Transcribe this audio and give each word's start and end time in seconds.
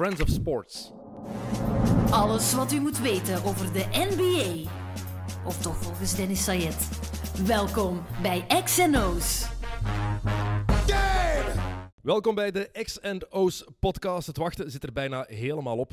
Friends 0.00 0.20
of 0.20 0.28
Sports. 0.28 0.92
Alles 2.10 2.54
wat 2.54 2.72
u 2.72 2.80
moet 2.80 2.98
weten 3.00 3.44
over 3.44 3.72
de 3.72 3.84
NBA. 3.90 4.70
Of 5.46 5.62
toch 5.62 5.76
volgens 5.76 6.14
Dennis 6.14 6.44
Sayed. 6.44 6.88
Welkom 7.46 8.02
bij 8.22 8.44
XNO's. 8.64 9.48
Welkom 12.02 12.34
bij 12.34 12.50
de 12.50 12.70
X&O's 12.82 13.64
podcast. 13.78 14.26
Het 14.26 14.36
wachten 14.36 14.70
zit 14.70 14.82
er 14.82 14.92
bijna 14.92 15.24
helemaal 15.28 15.78
op. 15.78 15.92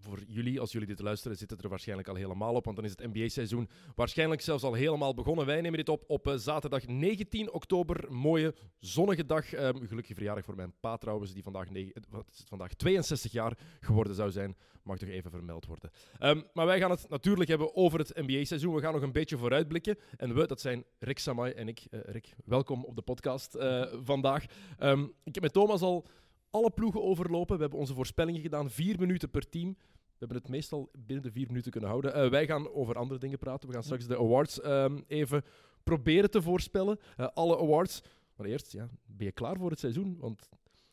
Voor 0.00 0.18
jullie, 0.26 0.60
als 0.60 0.72
jullie 0.72 0.86
dit 0.86 1.00
luisteren, 1.00 1.36
zit 1.36 1.50
het 1.50 1.62
er 1.62 1.68
waarschijnlijk 1.68 2.08
al 2.08 2.14
helemaal 2.14 2.54
op, 2.54 2.64
want 2.64 2.76
dan 2.76 2.84
is 2.84 2.90
het 2.90 3.12
NBA-seizoen 3.12 3.68
waarschijnlijk 3.94 4.40
zelfs 4.40 4.62
al 4.62 4.74
helemaal 4.74 5.14
begonnen. 5.14 5.46
Wij 5.46 5.60
nemen 5.60 5.78
dit 5.78 5.88
op 5.88 6.04
op 6.06 6.26
eh, 6.26 6.34
zaterdag 6.34 6.86
19 6.86 7.52
oktober. 7.52 8.12
Mooie, 8.12 8.54
zonnige 8.78 9.26
dag. 9.26 9.52
Ehm, 9.52 9.86
gelukkig 9.86 10.14
verjaardag 10.14 10.44
voor 10.44 10.56
mijn 10.56 10.74
pa 10.80 10.96
trouwens, 10.96 11.32
die 11.32 11.42
vandaag, 11.42 11.68
eh, 11.68 11.88
wat 12.08 12.28
is 12.30 12.38
het, 12.38 12.48
vandaag 12.48 12.74
62 12.74 13.32
jaar 13.32 13.58
geworden 13.80 14.14
zou 14.14 14.30
zijn. 14.30 14.56
Mag 14.82 14.98
toch 14.98 15.08
even 15.08 15.30
vermeld 15.30 15.66
worden. 15.66 15.90
Ehm, 16.18 16.40
maar 16.52 16.66
wij 16.66 16.78
gaan 16.78 16.90
het 16.90 17.08
natuurlijk 17.08 17.48
hebben 17.48 17.76
over 17.76 17.98
het 17.98 18.12
NBA-seizoen. 18.14 18.74
We 18.74 18.80
gaan 18.80 18.92
nog 18.92 19.02
een 19.02 19.12
beetje 19.12 19.36
vooruitblikken. 19.36 19.98
En 20.16 20.34
we, 20.34 20.46
dat 20.46 20.60
zijn 20.60 20.84
Rick 20.98 21.18
Samai 21.18 21.52
en 21.52 21.68
ik. 21.68 21.86
Eh, 21.90 22.00
Rick, 22.02 22.34
welkom 22.44 22.84
op 22.84 22.96
de 22.96 23.02
podcast 23.02 23.56
vandaag. 24.04 24.44
Ehm, 24.78 25.02
ik 25.02 25.34
heb 25.34 25.42
met 25.42 25.52
Thomas 25.52 25.80
al 25.80 26.06
alle 26.50 26.70
ploegen 26.70 27.02
overlopen. 27.02 27.56
We 27.56 27.62
hebben 27.62 27.78
onze 27.78 27.94
voorspellingen 27.94 28.40
gedaan, 28.40 28.70
vier 28.70 28.98
minuten 28.98 29.30
per 29.30 29.48
team. 29.48 29.76
We 30.18 30.24
hebben 30.24 30.36
het 30.36 30.48
meestal 30.48 30.90
binnen 30.98 31.24
de 31.24 31.32
vier 31.32 31.46
minuten 31.46 31.70
kunnen 31.70 31.90
houden. 31.90 32.14
Eh, 32.14 32.30
wij 32.30 32.46
gaan 32.46 32.72
over 32.72 32.96
andere 32.96 33.20
dingen 33.20 33.38
praten. 33.38 33.68
We 33.68 33.74
gaan 33.74 33.82
straks 33.82 34.06
de 34.06 34.18
awards 34.18 34.60
ehm, 34.60 35.00
even 35.06 35.44
proberen 35.82 36.30
te 36.30 36.42
voorspellen. 36.42 36.98
Eh, 37.16 37.28
alle 37.34 37.58
awards. 37.58 38.02
Maar 38.36 38.46
eerst, 38.46 38.72
ja, 38.72 38.88
ben 39.06 39.26
je 39.26 39.32
klaar 39.32 39.56
voor 39.56 39.70
het 39.70 39.78
seizoen? 39.80 40.16
Want 40.18 40.48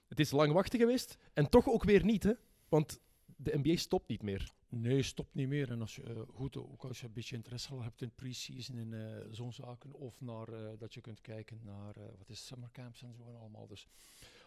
het 0.08 0.20
is 0.20 0.32
lang 0.32 0.54
wachten 0.54 0.80
geweest. 0.80 1.18
En 1.34 1.50
toch 1.50 1.70
ook 1.70 1.84
weer 1.84 2.06
niet, 2.06 2.24
hè? 2.24 2.34
Want 2.70 3.00
de 3.36 3.58
NBA 3.58 3.76
stopt 3.76 4.08
niet 4.08 4.22
meer. 4.22 4.54
Nee, 4.70 5.02
stopt 5.02 5.34
niet 5.34 5.48
meer. 5.48 5.72
En 5.72 5.82
als 5.82 5.96
je, 5.96 6.04
eh, 6.04 6.22
goed, 6.34 6.58
ook 6.58 6.84
als 6.84 7.00
je 7.00 7.06
een 7.06 7.14
beetje 7.14 7.36
interesse 7.36 7.82
hebt 7.82 8.02
in 8.02 8.12
pre-season 8.16 8.78
en 8.78 9.28
zo'n 9.32 9.54
zaken, 9.54 9.94
of 9.94 10.22
naar, 10.22 10.78
dat 10.78 10.94
je 10.94 11.02
kunt 11.02 11.22
kijken 11.22 11.60
naar, 11.64 11.94
wat 12.18 12.30
is 12.30 12.46
summercamps 12.46 13.02
en 13.02 13.14
zo 13.14 13.28
en 13.28 13.36
allemaal. 13.36 13.68
Dus. 13.68 13.88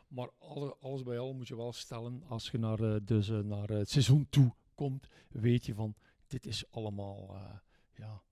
Maar 0.08 0.30
alle, 0.38 0.76
alles 0.80 1.02
bij 1.02 1.18
al 1.18 1.34
moet 1.34 1.48
je 1.48 1.56
wel 1.56 1.72
stellen, 1.72 2.22
als 2.28 2.50
je 2.50 2.58
naar, 2.58 2.80
eh, 2.80 3.00
dus, 3.02 3.28
eh, 3.28 3.38
naar 3.38 3.68
het 3.68 3.90
seizoen 3.90 4.26
toe 4.30 4.54
komt, 4.74 5.08
weet 5.28 5.66
je 5.66 5.74
van, 5.74 5.94
dit 6.26 6.46
is 6.46 6.70
allemaal, 6.70 7.34
eh, 7.34 7.58
ja... 7.94 8.22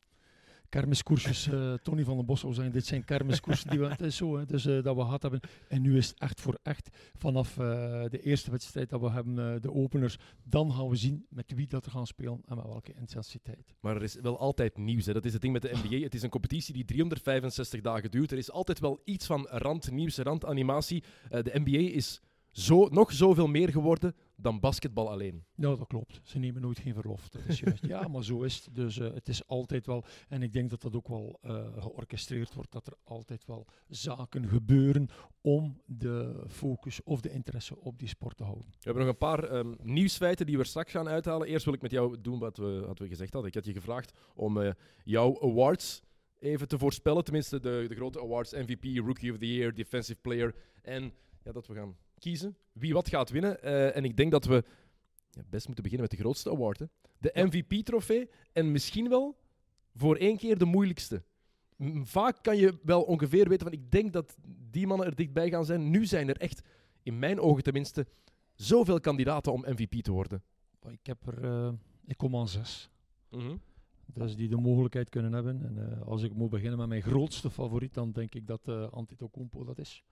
Kermiskoersjes, 0.69 1.47
eh, 1.47 1.75
Tony 1.75 2.05
van 2.05 2.17
den 2.17 2.27
Bos 2.27 2.41
zou 2.41 2.55
zeggen, 2.55 2.73
dit 2.73 2.87
zijn 2.87 3.05
kermiskoersen 3.05 3.71
die 3.71 3.79
we, 3.79 3.87
het 3.87 4.01
is 4.01 4.17
zo, 4.17 4.37
hè, 4.37 4.47
dus, 4.47 4.67
eh, 4.67 4.83
dat 4.83 4.97
we 4.97 5.03
gehad 5.03 5.23
hebben. 5.23 5.41
En 5.69 5.83
nu 5.83 5.97
is 5.97 6.09
het 6.09 6.19
echt 6.19 6.41
voor 6.41 6.59
echt, 6.63 6.89
vanaf 7.15 7.59
eh, 7.59 7.65
de 8.09 8.21
eerste 8.23 8.51
wedstrijd 8.51 8.91
dat 8.91 9.01
we 9.01 9.11
hebben, 9.11 9.63
de 9.63 9.73
openers, 9.73 10.19
dan 10.45 10.73
gaan 10.73 10.89
we 10.89 10.97
zien 10.97 11.27
met 11.29 11.53
wie 11.55 11.67
dat 11.67 11.85
er 11.85 11.91
gaan 11.91 12.07
spelen 12.07 12.43
en 12.47 12.57
met 12.57 12.67
welke 12.67 12.95
intensiteit. 12.95 13.75
Maar 13.81 13.97
er 13.97 14.03
is 14.03 14.15
wel 14.15 14.39
altijd 14.39 14.77
nieuws. 14.77 15.07
Hè. 15.07 15.13
Dat 15.13 15.25
is 15.25 15.33
het 15.33 15.43
ding 15.43 15.53
met 15.53 15.63
de 15.63 15.71
NBA. 15.83 16.03
Het 16.05 16.15
is 16.15 16.23
een 16.23 16.31
competitie 16.31 16.75
die 16.75 16.85
365 16.85 17.81
dagen 17.81 18.11
duurt. 18.11 18.33
Er 18.33 18.39
is 18.39 18.51
altijd 18.51 18.79
wel 18.79 19.01
iets 19.05 19.27
van 19.27 19.47
randnieuws, 19.51 20.17
randanimatie. 20.19 21.03
De 21.29 21.61
NBA 21.65 21.95
is 21.95 22.21
zo, 22.57 22.89
nog 22.89 23.13
zoveel 23.13 23.47
meer 23.47 23.69
geworden 23.69 24.15
dan 24.37 24.61
basketbal 24.61 25.11
alleen. 25.11 25.45
Nou, 25.55 25.79
dat 25.79 25.87
klopt. 25.87 26.21
Ze 26.23 26.39
nemen 26.39 26.63
nooit 26.63 26.79
geen 26.79 26.95
verlof. 26.95 27.29
Dat 27.29 27.43
is 27.49 27.61
juist. 27.61 27.87
ja, 27.87 28.09
maar 28.09 28.25
zo 28.25 28.43
is 28.43 28.65
het. 28.65 28.75
Dus 28.75 28.99
eh, 28.99 29.15
het 29.15 29.29
is 29.29 29.47
altijd 29.47 29.87
wel, 29.87 30.05
en 30.29 30.43
ik 30.43 30.53
denk 30.53 30.71
dat 30.71 30.83
dat 30.83 30.97
ook 30.97 31.09
wel 31.09 31.39
eh, 31.43 31.67
georchestreerd 31.79 32.55
wordt, 32.55 32.73
dat 32.73 32.87
er 32.87 32.95
altijd 33.05 33.45
wel 33.47 33.67
zaken 33.89 34.49
gebeuren 34.49 35.09
om 35.41 35.81
de 35.87 36.45
focus 36.49 37.03
of 37.03 37.21
de 37.21 37.31
interesse 37.31 37.81
op 37.81 37.99
die 37.99 38.09
sport 38.09 38.37
te 38.37 38.45
houden. 38.45 38.67
We 38.69 38.77
hebben 38.81 39.03
nog 39.03 39.13
een 39.13 39.19
paar 39.19 39.45
ehm, 39.45 39.75
nieuwsfeiten 39.83 40.47
die 40.47 40.59
we 40.59 40.65
straks 40.65 40.93
gaan 40.93 41.09
uithalen. 41.09 41.49
Eerst 41.49 41.65
wil 41.65 41.75
ik 41.75 41.83
met 41.83 41.91
jou 41.91 42.21
doen 42.21 42.39
wat 42.39 42.57
we, 42.57 42.83
wat 42.87 42.99
we 42.99 43.09
gezegd 43.09 43.33
hadden. 43.33 43.51
Ik 43.51 43.57
had 43.57 43.67
je 43.67 43.73
gevraagd 43.73 44.19
om 44.35 44.61
eh, 44.61 44.71
jouw 45.05 45.43
awards 45.43 46.03
even 46.39 46.69
te 46.69 46.79
voorspellen. 46.79 47.25
Tenminste, 47.25 47.61
de, 47.61 47.85
de 47.89 47.95
grote 47.95 48.21
awards. 48.21 48.53
MVP, 48.53 48.85
Rookie 49.07 49.33
of 49.33 49.39
the 49.39 49.55
Year, 49.55 49.75
Defensive 49.75 50.21
Player. 50.21 50.55
En 50.83 51.13
ja, 51.43 51.53
dat 51.53 51.67
we 51.67 51.75
gaan 51.75 51.97
kiezen 52.19 52.57
wie 52.73 52.93
wat 52.93 53.09
gaat 53.09 53.31
winnen. 53.31 53.63
Eh, 53.63 53.97
en 53.97 54.05
ik 54.05 54.17
denk 54.17 54.31
dat 54.31 54.45
we 54.45 54.65
ja, 55.31 55.43
best 55.51 55.67
moeten 55.67 55.85
beginnen 55.85 56.09
met 56.09 56.19
de 56.19 56.25
grootste 56.25 56.51
award. 56.51 56.79
Hè. 56.79 56.87
De 57.19 57.31
MVP-trofee. 57.35 58.29
En 58.53 58.73
misschien 58.73 59.09
wel 59.09 59.37
voor 59.95 60.17
één 60.17 60.37
keer 60.37 60.59
de 60.59 60.65
moeilijkste. 60.65 61.23
Vaak 62.03 62.43
kan 62.43 62.57
je 62.57 62.79
wel 62.83 63.03
ongeveer 63.03 63.49
weten 63.49 63.67
van 63.67 63.79
ik 63.79 63.91
denk 63.91 64.13
dat 64.13 64.37
die 64.71 64.87
mannen 64.87 65.07
er 65.07 65.15
dichtbij 65.15 65.51
gaan 65.51 65.65
zijn. 65.65 65.91
Nu 65.91 66.07
zijn 66.07 66.29
er 66.29 66.37
echt, 66.37 66.63
in 67.03 67.19
mijn 67.19 67.41
ogen 67.41 67.63
tenminste, 67.63 68.07
zoveel 68.55 69.01
kandidaten 69.01 69.53
om 69.53 69.65
MVP 69.69 70.03
te 70.03 70.13
worden. 70.13 70.43
Ik 70.89 71.07
heb 71.07 71.27
er, 71.27 71.45
eh, 71.45 71.73
ik 72.07 72.17
kom 72.17 72.37
aan 72.37 72.49
zes. 72.49 72.91
Dus 74.07 74.37
die 74.37 74.49
de 74.49 74.57
mogelijkheid 74.57 75.09
kunnen 75.09 75.33
hebben. 75.33 75.63
En 75.63 75.93
eh, 75.93 76.07
als 76.07 76.23
ik 76.23 76.35
moet 76.35 76.51
beginnen 76.51 76.79
met 76.79 76.89
mijn 76.89 77.03
grootste 77.03 77.51
favoriet, 77.51 77.95
dan 77.95 78.13
denk 78.13 78.35
ik 78.35 78.47
dat 78.47 78.69
uh, 78.69 78.89
Antetokounmpo 78.91 79.65
dat 79.65 79.79
is. 79.79 80.05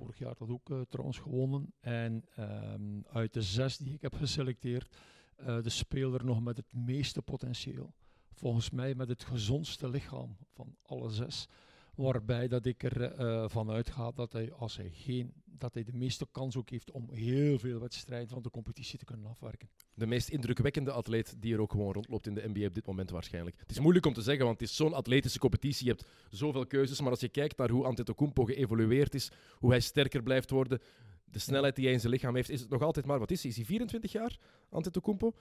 Vorig 0.00 0.18
jaar 0.18 0.34
dat 0.38 0.48
ook 0.48 0.70
eh, 0.70 0.80
trouwens 0.88 1.18
gewonnen. 1.18 1.72
En 1.80 2.24
ehm, 2.34 3.00
uit 3.12 3.32
de 3.32 3.42
zes 3.42 3.76
die 3.76 3.94
ik 3.94 4.02
heb 4.02 4.14
geselecteerd, 4.14 4.96
eh, 5.36 5.62
de 5.62 5.68
speler 5.68 6.24
nog 6.24 6.42
met 6.42 6.56
het 6.56 6.72
meeste 6.72 7.22
potentieel. 7.22 7.94
Volgens 8.32 8.70
mij 8.70 8.94
met 8.94 9.08
het 9.08 9.24
gezondste 9.24 9.88
lichaam 9.88 10.36
van 10.46 10.76
alle 10.82 11.10
zes. 11.10 11.48
Waarbij 11.94 12.48
dat 12.48 12.66
ik 12.66 12.82
ervan 12.82 13.50
van 13.50 13.70
uitga 13.70 14.10
dat 14.10 14.32
hij, 14.32 14.52
als 14.52 14.76
hij 14.76 14.90
geen, 14.90 15.32
dat 15.60 15.74
hij 15.74 15.84
de 15.84 15.92
meeste 15.92 16.26
kans 16.32 16.56
ook 16.56 16.70
heeft 16.70 16.90
om 16.90 17.08
heel 17.12 17.58
veel 17.58 17.80
wedstrijden 17.80 18.28
van 18.28 18.42
de 18.42 18.50
competitie 18.50 18.98
te 18.98 19.04
kunnen 19.04 19.26
afwerken. 19.26 19.68
De 19.94 20.06
meest 20.06 20.28
indrukwekkende 20.28 20.92
atleet 20.92 21.34
die 21.38 21.54
er 21.54 21.60
ook 21.60 21.70
gewoon 21.70 21.92
rondloopt 21.92 22.26
in 22.26 22.34
de 22.34 22.48
NBA 22.48 22.66
op 22.66 22.74
dit 22.74 22.86
moment 22.86 23.10
waarschijnlijk. 23.10 23.56
Het 23.58 23.70
is 23.70 23.80
moeilijk 23.80 24.06
om 24.06 24.12
te 24.12 24.22
zeggen, 24.22 24.44
want 24.44 24.60
het 24.60 24.68
is 24.68 24.76
zo'n 24.76 24.94
atletische 24.94 25.38
competitie. 25.38 25.86
Je 25.86 25.90
hebt 25.90 26.06
zoveel 26.30 26.66
keuzes, 26.66 27.00
maar 27.00 27.10
als 27.10 27.20
je 27.20 27.28
kijkt 27.28 27.56
naar 27.56 27.70
hoe 27.70 27.84
Antetokounmpo 27.84 28.44
geëvolueerd 28.44 29.14
is, 29.14 29.30
hoe 29.54 29.70
hij 29.70 29.80
sterker 29.80 30.22
blijft 30.22 30.50
worden, 30.50 30.80
de 31.24 31.38
snelheid 31.38 31.74
die 31.74 31.84
hij 31.84 31.92
in 31.92 32.00
zijn 32.00 32.12
lichaam 32.12 32.34
heeft, 32.34 32.50
is 32.50 32.60
het 32.60 32.70
nog 32.70 32.82
altijd 32.82 33.06
maar, 33.06 33.18
wat 33.18 33.30
is 33.30 33.42
hij? 33.42 33.50
Is 33.50 33.56
hij 33.56 33.66
24 33.66 34.12
jaar, 34.12 34.38
Antetokounmpo? 34.70 35.34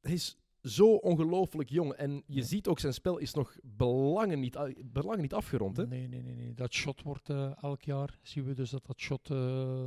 Hij 0.00 0.12
is 0.12 0.36
zo 0.62 0.94
ongelooflijk 0.94 1.70
jong. 1.70 1.92
En 1.92 2.22
je 2.26 2.42
ziet 2.42 2.66
ook 2.68 2.78
zijn 2.78 2.92
spel 2.94 3.18
is 3.18 3.34
nog 3.34 3.56
belangen 3.62 4.40
niet, 4.40 4.58
belangen 4.92 5.20
niet 5.20 5.34
afgerond. 5.34 5.76
Hè? 5.76 5.86
Nee, 5.86 6.08
nee, 6.08 6.22
nee, 6.22 6.34
nee. 6.34 6.54
Dat 6.54 6.72
shot 6.72 7.02
wordt 7.02 7.28
eh, 7.30 7.62
elk 7.62 7.82
jaar, 7.82 8.18
zien 8.22 8.44
we 8.44 8.54
dus 8.54 8.70
dat 8.70 8.86
dat 8.86 8.98
shot 9.00 9.30
eh, 9.30 9.36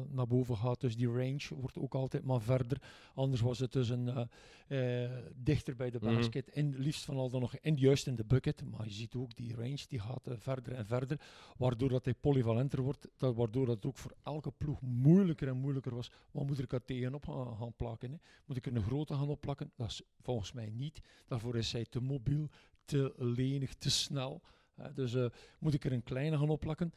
naar 0.10 0.28
boven 0.28 0.58
gaat. 0.58 0.82
Dus 0.82 0.96
die 0.96 1.08
range 1.08 1.48
wordt 1.60 1.78
ook 1.80 1.96
altijd 1.96 2.24
maar 2.24 2.42
verder. 2.42 2.82
Anders 3.14 3.42
was 3.42 3.60
het 3.60 3.72
dus 3.72 3.90
een, 3.90 4.28
eh, 4.68 5.12
dichter 5.36 5.76
bij 5.76 5.90
de 5.90 6.00
Mhm. 6.02 6.16
basket. 6.16 6.50
En 6.50 6.76
liefst 6.78 7.06
van 7.06 7.18
al 7.18 7.30
dan 7.30 7.42
nog 7.42 7.56
en 7.56 7.76
juist 7.76 8.08
in 8.08 8.16
de 8.16 8.26
bucket. 8.26 8.64
Maar 8.72 8.86
je 8.86 8.92
ziet 8.94 9.16
ook 9.16 9.36
die 9.36 9.56
range 9.56 9.86
die 9.88 10.00
gaat 10.00 10.28
verder 10.32 10.74
en 10.74 10.86
verder. 10.86 11.22
Waardoor 11.58 11.90
dat 11.90 12.06
hij 12.06 12.14
polyvalenter 12.14 12.82
wordt. 12.82 13.08
Dat, 13.18 13.36
waardoor 13.36 13.66
dat 13.66 13.86
ook 13.86 13.98
voor 13.98 14.16
elke 14.24 14.52
ploeg 14.58 14.82
moeilijker 14.82 15.48
en 15.48 15.58
moeilijker 15.58 15.96
was. 15.96 16.12
Wat 16.32 16.48
moet 16.48 16.60
ik 16.60 16.74
er 16.74 16.86
tegenop 16.86 17.26
gaan, 17.26 17.58
gaan 17.58 17.74
plakken? 17.76 18.12
Hè? 18.12 18.18
Moet 18.46 18.58
ik 18.58 18.66
er 18.66 18.76
een 18.76 18.84
grote 18.84 19.14
gaan 19.14 19.30
opplakken? 19.30 19.72
Dat 19.76 19.88
is 19.88 20.02
volgens 20.22 20.52
mij 20.52 20.63
niet. 20.70 21.00
Daarvoor 21.28 21.58
is 21.58 21.72
hij 21.72 21.86
te 21.86 22.00
mobiel, 22.00 22.50
te 22.86 23.14
lenig, 23.18 23.74
te 23.74 23.90
snel. 23.90 24.42
Hè, 24.76 24.94
dus 24.94 25.14
eh, 25.14 25.26
moet 25.60 25.74
ik 25.74 25.86
er 25.86 25.92
een 25.92 26.04
kleine 26.04 26.38
gaan 26.38 26.50
opplakken? 26.50 26.94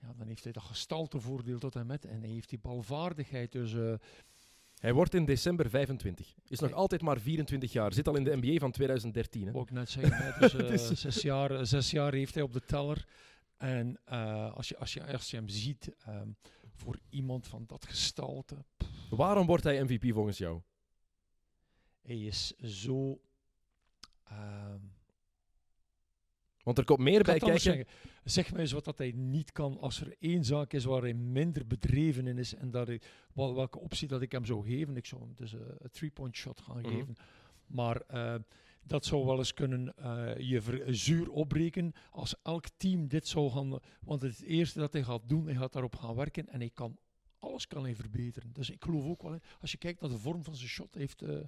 Ja, 0.00 0.12
dan 0.16 0.26
heeft 0.26 0.44
hij 0.44 0.52
dat 0.52 0.62
gestaltevoordeel 0.62 1.58
tot 1.58 1.76
en 1.76 1.86
met. 1.86 2.04
En 2.04 2.20
hij 2.20 2.30
heeft 2.30 2.48
die 2.48 2.58
balvaardigheid. 2.58 3.52
Dus 3.52 3.74
eh, 3.74 3.94
Hij 4.78 4.92
wordt 4.92 5.14
in 5.14 5.24
december 5.24 5.70
25. 5.70 6.34
Is 6.48 6.60
nog 6.60 6.72
altijd 6.72 7.02
maar 7.02 7.20
24 7.20 7.72
jaar. 7.72 7.92
Zit 7.92 8.08
al 8.08 8.16
in 8.16 8.24
de 8.24 8.36
NBA 8.36 8.58
van 8.58 8.70
2013. 8.70 9.46
Hè? 9.46 9.52
wou 9.52 9.64
ik 9.64 9.70
net 9.70 9.90
zeggen, 9.90 10.40
dus, 10.40 10.54
eh, 10.90 10.96
zes, 10.96 11.22
jaar, 11.22 11.66
zes 11.66 11.90
jaar 11.90 12.12
heeft 12.12 12.34
hij 12.34 12.42
op 12.42 12.52
de 12.52 12.60
teller. 12.60 13.06
En 13.56 14.00
eh, 14.04 14.52
als, 14.54 14.68
je, 14.68 14.76
als, 14.76 14.92
je, 14.92 15.12
als 15.12 15.30
je 15.30 15.36
hem 15.36 15.48
ziet, 15.48 15.94
ehm, 15.98 16.28
voor 16.74 16.98
iemand 17.08 17.46
van 17.46 17.64
dat 17.66 17.84
gestalte, 17.84 18.64
Waarom 19.10 19.46
wordt 19.46 19.64
hij 19.64 19.82
MVP 19.82 20.12
volgens 20.12 20.38
jou? 20.38 20.60
Hij 22.10 22.20
is 22.20 22.56
zo... 22.56 23.20
ehm, 24.24 24.78
Want 26.62 26.78
er 26.78 26.84
komt 26.84 26.98
meer 26.98 27.22
bij 27.22 27.38
kijken. 27.38 27.60
zeggen. 27.60 27.86
Zeg 28.24 28.52
mij 28.52 28.60
eens 28.60 28.72
wat 28.72 28.84
dat 28.84 28.98
hij 28.98 29.12
niet 29.16 29.52
kan 29.52 29.78
als 29.78 30.00
er 30.00 30.14
één 30.18 30.44
zaak 30.44 30.72
is 30.72 30.84
waar 30.84 31.02
hij 31.02 31.14
minder 31.14 31.66
bedreven 31.66 32.26
in 32.26 32.38
is 32.38 32.54
en 32.54 32.70
dat 32.70 32.90
wel, 33.34 33.54
welke 33.54 33.78
optie 33.78 34.08
dat 34.08 34.22
ik 34.22 34.32
hem 34.32 34.44
zou 34.44 34.64
geven. 34.68 34.96
Ik 34.96 35.06
zou 35.06 35.20
hem 35.20 35.32
dus 35.34 35.52
een 35.52 35.90
three-point 35.90 36.36
shot 36.36 36.60
gaan 36.60 36.80
Mhm. 36.80 36.88
geven. 36.88 37.16
Maar 37.66 38.00
eh, 38.00 38.34
dat 38.82 39.04
zou 39.04 39.24
wel 39.24 39.38
eens 39.38 39.54
kunnen 39.54 39.94
eh, 39.96 40.36
je 40.38 40.60
ver- 40.62 40.94
zuur 40.94 41.30
opbreken 41.30 41.92
als 42.10 42.34
elk 42.42 42.64
team 42.76 43.08
dit 43.08 43.26
zou 43.28 43.50
gaan... 43.50 43.78
Want 44.00 44.22
het 44.22 44.42
eerste 44.42 44.78
dat 44.78 44.92
hij 44.92 45.02
gaat 45.02 45.28
doen, 45.28 45.44
hij 45.46 45.54
gaat 45.54 45.72
daarop 45.72 45.96
gaan 45.96 46.14
werken 46.14 46.48
en 46.48 46.60
hij 46.60 46.70
kan... 46.70 46.98
Alles 47.38 47.66
kan 47.66 47.82
hij 47.82 47.94
verbeteren. 47.94 48.52
Dus 48.52 48.70
ik 48.70 48.84
geloof 48.84 49.04
ook 49.04 49.22
wel, 49.22 49.32
in- 49.32 49.42
als 49.60 49.70
je 49.70 49.78
kijkt 49.78 50.00
naar 50.00 50.10
de 50.10 50.18
vorm 50.18 50.44
van 50.44 50.56
zijn 50.56 50.68
shot, 50.68 50.94
heeft, 50.94 51.22
eh, 51.22 51.38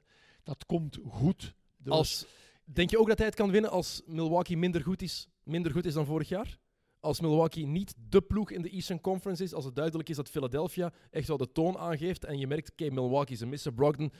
dat 0.43 0.67
komt 0.67 0.99
goed. 1.09 1.55
Als, 1.85 2.27
denk 2.65 2.91
je 2.91 2.99
ook 2.99 3.09
dat 3.09 3.19
hij 3.19 3.27
het 3.27 3.37
kan 3.37 3.51
winnen 3.51 3.71
als 3.71 4.03
Milwaukee 4.07 4.57
minder 4.57 4.83
goed 4.83 5.03
is, 5.03 5.29
minder 5.43 5.73
goed 5.73 5.85
is 5.85 5.95
dan 5.95 6.07
vorig 6.07 6.29
jaar? 6.29 6.61
als 7.03 7.21
Milwaukee 7.21 7.67
niet 7.67 7.95
de 8.09 8.21
ploeg 8.21 8.51
in 8.51 8.63
de 8.63 8.69
Eastern 8.69 9.01
Conference 9.01 9.43
is, 9.43 9.55
als 9.55 9.65
het 9.65 9.75
duidelijk 9.75 10.09
is 10.09 10.17
dat 10.17 10.29
Philadelphia 10.29 10.93
echt 11.11 11.29
wel 11.29 11.37
de 11.37 11.53
toon 11.53 11.79
aangeeft 11.79 12.25
en 12.25 12.39
je 12.39 12.47
merkt, 12.47 12.71
oké, 12.71 12.91
Milwaukee 12.91 13.35
is 13.35 13.41
een 13.41 13.49
missen, 13.49 13.75
Brogdon, 13.75 14.13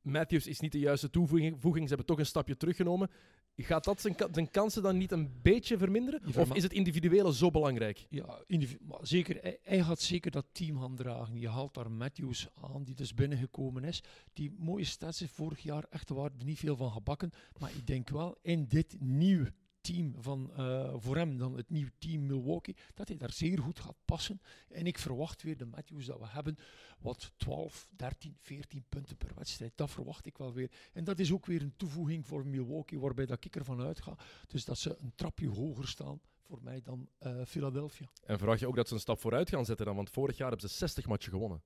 Matthews 0.00 0.46
is 0.46 0.60
niet 0.60 0.72
de 0.72 0.78
juiste 0.78 1.10
toevoeging, 1.10 1.62
ze 1.62 1.88
hebben 1.88 2.06
toch 2.06 2.18
een 2.18 2.26
stapje 2.26 2.56
teruggenomen. 2.56 3.10
Gaat 3.58 3.84
dat 3.84 4.00
zijn, 4.00 4.14
ka- 4.14 4.28
zijn 4.32 4.50
kansen 4.50 4.82
dan 4.82 4.96
niet 4.96 5.12
een 5.12 5.30
beetje 5.42 5.78
verminderen? 5.78 6.22
Of 6.36 6.54
is 6.54 6.62
het 6.62 6.72
individuele 6.72 7.34
zo 7.34 7.50
belangrijk? 7.50 8.06
Ja, 8.10 8.40
maar 8.80 8.98
zeker, 9.02 9.38
hij, 9.42 9.58
hij 9.62 9.82
gaat 9.82 10.00
zeker 10.00 10.30
dat 10.30 10.46
team 10.52 10.80
gaan 10.80 10.96
dragen. 10.96 11.40
Je 11.40 11.48
haalt 11.48 11.74
daar 11.74 11.90
Matthews 11.90 12.48
aan, 12.60 12.84
die 12.84 12.94
dus 12.94 13.14
binnengekomen 13.14 13.84
is. 13.84 14.02
Die 14.32 14.54
mooie 14.58 14.84
stats 14.84 15.24
vorig 15.26 15.60
jaar 15.60 15.84
echt 15.90 16.08
waar 16.10 16.30
niet 16.44 16.58
veel 16.58 16.76
van 16.76 16.90
gebakken. 16.90 17.30
Maar 17.58 17.70
ik 17.76 17.86
denk 17.86 18.08
wel 18.08 18.38
in 18.42 18.66
dit 18.68 18.96
nieuwe 19.00 19.52
team 19.86 20.14
van 20.18 20.50
eh, 20.56 20.94
voor 20.96 21.16
hem 21.16 21.38
dan 21.38 21.56
het 21.56 21.70
nieuwe 21.70 21.92
team 21.98 22.26
Milwaukee, 22.26 22.76
dat 22.94 23.08
hij 23.08 23.16
daar 23.16 23.32
zeer 23.32 23.58
goed 23.58 23.80
gaat 23.80 23.96
passen. 24.04 24.40
En 24.68 24.86
ik 24.86 24.98
verwacht 24.98 25.42
weer 25.42 25.56
de 25.56 25.64
Matthews 25.64 26.06
dat 26.06 26.18
we 26.18 26.26
hebben, 26.26 26.56
wat 26.98 27.32
12, 27.36 27.88
13, 27.96 28.36
14 28.40 28.84
punten 28.88 29.16
per 29.16 29.32
wedstrijd. 29.34 29.72
Dat 29.74 29.90
verwacht 29.90 30.26
ik 30.26 30.38
wel 30.38 30.52
weer. 30.52 30.70
En 30.92 31.04
dat 31.04 31.18
is 31.18 31.32
ook 31.32 31.46
weer 31.46 31.62
een 31.62 31.76
toevoeging 31.76 32.26
voor 32.26 32.46
Milwaukee, 32.46 33.00
waarbij 33.00 33.26
dat 33.26 33.44
ik 33.44 33.56
ervan 33.56 33.80
uitga. 33.80 34.16
Dus 34.46 34.64
dat 34.64 34.78
ze 34.78 34.96
een 35.00 35.12
trapje 35.14 35.48
hoger 35.48 35.88
staan 35.88 36.20
voor 36.42 36.58
mij 36.62 36.80
dan 36.82 37.08
eh, 37.18 37.44
Philadelphia. 37.44 38.06
En 38.24 38.38
verwacht 38.38 38.60
je 38.60 38.68
ook 38.68 38.76
dat 38.76 38.88
ze 38.88 38.94
een 38.94 39.00
stap 39.00 39.20
vooruit 39.20 39.48
gaan 39.48 39.64
zetten 39.64 39.86
dan? 39.86 39.96
Want 39.96 40.10
vorig 40.10 40.36
jaar 40.36 40.50
hebben 40.50 40.68
ze 40.68 40.76
60 40.76 41.06
matchen 41.06 41.32
gewonnen. 41.32 41.62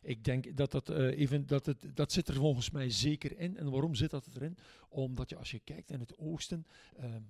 Ik 0.00 0.24
denk 0.24 0.56
dat 0.56 0.70
dat, 0.70 0.88
eh, 0.88 1.18
even, 1.18 1.46
dat, 1.46 1.66
het, 1.66 1.86
dat 1.94 2.12
zit 2.12 2.28
er 2.28 2.34
volgens 2.34 2.70
mij 2.70 2.90
zeker 2.90 3.38
in. 3.38 3.56
En 3.56 3.70
waarom 3.70 3.94
zit 3.94 4.10
dat 4.10 4.28
erin? 4.34 4.58
Omdat 4.88 5.28
je 5.28 5.36
als 5.36 5.50
je 5.50 5.60
kijkt 5.60 5.90
in 5.90 6.00
het 6.00 6.18
oosten. 6.18 6.66
ehm, 6.96 7.22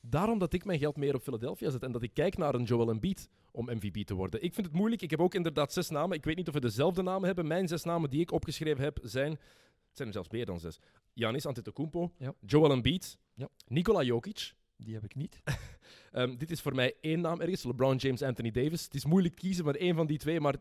Daarom 0.00 0.38
dat 0.38 0.52
ik 0.52 0.64
mijn 0.64 0.78
geld 0.78 0.96
meer 0.96 1.14
op 1.14 1.22
Philadelphia 1.22 1.70
zet 1.70 1.82
en 1.82 1.92
dat 1.92 2.02
ik 2.02 2.14
kijk 2.14 2.36
naar 2.36 2.54
een 2.54 2.62
Joel 2.64 2.90
Embiid 2.90 3.28
om 3.50 3.64
MVP 3.64 4.06
te 4.06 4.14
worden. 4.14 4.42
Ik 4.42 4.54
vind 4.54 4.66
het 4.66 4.74
moeilijk. 4.74 5.02
Ik 5.02 5.10
heb 5.10 5.20
ook 5.20 5.34
inderdaad 5.34 5.72
zes 5.72 5.88
namen. 5.88 6.16
Ik 6.16 6.24
weet 6.24 6.36
niet 6.36 6.48
of 6.48 6.54
we 6.54 6.60
dezelfde 6.60 7.02
namen 7.02 7.26
hebben. 7.26 7.46
Mijn 7.46 7.68
zes 7.68 7.84
namen 7.84 8.10
die 8.10 8.20
ik 8.20 8.32
opgeschreven 8.32 8.84
heb 8.84 8.98
zijn... 9.02 9.30
Het 9.30 9.96
zijn 9.96 10.08
er 10.08 10.14
zelfs 10.14 10.28
meer 10.28 10.46
dan 10.46 10.60
zes. 10.60 10.78
Giannis 11.14 11.46
Antetokounmpo, 11.46 12.12
Ja. 12.18 12.34
Joel 12.46 12.70
Embiid, 12.70 13.18
Ja. 13.34 13.48
Nikola 13.66 14.02
Jokic. 14.02 14.54
die 14.76 14.94
heb 14.94 15.04
ik 15.04 15.14
niet. 15.14 15.40
Ehm, 16.12 16.36
dit 16.36 16.50
is 16.50 16.60
voor 16.60 16.74
mij 16.74 16.94
één 17.00 17.20
naam 17.20 17.40
ergens. 17.40 17.62
LeBron 17.64 17.96
James, 17.96 18.22
Anthony 18.22 18.50
Davis. 18.50 18.84
Het 18.84 18.94
is 18.94 19.04
moeilijk 19.04 19.34
kiezen, 19.34 19.64
maar 19.64 19.74
één 19.74 19.94
van 19.94 20.06
die 20.06 20.18
twee. 20.18 20.40
Maar 20.40 20.54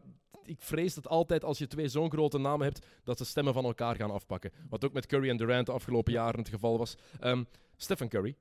ik 0.44 0.62
vrees 0.62 0.94
dat 0.94 1.08
altijd 1.08 1.44
als 1.44 1.58
je 1.58 1.68
twee 1.68 1.88
zo'n 1.88 2.12
grote 2.12 2.38
namen 2.38 2.66
hebt, 2.66 2.86
dat 3.04 3.18
ze 3.18 3.26
stemmen 3.26 3.54
van 3.54 3.66
elkaar 3.66 3.96
gaan 3.96 4.12
afpakken. 4.12 4.52
Wat 4.70 4.86
ook 4.86 4.94
met 4.94 5.06
Curry 5.06 5.30
en 5.30 5.38
Durant 5.38 5.66
de 5.66 5.72
afgelopen 5.72 6.14
jaren 6.14 6.40
het 6.40 6.50
geval 6.50 6.78
was. 6.78 6.96
Ehm, 7.20 7.44
Stephen 7.76 8.10
Curry 8.10 8.36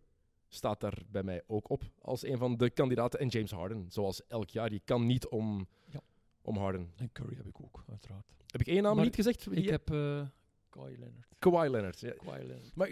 staat 0.49 0.81
daar 0.81 1.03
bij 1.11 1.23
mij 1.23 1.43
ook 1.47 1.71
op 1.71 1.83
als 2.03 2.25
een 2.27 2.39
van 2.39 2.57
de 2.57 2.71
kandidaten. 2.71 3.21
En 3.21 3.29
James 3.29 3.51
Harden, 3.51 3.87
zoals 3.89 4.27
elk 4.27 4.51
jaar. 4.51 4.73
Je 4.73 4.81
kan 4.85 5.07
niet 5.07 5.27
om, 5.27 5.67
Ja. 5.85 6.01
om 6.43 6.57
Harden. 6.57 6.93
En 6.97 7.13
Curry 7.13 7.37
heb 7.37 7.47
ik 7.47 7.61
ook, 7.61 7.85
uiteraard. 7.89 8.27
Heb 8.47 8.61
ik 8.61 8.67
één 8.67 8.83
naam 8.83 8.97
Maar 8.97 9.05
niet 9.05 9.15
gezegd? 9.15 9.53
Ik 9.53 9.69
heb 9.69 9.91
eh 9.91 10.23
Kawhi 10.69 10.97
Leonard. 10.99 11.27
Kawhi 11.39 11.69
Leonard. 11.71 12.01
Ja. 12.01 12.11
Kawhi 12.13 12.39
Leonard. 12.47 12.75
Maar 12.75 12.89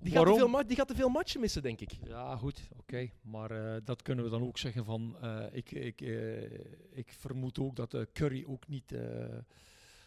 die, 0.00 0.12
gaat 0.12 0.26
te 0.26 0.34
veel 0.34 0.66
die 0.66 0.76
gaat 0.76 0.88
te 0.88 0.94
veel 0.94 1.08
matchen 1.08 1.40
missen, 1.40 1.62
denk 1.62 1.80
ik. 1.80 1.90
Ja, 2.04 2.36
goed, 2.36 2.68
oké. 2.78 3.10
Maar 3.22 3.50
eh, 3.50 3.80
dat 3.84 4.02
kunnen 4.02 4.24
we 4.24 4.30
dan 4.30 4.42
ook 4.42 4.58
zeggen 4.58 4.84
van... 4.84 5.16
eh, 5.20 5.44
ik, 5.52 5.70
ik, 5.70 6.00
eh, 6.00 6.42
ik 6.90 7.12
vermoed 7.12 7.58
ook 7.58 7.76
dat 7.76 7.96
Curry 8.12 8.44
ook 8.46 8.68
niet 8.68 8.92
eh, 8.92 9.26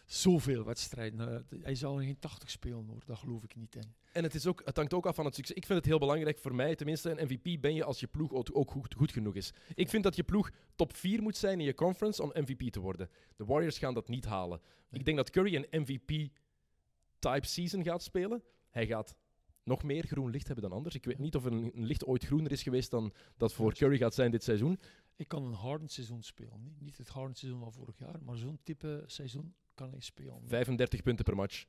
zoveel 0.08 0.64
wedstrijden... 0.64 1.46
eh, 1.50 1.60
hij 1.62 1.76
zal 1.76 1.98
geen 1.98 2.20
80 2.20 2.50
spelen 2.50 2.86
hoor, 2.86 3.04
daar 3.06 3.18
geloof 3.18 3.44
ik 3.44 3.56
niet 3.56 3.76
in. 3.76 3.96
En 4.12 4.24
het, 4.24 4.36
is 4.36 4.48
ook, 4.48 4.62
het 4.66 4.76
hangt 4.76 4.94
ook 4.94 5.06
af 5.06 5.16
van 5.16 5.26
het 5.26 5.36
succes. 5.36 5.56
Ik 5.56 5.66
vind 5.66 5.80
het 5.80 5.88
heel 5.88 6.00
belangrijk 6.00 6.38
voor 6.38 6.56
mij, 6.56 6.76
tenminste, 6.76 7.10
een 7.10 7.26
MVP 7.26 7.62
ben 7.62 7.74
je 7.74 7.84
als 7.84 8.00
je 8.00 8.08
ploeg 8.08 8.34
ook 8.34 8.72
goed, 8.72 8.94
goed 8.94 9.12
genoeg 9.12 9.36
is. 9.36 9.54
Ik 9.76 9.90
vind 9.90 10.04
dat 10.04 10.16
je 10.16 10.24
ploeg 10.24 10.52
top 10.76 10.96
4 10.96 11.22
moet 11.22 11.38
zijn 11.38 11.60
in 11.60 11.66
je 11.66 11.74
conference 11.74 12.24
om 12.24 12.32
MVP 12.34 12.70
te 12.70 12.80
worden. 12.80 13.10
De 13.36 13.46
Warriors 13.46 13.78
gaan 13.78 13.94
dat 13.94 14.08
niet 14.08 14.26
halen. 14.26 14.62
Nee. 14.90 15.00
Ik 15.00 15.06
denk 15.06 15.18
dat 15.18 15.30
Curry 15.30 15.56
een 15.56 15.82
MVP-type 15.82 17.48
season 17.48 17.84
gaat 17.84 18.04
spelen. 18.04 18.44
Hij 18.70 18.88
gaat 18.88 19.16
nog 19.64 19.84
meer 19.84 20.06
groen 20.06 20.30
licht 20.30 20.48
hebben 20.48 20.70
dan 20.70 20.78
anders. 20.78 20.96
Ik 20.96 21.06
weet 21.06 21.20
niet 21.20 21.36
of 21.36 21.44
een, 21.44 21.72
een 21.76 21.86
licht 21.86 22.06
ooit 22.06 22.26
groener 22.26 22.52
is 22.52 22.64
geweest 22.64 22.92
dan 22.92 23.14
dat 23.38 23.54
voor. 23.54 23.74
Curry 23.74 23.98
gaat 23.98 24.14
zijn 24.14 24.32
dit 24.32 24.44
seizoen. 24.44 24.80
Ik 25.16 25.28
kan 25.28 25.44
een 25.44 25.54
Harden 25.54 25.88
seizoen 25.88 26.24
spelen. 26.24 26.64
Niet, 26.64 26.82
niet 26.82 26.98
het 26.98 27.08
Harden 27.08 27.36
seizoen 27.36 27.60
van 27.62 27.74
vorig 27.74 27.98
jaar, 27.98 28.24
maar 28.24 28.38
zo'n 28.38 28.60
type 28.64 29.04
seizoen 29.06 29.56
kan 29.78 29.92
hij 29.92 30.00
spelen. 30.00 30.42
35 30.48 31.02
punten 31.02 31.26
per 31.26 31.36
match. 31.36 31.66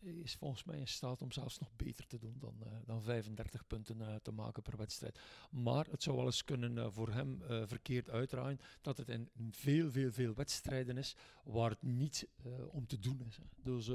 Is 0.00 0.34
volgens 0.34 0.64
mij 0.64 0.78
in 0.78 0.88
staat 0.88 1.22
om 1.22 1.32
zelfs 1.32 1.58
nog 1.58 1.76
beter 1.76 2.06
te 2.06 2.18
doen 2.18 2.36
dan, 2.38 2.56
eh, 2.62 2.72
dan 2.84 3.02
35 3.02 3.66
punten 3.66 4.00
eh, 4.00 4.14
te 4.14 4.32
maken 4.32 4.62
per 4.62 4.76
wedstrijd. 4.76 5.18
Maar 5.50 5.86
het 5.90 6.02
zou 6.02 6.16
wel 6.16 6.24
eens 6.26 6.44
kunnen 6.44 6.78
eh, 6.78 6.86
voor 6.90 7.08
hem 7.08 7.42
verkeerd 7.66 8.10
uitdraaien 8.10 8.58
dat 8.80 8.96
het 8.96 9.08
in 9.08 9.30
veel, 9.50 9.90
veel, 9.90 10.12
veel 10.12 10.34
wedstrijden 10.34 10.96
is 10.96 11.16
waar 11.44 11.70
het 11.70 11.82
niet 11.82 12.28
om 12.70 12.86
te 12.86 12.98
doen 12.98 13.20
is. 13.28 13.36
Hè. 13.36 13.44
Dus 13.62 13.86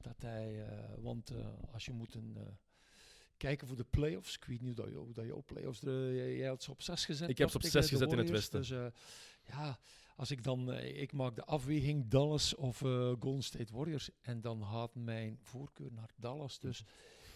dat 0.00 0.16
hij, 0.22 0.66
want 0.98 1.32
als 1.72 1.84
je 1.84 1.92
moet 1.92 2.14
een, 2.14 2.36
kijken 3.36 3.66
voor 3.66 3.76
de 3.76 3.84
playoffs, 3.84 4.36
ik 4.36 4.44
weet 4.44 4.60
niet 4.60 4.76
hoe 4.76 4.84
dat, 4.86 4.94
je- 4.94 5.12
dat 5.12 5.24
jouw 5.24 5.42
playoffs, 5.46 5.82
er, 5.82 6.14
jij, 6.36 6.48
had 6.48 6.62
ze 6.62 6.70
op 6.70 6.82
6 6.82 7.04
gezet. 7.04 7.28
Ik 7.28 7.38
heb 7.38 7.50
ze 7.50 7.56
op 7.56 7.62
dacht 7.62 7.74
ik, 7.74 7.82
zes 7.82 7.92
eh, 7.92 7.98
de 7.98 8.04
gezet 8.04 8.12
in 8.12 8.18
het 8.18 8.50
Warriors. 8.50 8.68
Dus 8.68 8.92
ja, 9.42 9.78
als 10.16 10.30
ik 10.30 10.42
dan, 10.42 10.72
eh, 10.72 11.00
ik 11.00 11.12
maak 11.12 11.34
de 11.34 11.44
afweging 11.44 12.08
Dallas 12.08 12.54
of 12.54 12.82
eh, 12.82 13.12
Golden 13.20 13.42
State 13.42 13.72
Warriors 13.72 14.10
en 14.20 14.40
dan 14.40 14.64
gaat 14.64 14.94
mijn 14.94 15.38
voorkeur 15.42 15.92
naar 15.92 16.10
Dallas. 16.16 16.58
Dus 16.58 16.84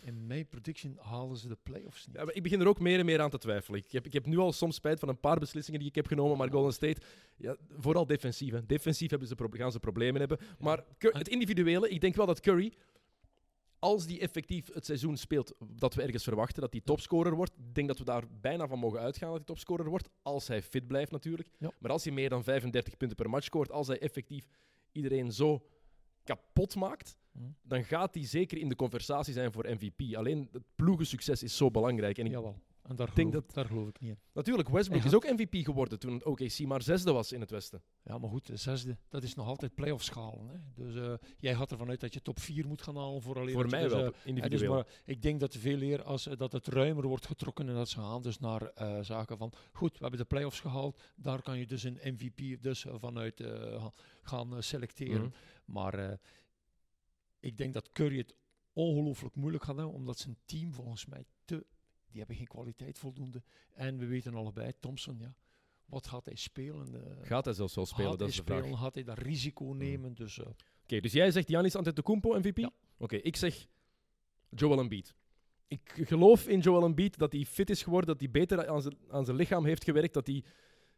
in 0.02 0.26
mijn 0.26 0.48
prediction 0.48 0.98
halen 1.00 1.36
ze 1.36 1.48
de 1.48 1.58
playoffs 1.62 2.06
niet. 2.06 2.16
Ja, 2.16 2.24
ik 2.32 2.42
begin 2.42 2.60
er 2.60 2.68
ook 2.68 2.80
meer 2.80 2.98
en 2.98 3.04
meer 3.04 3.20
aan 3.20 3.30
te 3.30 3.38
twijfelen. 3.38 3.80
Ik 3.80 3.92
heb, 3.92 4.06
ik 4.06 4.12
heb 4.12 4.26
nu 4.26 4.38
al 4.38 4.52
soms 4.52 4.74
spijt 4.74 4.98
van 4.98 5.08
een 5.08 5.20
paar 5.20 5.38
beslissingen 5.38 5.80
die 5.80 5.88
ik 5.88 5.94
heb 5.94 6.06
genomen, 6.06 6.36
maar 6.36 6.50
Golden 6.50 6.72
State, 6.72 7.00
ja, 7.36 7.56
vooral 7.78 8.06
defensief. 8.06 8.52
hè. 8.52 8.66
Defensief 8.66 9.10
hebben 9.10 9.28
ze 9.28 9.34
gaan 9.50 9.72
ze 9.72 9.80
problemen 9.80 10.20
hebben. 10.20 10.38
Maar 10.58 10.84
het 10.98 11.28
individuele, 11.28 11.88
ik 11.88 12.00
denk 12.00 12.14
wel 12.14 12.26
dat 12.26 12.40
Curry, 12.40 12.72
als 13.86 14.06
die 14.06 14.20
effectief 14.20 14.74
het 14.74 14.84
seizoen 14.84 15.16
speelt 15.16 15.54
dat 15.74 15.94
we 15.94 16.02
ergens 16.02 16.24
verwachten, 16.24 16.60
dat 16.60 16.72
hij 16.72 16.80
topscorer 16.84 17.34
wordt, 17.34 17.52
ik 17.52 17.74
denk 17.74 17.88
dat 17.88 17.98
we 17.98 18.04
daar 18.04 18.24
bijna 18.40 18.68
van 18.68 18.78
mogen 18.78 19.00
uitgaan 19.00 19.28
dat 19.28 19.36
hij 19.36 19.46
topscorer 19.46 19.88
wordt, 19.88 20.08
als 20.22 20.48
hij 20.48 20.62
fit 20.62 20.86
blijft 20.86 21.10
natuurlijk. 21.10 21.48
Ja. 21.58 21.70
Maar 21.78 21.90
als 21.90 22.04
hij 22.04 22.12
meer 22.12 22.28
dan 22.28 22.44
35 22.44 22.96
punten 22.96 23.16
per 23.16 23.30
match 23.30 23.44
scoort, 23.44 23.70
als 23.70 23.86
hij 23.86 23.98
effectief 23.98 24.48
iedereen 24.92 25.32
zo 25.32 25.62
kapot 26.24 26.74
maakt, 26.74 27.16
Hm. 27.32 27.42
dan 27.62 27.84
gaat 27.84 28.14
hij 28.14 28.24
zeker 28.24 28.58
in 28.58 28.68
de 28.68 28.76
conversatie 28.76 29.32
zijn 29.32 29.52
voor 29.52 29.66
MVP. 29.68 30.14
Alleen 30.14 30.48
het 30.52 30.62
ploegensucces 30.74 31.42
is 31.42 31.56
zo 31.56 31.70
belangrijk. 31.70 32.18
En 32.18 32.26
ik 32.26 32.32
Jawel. 32.32 32.56
En 32.88 32.96
daar 32.96 33.14
denk 33.14 33.28
geloof, 33.30 33.46
daar 33.46 33.66
geloof 33.66 33.88
ik 33.88 34.00
niet 34.00 34.10
in. 34.10 34.18
Natuurlijk, 34.32 34.68
Westbrook 34.68 35.04
is 35.04 35.14
ook 35.14 35.24
MVP 35.24 35.54
geworden 35.64 35.98
toen 35.98 36.24
OKC 36.24 36.58
maar 36.66 36.82
zesde 36.82 37.12
was 37.12 37.32
in 37.32 37.40
het 37.40 37.50
Westen. 37.50 37.82
Ja, 38.02 38.18
maar 38.18 38.30
goed, 38.30 38.46
de 38.46 38.56
zesde, 38.56 38.98
dat 39.08 39.22
is 39.22 39.34
nog 39.34 39.46
altijd 39.46 39.74
playoff 39.74 40.04
schalen. 40.04 40.48
Hè. 40.48 40.58
Dus 40.74 40.94
eh, 40.94 41.28
jij 41.38 41.54
gaat 41.54 41.70
ervan 41.70 41.88
uit 41.88 42.00
dat 42.00 42.14
je 42.14 42.22
top 42.22 42.40
4 42.40 42.66
moet 42.66 42.82
gaan 42.82 42.96
halen 42.96 43.22
voor 43.22 43.38
alleen 43.38 43.52
Voor 43.52 43.62
dat 43.62 43.70
mij 43.70 43.82
dus, 43.82 43.92
wel, 43.92 44.00
eh, 44.00 44.06
Ja, 44.06 44.12
dus 44.12 44.24
individueel. 44.24 44.72
maar 44.74 44.86
ik 45.04 45.22
denk 45.22 45.40
dat 45.40 45.54
veel 45.56 45.80
eer 45.80 46.02
als 46.02 46.26
eh, 46.26 46.36
dat 46.36 46.52
het 46.52 46.66
ruimer 46.66 47.06
wordt 47.06 47.26
getrokken 47.26 47.68
en 47.68 47.74
dat 47.74 47.88
ze 47.88 48.00
gaan 48.00 48.22
dus 48.22 48.38
naar 48.38 48.70
zaken 49.04 49.38
van 49.38 49.52
goed, 49.72 49.92
we 49.92 49.98
hebben 50.00 50.18
de 50.20 50.24
playoffs 50.26 50.60
gehaald, 50.60 51.02
daar 51.16 51.42
kan 51.42 51.58
je 51.58 51.66
dus 51.66 51.82
een 51.82 51.98
MVP 52.02 52.62
dus 52.62 52.86
vanuit 52.94 53.40
ga- 53.76 53.92
gaan 54.22 54.62
selecteren. 54.62 55.20
Mhm. 55.20 55.30
Maar 55.64 56.18
ik 57.40 57.56
denk 57.56 57.72
dat 57.74 57.92
Curry 57.92 58.18
het 58.18 58.34
ongelooflijk 58.72 59.34
moeilijk 59.34 59.64
gaat 59.64 59.76
hebben, 59.76 59.94
omdat 59.94 60.18
zijn 60.18 60.36
team 60.44 60.72
volgens 60.72 61.06
mij 61.06 61.24
te, 61.44 61.66
die 62.16 62.24
hebben 62.24 62.36
geen 62.46 62.56
kwaliteit 62.56 62.98
voldoende. 62.98 63.42
En 63.74 63.98
we 63.98 64.06
weten 64.06 64.34
allebei, 64.34 64.72
Thompson, 64.80 65.18
ja, 65.18 65.34
wat 65.86 66.06
gaat 66.06 66.24
hij 66.26 66.34
spelen? 66.34 66.94
eh, 66.94 67.26
Gaat 67.26 67.44
hij 67.44 67.54
zelfs 67.54 67.74
wel 67.74 67.86
spelen, 67.86 68.10
gaat 68.10 68.18
dat 68.18 68.28
hij 68.28 68.38
is 68.38 68.44
de 68.44 68.44
vraag. 68.44 68.58
spelen? 68.58 68.78
Gaat 68.78 68.94
hij 68.94 69.04
dat 69.04 69.18
risico 69.18 69.64
nemen? 69.64 70.14
Dus 70.14 70.38
eh, 70.38 70.46
Oké, 70.82 71.00
dus 71.00 71.12
jij 71.12 71.30
zegt 71.30 71.46
Giannis 71.48 71.74
Antetokounmpo 71.76 72.38
MVP? 72.38 72.58
Ja. 72.58 72.70
Oké, 72.98 73.16
ik 73.16 73.36
zeg 73.36 73.66
Joel 74.50 74.78
Embiid. 74.78 75.14
Ik 75.68 75.92
geloof 75.94 76.48
in 76.48 76.60
Joel 76.60 76.84
Embiid 76.84 77.18
dat 77.18 77.32
hij 77.32 77.44
fit 77.44 77.70
is 77.70 77.82
geworden, 77.82 78.08
dat 78.08 78.20
hij 78.20 78.30
beter 78.30 78.68
aan 78.68 78.82
zijn, 78.82 78.96
aan 79.08 79.24
zijn 79.24 79.36
lichaam 79.36 79.64
heeft 79.64 79.84
gewerkt, 79.84 80.14
dat 80.14 80.26
hij 80.26 80.44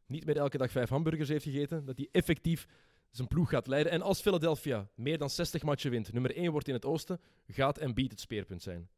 niet 0.07 0.25
meer 0.25 0.37
elke 0.37 0.59
dag 0.59 0.71
vijf 0.71 0.89
hamburgers 0.89 1.29
heeft 1.29 1.45
gegeten, 1.45 1.85
dat 1.85 1.97
hij 1.99 2.09
effectief 2.13 2.67
zijn 3.11 3.29
ploeg 3.29 3.49
gaat 3.49 3.67
leiden. 3.67 3.93
En 3.93 4.03
als 4.03 4.21
Philadelphia 4.21 4.89
meer 4.95 5.19
dan 5.19 5.31
60 5.31 5.63
matchen 5.63 5.91
wint, 5.91 6.13
nummer 6.13 6.37
1 6.37 6.51
wordt 6.53 6.69
in 6.69 6.75
het 6.75 6.85
oosten, 6.85 7.21
gaat 7.47 7.79
Embiid 7.79 8.11
het 8.11 8.21
speerpunt 8.21 8.63
zijn. 8.63 8.89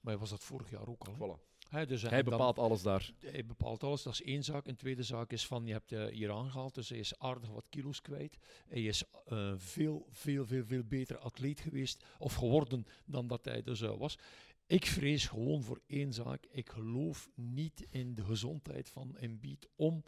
Maar 0.00 0.12
hij 0.12 0.18
was 0.20 0.30
dat 0.30 0.44
vorig 0.44 0.70
jaar 0.70 0.86
ook 0.88 1.04
al. 1.04 1.14
Voilà. 1.14 1.48
Dus, 1.86 2.02
Hij 2.02 2.22
dan- 2.22 2.30
bepaalt 2.30 2.58
alles 2.58 2.82
daar. 2.82 3.12
hij 3.18 3.46
bepaalt 3.46 3.82
alles, 3.82 4.02
dat 4.02 4.12
is 4.12 4.22
één 4.22 4.44
zaak. 4.44 4.66
Een 4.66 4.76
tweede 4.76 5.02
zaak 5.02 5.32
is 5.32 5.46
van, 5.46 5.66
je 5.66 5.72
hebt 5.72 5.92
eh, 5.92 6.06
hier 6.06 6.30
aangehaald, 6.32 6.74
dus 6.74 6.88
hij 6.88 6.98
is 6.98 7.18
aardig 7.18 7.50
wat 7.50 7.68
kilo's 7.68 8.00
kwijt. 8.00 8.38
Hij 8.68 8.82
is 8.82 9.02
eh, 9.26 9.52
veel, 9.56 10.06
veel, 10.10 10.46
veel, 10.46 10.64
veel 10.64 10.84
beter 10.84 11.18
atleet 11.18 11.60
geweest, 11.60 12.04
of 12.18 12.34
geworden, 12.34 12.86
dan 13.04 13.26
dat 13.26 13.44
hij 13.44 13.62
dus 13.62 13.80
eh, 13.80 13.96
was. 13.96 14.18
Ik 14.66 14.86
vrees 14.86 15.26
gewoon 15.26 15.62
voor 15.62 15.80
één 15.86 16.12
zaak. 16.12 16.46
Ik 16.50 16.68
geloof 16.70 17.28
niet 17.34 17.86
in 17.90 18.14
de 18.14 18.24
gezondheid 18.24 18.88
van 18.90 19.16
Embiid 19.16 19.68
om 19.76 20.04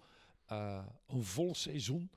eh, 0.47 0.87
een 1.07 1.23
vol 1.25 1.55
seizoen, 1.55 2.11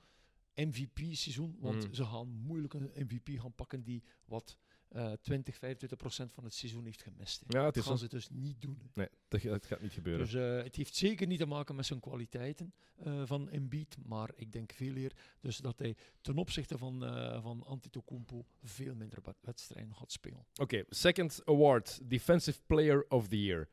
MVP-seizoen, 0.54 1.56
want 1.60 1.86
Mm. 1.86 1.94
ze 1.94 2.04
gaan 2.04 2.28
moeilijk 2.28 2.74
een 2.74 2.90
MVP 2.94 3.28
gaan 3.40 3.54
pakken 3.54 3.82
die 3.82 4.02
wat 4.24 4.56
eh 4.96 5.12
20, 5.12 5.56
25 5.56 5.98
procent 5.98 6.32
van 6.32 6.44
het 6.44 6.54
seizoen 6.54 6.84
heeft 6.84 7.02
gemist. 7.02 7.42
Ja, 7.48 7.64
het 7.64 7.74
dat 7.74 7.82
is 7.82 7.88
gaan 7.88 7.98
ze 7.98 8.08
dus 8.08 8.28
niet 8.30 8.60
doen. 8.60 8.90
Nee, 8.94 9.08
dat, 9.28 9.40
ga- 9.40 9.48
dat 9.50 9.66
gaat 9.66 9.80
niet 9.80 9.92
gebeuren. 9.92 10.24
Dus 10.24 10.34
eh, 10.34 10.62
het 10.62 10.76
heeft 10.76 10.94
zeker 10.96 11.26
niet 11.26 11.38
te 11.38 11.46
maken 11.46 11.74
met 11.74 11.86
zijn 11.86 12.00
kwaliteiten 12.00 12.72
eh, 12.96 13.22
van 13.26 13.50
Embiid, 13.50 13.96
maar 14.06 14.30
ik 14.36 14.52
denk 14.52 14.72
veel 14.72 14.96
eer 14.96 15.12
dus 15.40 15.56
dat 15.56 15.78
hij 15.78 15.96
ten 16.20 16.38
opzichte 16.38 16.78
van, 16.78 17.04
eh 17.04 17.42
van 17.42 17.64
Antetokounmpo 17.64 18.44
veel 18.62 18.94
minder 18.94 19.18
wed- 19.24 19.36
wedstrijden 19.40 19.94
gaat 19.94 20.12
spelen. 20.12 20.46
Oké, 20.60 20.84
second 20.88 21.40
award, 21.44 22.00
Defensive 22.10 22.60
Player 22.66 23.04
of 23.08 23.28
the 23.28 23.42
Year. 23.42 23.68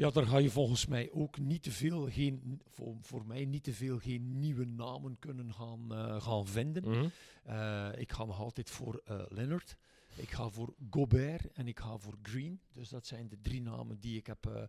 Ja, 0.00 0.10
daar 0.10 0.26
ga 0.26 0.38
je 0.38 0.50
volgens 0.50 0.86
mij 0.86 1.10
ook 1.12 1.38
niet 1.38 1.62
te 1.62 1.70
veel, 1.70 2.10
geen, 2.10 2.60
voor, 2.68 2.96
voor 3.00 3.26
mij 3.26 3.44
niet 3.44 3.62
te 3.62 3.72
veel, 3.72 3.98
geen 3.98 4.38
nieuwe 4.38 4.64
namen 4.64 5.18
kunnen 5.18 5.54
gaan, 5.54 5.94
eh, 5.94 6.20
gaan 6.20 6.46
vinden. 6.46 6.88
Mhm. 6.88 7.08
Eh, 7.44 7.88
ik 7.96 8.12
ga 8.12 8.24
nog 8.24 8.40
altijd 8.40 8.70
voor 8.70 9.02
eh, 9.04 9.22
Leonard. 9.28 9.76
Ik 10.14 10.30
ga 10.30 10.48
voor 10.48 10.74
Gobert 10.90 11.52
en 11.52 11.66
ik 11.66 11.78
ga 11.78 11.98
voor 11.98 12.14
Green. 12.22 12.60
Dus 12.72 12.88
dat 12.88 13.06
zijn 13.06 13.28
de 13.28 13.40
drie 13.42 13.62
namen 13.62 14.00
die 14.00 14.16
ik 14.16 14.26
heb. 14.26 14.68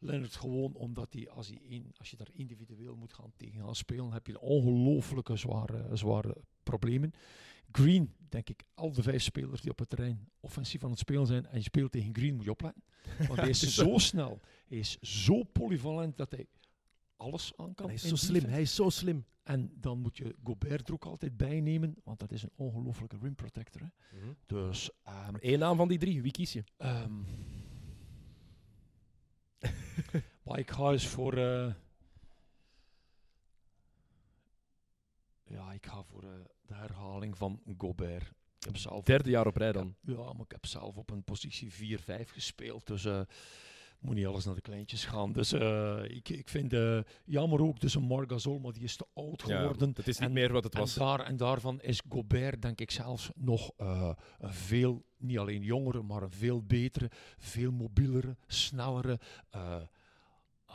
Leonard 0.00 0.36
gewoon 0.36 0.74
omdat 0.74 1.12
hij, 1.12 1.30
als, 1.30 1.48
hij 1.48 1.58
in, 1.62 1.94
als 1.98 2.10
je 2.10 2.16
daar 2.16 2.30
individueel 2.32 2.96
moet 2.96 3.12
gaan 3.12 3.32
tegen 3.36 3.60
gaan 3.60 3.74
spelen, 3.74 4.12
heb 4.12 4.26
je 4.26 4.40
ongelooflijke 4.40 5.36
zware, 5.36 5.96
zware 5.96 6.36
problemen. 6.62 7.12
Green, 7.72 8.14
denk 8.28 8.48
ik, 8.48 8.64
al 8.74 8.92
de 8.92 9.02
vijf 9.02 9.22
spelers 9.22 9.60
die 9.60 9.70
op 9.70 9.78
het 9.78 9.88
terrein 9.88 10.28
offensief 10.40 10.84
aan 10.84 10.90
het 10.90 10.98
spelen 10.98 11.26
zijn 11.26 11.46
en 11.46 11.56
je 11.58 11.62
speelt 11.64 11.92
tegen 11.92 12.14
Green, 12.16 12.34
moet 12.34 12.44
je 12.44 12.50
opletten. 12.50 12.82
Want 13.28 13.40
hij 13.40 13.48
is 13.48 13.74
zo 13.74 13.98
snel, 13.98 14.40
hij 14.68 14.78
is 14.78 14.98
zo 15.00 15.42
polyvalent 15.42 16.16
dat 16.16 16.30
hij 16.30 16.46
alles 17.16 17.52
aan 17.56 17.74
kan. 17.74 17.86
Hij 17.86 17.94
is 17.94 18.08
zo 18.08 18.16
slim, 18.16 18.44
hij 18.44 18.60
is 18.62 18.74
zo 18.74 18.88
slim. 18.90 19.24
En 19.42 19.72
dan 19.80 19.98
moet 19.98 20.16
je 20.16 20.34
Gobert 20.44 20.88
er 20.88 20.94
ook 20.94 21.04
altijd 21.04 21.36
bij 21.36 21.60
nemen, 21.60 21.94
want 22.04 22.18
dat 22.18 22.30
is 22.32 22.42
een 22.42 22.52
ongelofelijke 22.56 23.16
rim 23.22 23.34
protector. 23.34 23.80
Hè. 23.80 23.88
Dus, 24.46 24.90
ehm, 25.02 25.34
Eén 25.40 25.58
naam 25.58 25.76
van 25.76 25.88
die 25.88 25.98
drie, 25.98 26.22
wie 26.22 26.32
kies 26.32 26.52
je? 26.52 26.64
ehm, 26.76 27.12
maar 30.42 30.58
ik 30.58 30.70
ga 30.70 30.90
eens 30.90 31.06
voor. 31.06 31.36
eh, 31.36 31.72
ja, 35.54 35.72
ik 35.72 35.86
ga 35.86 36.02
voor 36.02 36.22
eh, 36.22 36.28
de 36.66 36.74
herhaling 36.74 37.36
van 37.38 37.60
Gobert. 37.78 38.22
Ik 38.58 38.64
heb 38.70 38.76
zelf, 38.76 39.04
Derde 39.04 39.30
jaar 39.30 39.46
op 39.46 39.56
rij 39.56 39.72
dan. 39.72 39.94
ja, 40.00 40.16
maar 40.32 40.44
ik 40.44 40.50
heb 40.52 40.66
zelf 40.66 40.96
op 40.96 41.10
een 41.10 41.24
positie 41.24 41.72
4-5 41.72 42.04
gespeeld. 42.32 42.86
Dus 42.86 43.04
eh 43.04 43.20
moet 43.98 44.14
niet 44.14 44.26
alles 44.26 44.44
naar 44.44 44.54
de 44.54 44.60
kleintjes 44.60 45.04
gaan. 45.04 45.32
Dus 45.32 45.52
eh, 45.52 46.02
ik, 46.04 46.28
ik 46.28 46.48
vind 46.48 46.72
jammer 47.24 47.62
ook, 47.62 47.80
dus 47.80 47.94
een 47.94 48.02
Marc 48.02 48.30
Gasol, 48.30 48.58
maar 48.58 48.72
die 48.72 48.82
is 48.82 48.96
te 48.96 49.06
oud 49.14 49.42
geworden. 49.42 49.92
dat 49.94 50.06
is 50.06 50.18
niet 50.18 50.28
En- 50.28 50.34
meer 50.34 50.52
wat 50.52 50.64
het 50.64 50.74
En, 50.74 50.80
was. 50.80 50.94
daar, 50.94 51.20
en 51.20 51.36
daarvan 51.36 51.80
is 51.80 52.02
Gobert, 52.08 52.62
denk 52.62 52.80
ik 52.80 52.90
zelfs, 52.90 53.30
nog 53.34 53.70
een 53.76 54.16
veel, 54.52 55.04
niet 55.16 55.38
alleen 55.38 55.62
jongere, 55.62 56.02
maar 56.02 56.22
een 56.22 56.30
veel 56.30 56.62
betere, 56.62 57.10
veel 57.38 57.72
mobielere, 57.72 58.36
snellere, 58.46 59.20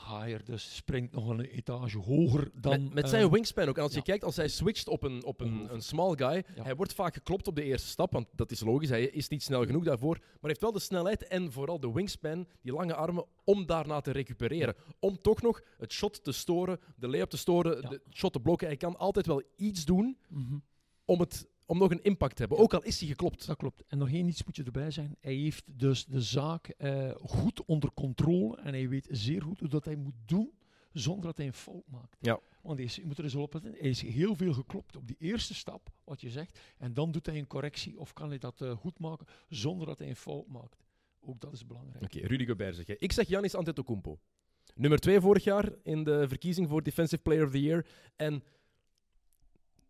higher. 0.07 0.45
Dus 0.45 0.75
springt 0.75 1.11
nog 1.11 1.27
een 1.29 1.39
etage 1.41 1.97
hoger 1.97 2.51
dan... 2.53 2.83
met, 2.83 2.93
met 2.93 3.09
zijn 3.09 3.29
wingspan 3.29 3.67
ook. 3.67 3.77
En 3.77 3.83
als 3.83 3.93
je 3.93 4.01
kijkt, 4.01 4.23
als 4.23 4.35
hij 4.35 4.47
switcht 4.47 4.87
op 4.87 5.03
een, 5.03 5.23
op 5.23 5.41
een, 5.41 5.73
een 5.73 5.81
small 5.81 6.15
guy, 6.15 6.43
Ja. 6.55 6.63
hij 6.63 6.75
wordt 6.75 6.93
vaak 6.93 7.13
geklopt 7.13 7.47
op 7.47 7.55
de 7.55 7.63
eerste 7.63 7.87
stap, 7.87 8.11
want 8.11 8.27
dat 8.35 8.51
is 8.51 8.59
logisch, 8.59 8.89
hij 8.89 9.03
is 9.03 9.27
niet 9.27 9.43
snel 9.43 9.65
genoeg 9.65 9.83
daarvoor, 9.83 10.17
maar 10.19 10.29
hij 10.39 10.49
heeft 10.49 10.61
wel 10.61 10.71
de 10.71 10.79
snelheid 10.79 11.27
en 11.27 11.51
vooral 11.51 11.79
de 11.79 11.91
wingspan, 11.91 12.47
die 12.61 12.73
lange 12.73 12.95
armen, 12.95 13.25
om 13.43 13.65
daarna 13.65 14.01
te 14.01 14.11
recupereren. 14.11 14.75
Om 14.99 15.21
toch 15.21 15.41
nog 15.41 15.61
het 15.77 15.91
shot 15.91 16.23
te 16.23 16.31
storen, 16.31 16.79
de 16.95 17.07
layup 17.07 17.29
te 17.29 17.37
storen, 17.37 17.81
de 17.89 18.01
shot 18.11 18.33
te 18.33 18.39
blokken. 18.39 18.67
Hij 18.67 18.77
kan 18.77 18.97
altijd 18.97 19.25
wel 19.25 19.43
iets 19.55 19.85
doen 19.85 20.17
mhm, 20.27 20.57
om, 21.05 21.19
het, 21.19 21.47
om 21.69 21.77
nog 21.77 21.91
een 21.91 22.03
impact 22.03 22.35
te 22.35 22.41
hebben, 22.41 22.57
ook 22.57 22.73
al 22.73 22.83
is 22.83 22.99
hij 22.99 23.09
geklopt. 23.09 23.47
Dat 23.47 23.57
klopt. 23.57 23.83
En 23.87 23.97
nog 23.97 24.11
één 24.11 24.27
iets 24.27 24.43
moet 24.43 24.55
je 24.55 24.63
erbij 24.63 24.91
zijn. 24.91 25.15
Hij 25.19 25.33
heeft 25.33 25.63
dus 25.65 26.05
de 26.05 26.21
zaak 26.21 26.67
eh, 26.67 27.11
goed 27.21 27.65
onder 27.65 27.93
controle 27.93 28.57
en 28.57 28.73
hij 28.73 28.89
weet 28.89 29.07
zeer 29.11 29.41
goed 29.41 29.59
hoe 29.59 29.69
dat 29.69 29.85
hij 29.85 29.95
moet 29.95 30.15
doen 30.25 30.51
zonder 30.91 31.25
dat 31.25 31.37
hij 31.37 31.45
een 31.45 31.53
fout 31.53 31.87
maakt. 31.87 32.17
Ja. 32.19 32.39
Want 32.61 32.77
hij 32.77 32.85
is, 32.85 32.95
je 32.95 33.05
moet 33.05 33.17
er 33.17 33.23
eens 33.23 33.35
op 33.35 33.53
letten, 33.53 33.71
hij 33.71 33.89
is 33.89 34.01
heel 34.01 34.35
veel 34.35 34.53
geklopt 34.53 34.95
op 34.95 35.07
die 35.07 35.15
eerste 35.19 35.53
stap, 35.53 35.89
wat 36.03 36.21
je 36.21 36.29
zegt, 36.29 36.59
en 36.77 36.93
dan 36.93 37.11
doet 37.11 37.25
hij 37.25 37.37
een 37.37 37.47
correctie 37.47 37.99
of 37.99 38.13
kan 38.13 38.29
hij 38.29 38.37
dat 38.37 38.61
eh, 38.61 38.77
goed 38.77 38.99
maken 38.99 39.27
zonder 39.49 39.87
dat 39.87 39.99
hij 39.99 40.09
een 40.09 40.15
fout 40.15 40.47
maakt. 40.47 40.83
Ook 41.19 41.41
dat 41.41 41.53
is 41.53 41.65
belangrijk. 41.65 42.03
Oké, 42.03 42.19
Rudy 42.19 42.45
Gobert 42.45 42.75
zeg. 42.75 42.85
Ik 42.85 43.11
zeg 43.11 43.27
Giannis 43.27 43.55
Antetokounmpo. 43.55 44.19
Nummer 44.75 44.99
twee 44.99 45.19
vorig 45.19 45.43
jaar 45.43 45.73
in 45.83 46.03
de 46.03 46.27
verkiezing 46.27 46.69
voor 46.69 46.83
Defensive 46.83 47.21
Player 47.21 47.45
of 47.45 47.51
the 47.51 47.61
Year. 47.61 47.85
En 48.15 48.43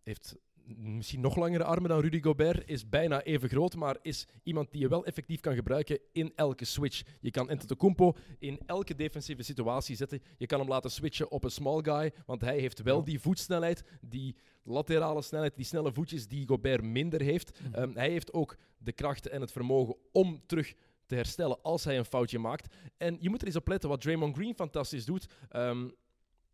heeft 0.03 0.36
misschien 0.77 1.21
nog 1.21 1.35
langere 1.35 1.63
armen 1.63 1.89
dan 1.89 1.99
Rudy 1.99 2.21
Gobert. 2.21 2.69
Is 2.69 2.89
bijna 2.89 3.21
even 3.23 3.49
groot, 3.49 3.75
maar 3.75 3.97
is 4.01 4.27
iemand 4.43 4.71
die 4.71 4.81
je 4.81 4.88
wel 4.88 5.05
effectief 5.05 5.39
kan 5.39 5.55
gebruiken 5.55 5.99
in 6.11 6.31
elke 6.35 6.65
switch. 6.65 7.01
Je 7.19 7.31
kan 7.31 7.49
Antetokounmpo 7.49 8.15
in 8.39 8.59
elke 8.65 8.95
defensieve 8.95 9.43
situatie 9.43 9.95
zetten. 9.95 10.21
Je 10.38 10.45
kan 10.45 10.59
hem 10.59 10.69
laten 10.69 10.91
switchen 10.91 11.31
op 11.31 11.43
een 11.43 11.51
small 11.51 11.81
guy, 11.81 12.13
want 12.25 12.41
hij 12.41 12.59
heeft 12.59 12.81
wel 12.81 13.03
die 13.03 13.19
voetsnelheid, 13.19 13.83
die 14.01 14.35
laterale 14.63 15.21
snelheid, 15.21 15.55
die 15.55 15.65
snelle 15.65 15.93
voetjes 15.93 16.27
die 16.27 16.47
Gobert 16.47 16.83
minder 16.83 17.21
heeft. 17.21 17.59
Mhm. 17.61 17.73
Ehm, 17.73 17.91
hij 17.93 18.09
heeft 18.09 18.33
ook 18.33 18.57
de 18.77 18.91
kracht 18.91 19.27
en 19.27 19.41
het 19.41 19.51
vermogen 19.51 19.95
om 20.11 20.41
terug 20.45 20.73
te 21.05 21.15
herstellen 21.15 21.61
als 21.61 21.83
hij 21.83 21.97
een 21.97 22.05
foutje 22.05 22.39
maakt. 22.39 22.75
En 22.97 23.17
je 23.19 23.29
moet 23.29 23.41
er 23.41 23.47
eens 23.47 23.55
op 23.55 23.67
letten 23.67 23.89
wat 23.89 24.01
Draymond 24.01 24.35
Green 24.35 24.55
fantastisch 24.55 25.05
doet. 25.05 25.27
ehm, 25.49 25.88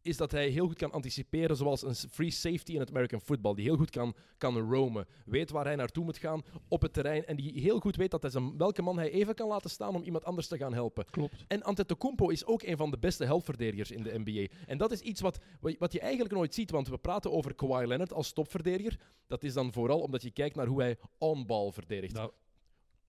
is 0.05 0.17
dat 0.17 0.31
hij 0.31 0.49
heel 0.49 0.67
goed 0.67 0.77
kan 0.77 0.91
anticiperen, 0.91 1.55
zoals 1.55 1.83
een 1.83 1.95
free 1.95 2.31
safety 2.31 2.73
in 2.73 2.79
het 2.79 2.89
American 2.89 3.21
football. 3.21 3.55
Die 3.55 3.65
heel 3.65 3.75
goed 3.77 3.89
kan, 3.89 4.15
kan 4.37 4.57
roamen. 4.57 5.07
Weet 5.25 5.49
waar 5.51 5.65
hij 5.65 5.75
naartoe 5.75 6.03
moet 6.03 6.17
gaan 6.17 6.43
op 6.67 6.81
het 6.81 6.93
terrein. 6.93 7.25
En 7.25 7.35
die 7.35 7.59
heel 7.61 7.79
goed 7.79 7.95
weet 7.95 8.11
dat 8.11 8.21
hij 8.21 8.31
zijn, 8.31 8.57
welke 8.57 8.81
man 8.81 8.97
hij 8.97 9.11
even 9.11 9.35
kan 9.35 9.47
laten 9.47 9.69
staan 9.69 9.95
om 9.95 10.03
iemand 10.03 10.23
anders 10.23 10.47
te 10.47 10.57
gaan 10.57 10.73
helpen. 10.73 11.05
Klopt. 11.09 11.45
En 11.47 11.63
Antetokounmpo 11.63 12.29
is 12.29 12.45
ook 12.45 12.63
een 12.63 12.77
van 12.77 12.91
de 12.91 12.97
beste 12.97 13.25
helpverdedigers 13.25 13.91
in 13.91 14.03
de 14.03 14.21
NBA. 14.23 14.55
En 14.65 14.77
dat 14.77 14.91
is 14.91 14.99
iets 14.99 15.21
wat, 15.21 15.39
wat 15.79 15.93
je 15.93 15.99
eigenlijk 15.99 16.33
nooit 16.33 16.53
ziet, 16.53 16.71
want 16.71 16.87
we 16.87 16.97
praten 16.97 17.31
over 17.31 17.55
Kawhi 17.55 17.85
Leonard 17.85 18.13
als 18.13 18.33
topverdediger. 18.33 18.99
Dat 19.27 19.43
is 19.43 19.53
dan 19.53 19.73
vooral 19.73 20.01
omdat 20.01 20.21
je 20.21 20.31
kijkt 20.31 20.55
naar 20.55 20.67
hoe 20.67 20.81
hij 20.81 20.97
on-ball 21.17 21.71
verdedigt. 21.71 22.13
Nou, 22.13 22.31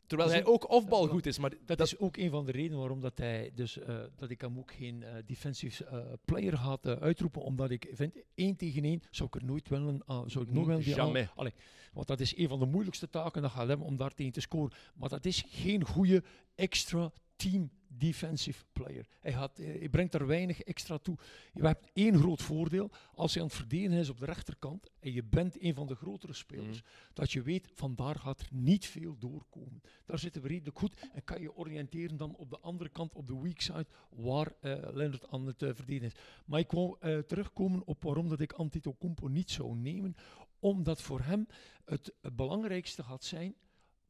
Terwijl 0.07 0.31
hij 0.31 0.45
ook 0.45 0.71
off-ball 0.71 1.03
Ja, 1.03 1.09
goed 1.09 1.27
is. 1.27 1.39
Maar 1.39 1.53
Dat, 1.65 1.81
is 1.81 1.99
ook 1.99 2.17
een 2.17 2.31
van 2.31 2.47
de 2.47 2.53
redenen 2.53 2.79
waarom 2.79 3.01
dat 3.01 3.19
hij 3.19 3.51
dus 3.55 3.79
eh, 3.79 3.99
dat 4.17 4.31
ik 4.31 4.41
hem 4.41 4.59
ook 4.59 4.73
geen 4.73 5.03
eh, 5.03 5.15
defensive 5.27 5.85
eh, 5.85 5.99
player 6.25 6.55
eh, 6.55 6.93
uitroepen, 6.93 7.43
omdat 7.43 7.71
ik 7.71 7.91
vind 7.93 8.15
één 8.35 8.57
tegen 8.57 8.85
één 8.85 9.03
zou 9.11 9.29
ik 9.33 9.41
er 9.41 9.47
nooit 9.47 9.69
willen 9.69 10.03
zou 10.27 10.45
ik 10.45 10.53
nog 10.53 10.67
wel 10.67 10.79
die 10.79 10.95
Jamais. 10.95 11.29
Allee, 11.35 11.53
want 11.93 12.07
dat 12.07 12.21
is 12.21 12.37
een 12.37 12.49
van 12.49 12.59
de 12.59 12.67
moeilijkste 12.67 13.11
taken 13.11 13.43
dat 13.43 13.51
gaat 13.51 13.69
hebben 13.69 13.87
om 13.87 13.97
daar 13.97 14.15
tegen 14.15 14.33
te 14.33 14.41
scoren. 14.41 14.73
Maar 14.95 15.09
dat 15.09 15.25
is 15.25 15.45
geen 15.49 15.85
goede 15.85 16.23
extra 16.55 17.13
team 17.37 17.71
defensive 17.99 18.65
player. 18.73 19.07
Hij, 19.21 19.33
gaat, 19.33 19.59
eh, 19.59 19.67
hij 19.67 19.89
brengt 19.89 20.15
er 20.15 20.27
weinig 20.27 20.63
extra 20.63 20.99
toe. 20.99 21.19
Je 21.53 21.63
hebt 21.63 21.91
één 21.93 22.19
groot 22.19 22.43
voordeel. 22.43 22.91
Als 23.15 23.33
hij 23.33 23.43
aan 23.43 23.49
het 23.49 23.57
verdedigen 23.57 23.99
is 23.99 24.09
op 24.09 24.19
de 24.19 24.25
rechterkant 24.25 24.91
en 25.01 25.13
je 25.13 25.25
bent 25.25 25.63
een 25.63 25.75
van 25.75 25.87
de 25.87 25.95
grotere 25.95 26.33
spelers, 26.33 26.83
dat 27.13 27.33
je 27.33 27.43
weet, 27.43 27.69
van 27.75 27.95
daar 27.95 28.17
gaat 28.19 28.41
er 28.41 28.49
niet 28.51 28.87
veel 28.87 29.17
doorkomen. 29.19 29.81
Daar 30.05 30.19
zitten 30.19 30.43
we 30.43 30.49
redelijk 30.49 30.79
goed 30.79 31.09
en 31.13 31.25
kan 31.25 31.41
je 31.41 31.57
oriënteren 31.57 32.17
dan 32.17 32.37
op 32.37 32.51
de 32.51 32.59
andere 32.59 32.91
kant, 32.91 33.15
op 33.15 33.27
de 33.27 33.41
weak 33.41 33.61
side, 33.61 33.87
waar 34.11 34.53
eh 34.61 34.75
Leonard 34.93 35.29
aan 35.29 35.47
het 35.47 35.63
eh, 35.63 35.71
verdedigen 35.75 36.07
is. 36.07 36.23
Maar 36.47 36.61
ik 36.61 36.71
wou 36.71 36.97
terugkomen 37.27 37.87
op 37.87 38.03
waarom 38.03 38.29
dat 38.29 38.41
ik 38.41 38.53
Antetokounmpo 38.53 39.29
niet 39.29 39.51
zou 39.51 39.77
nemen, 39.77 40.15
omdat 40.59 41.03
voor 41.03 41.21
hem 41.21 41.47
het, 41.85 42.13
het 42.21 42.37
belangrijkste 42.37 43.03
gaat 43.03 43.25
zijn, 43.25 43.55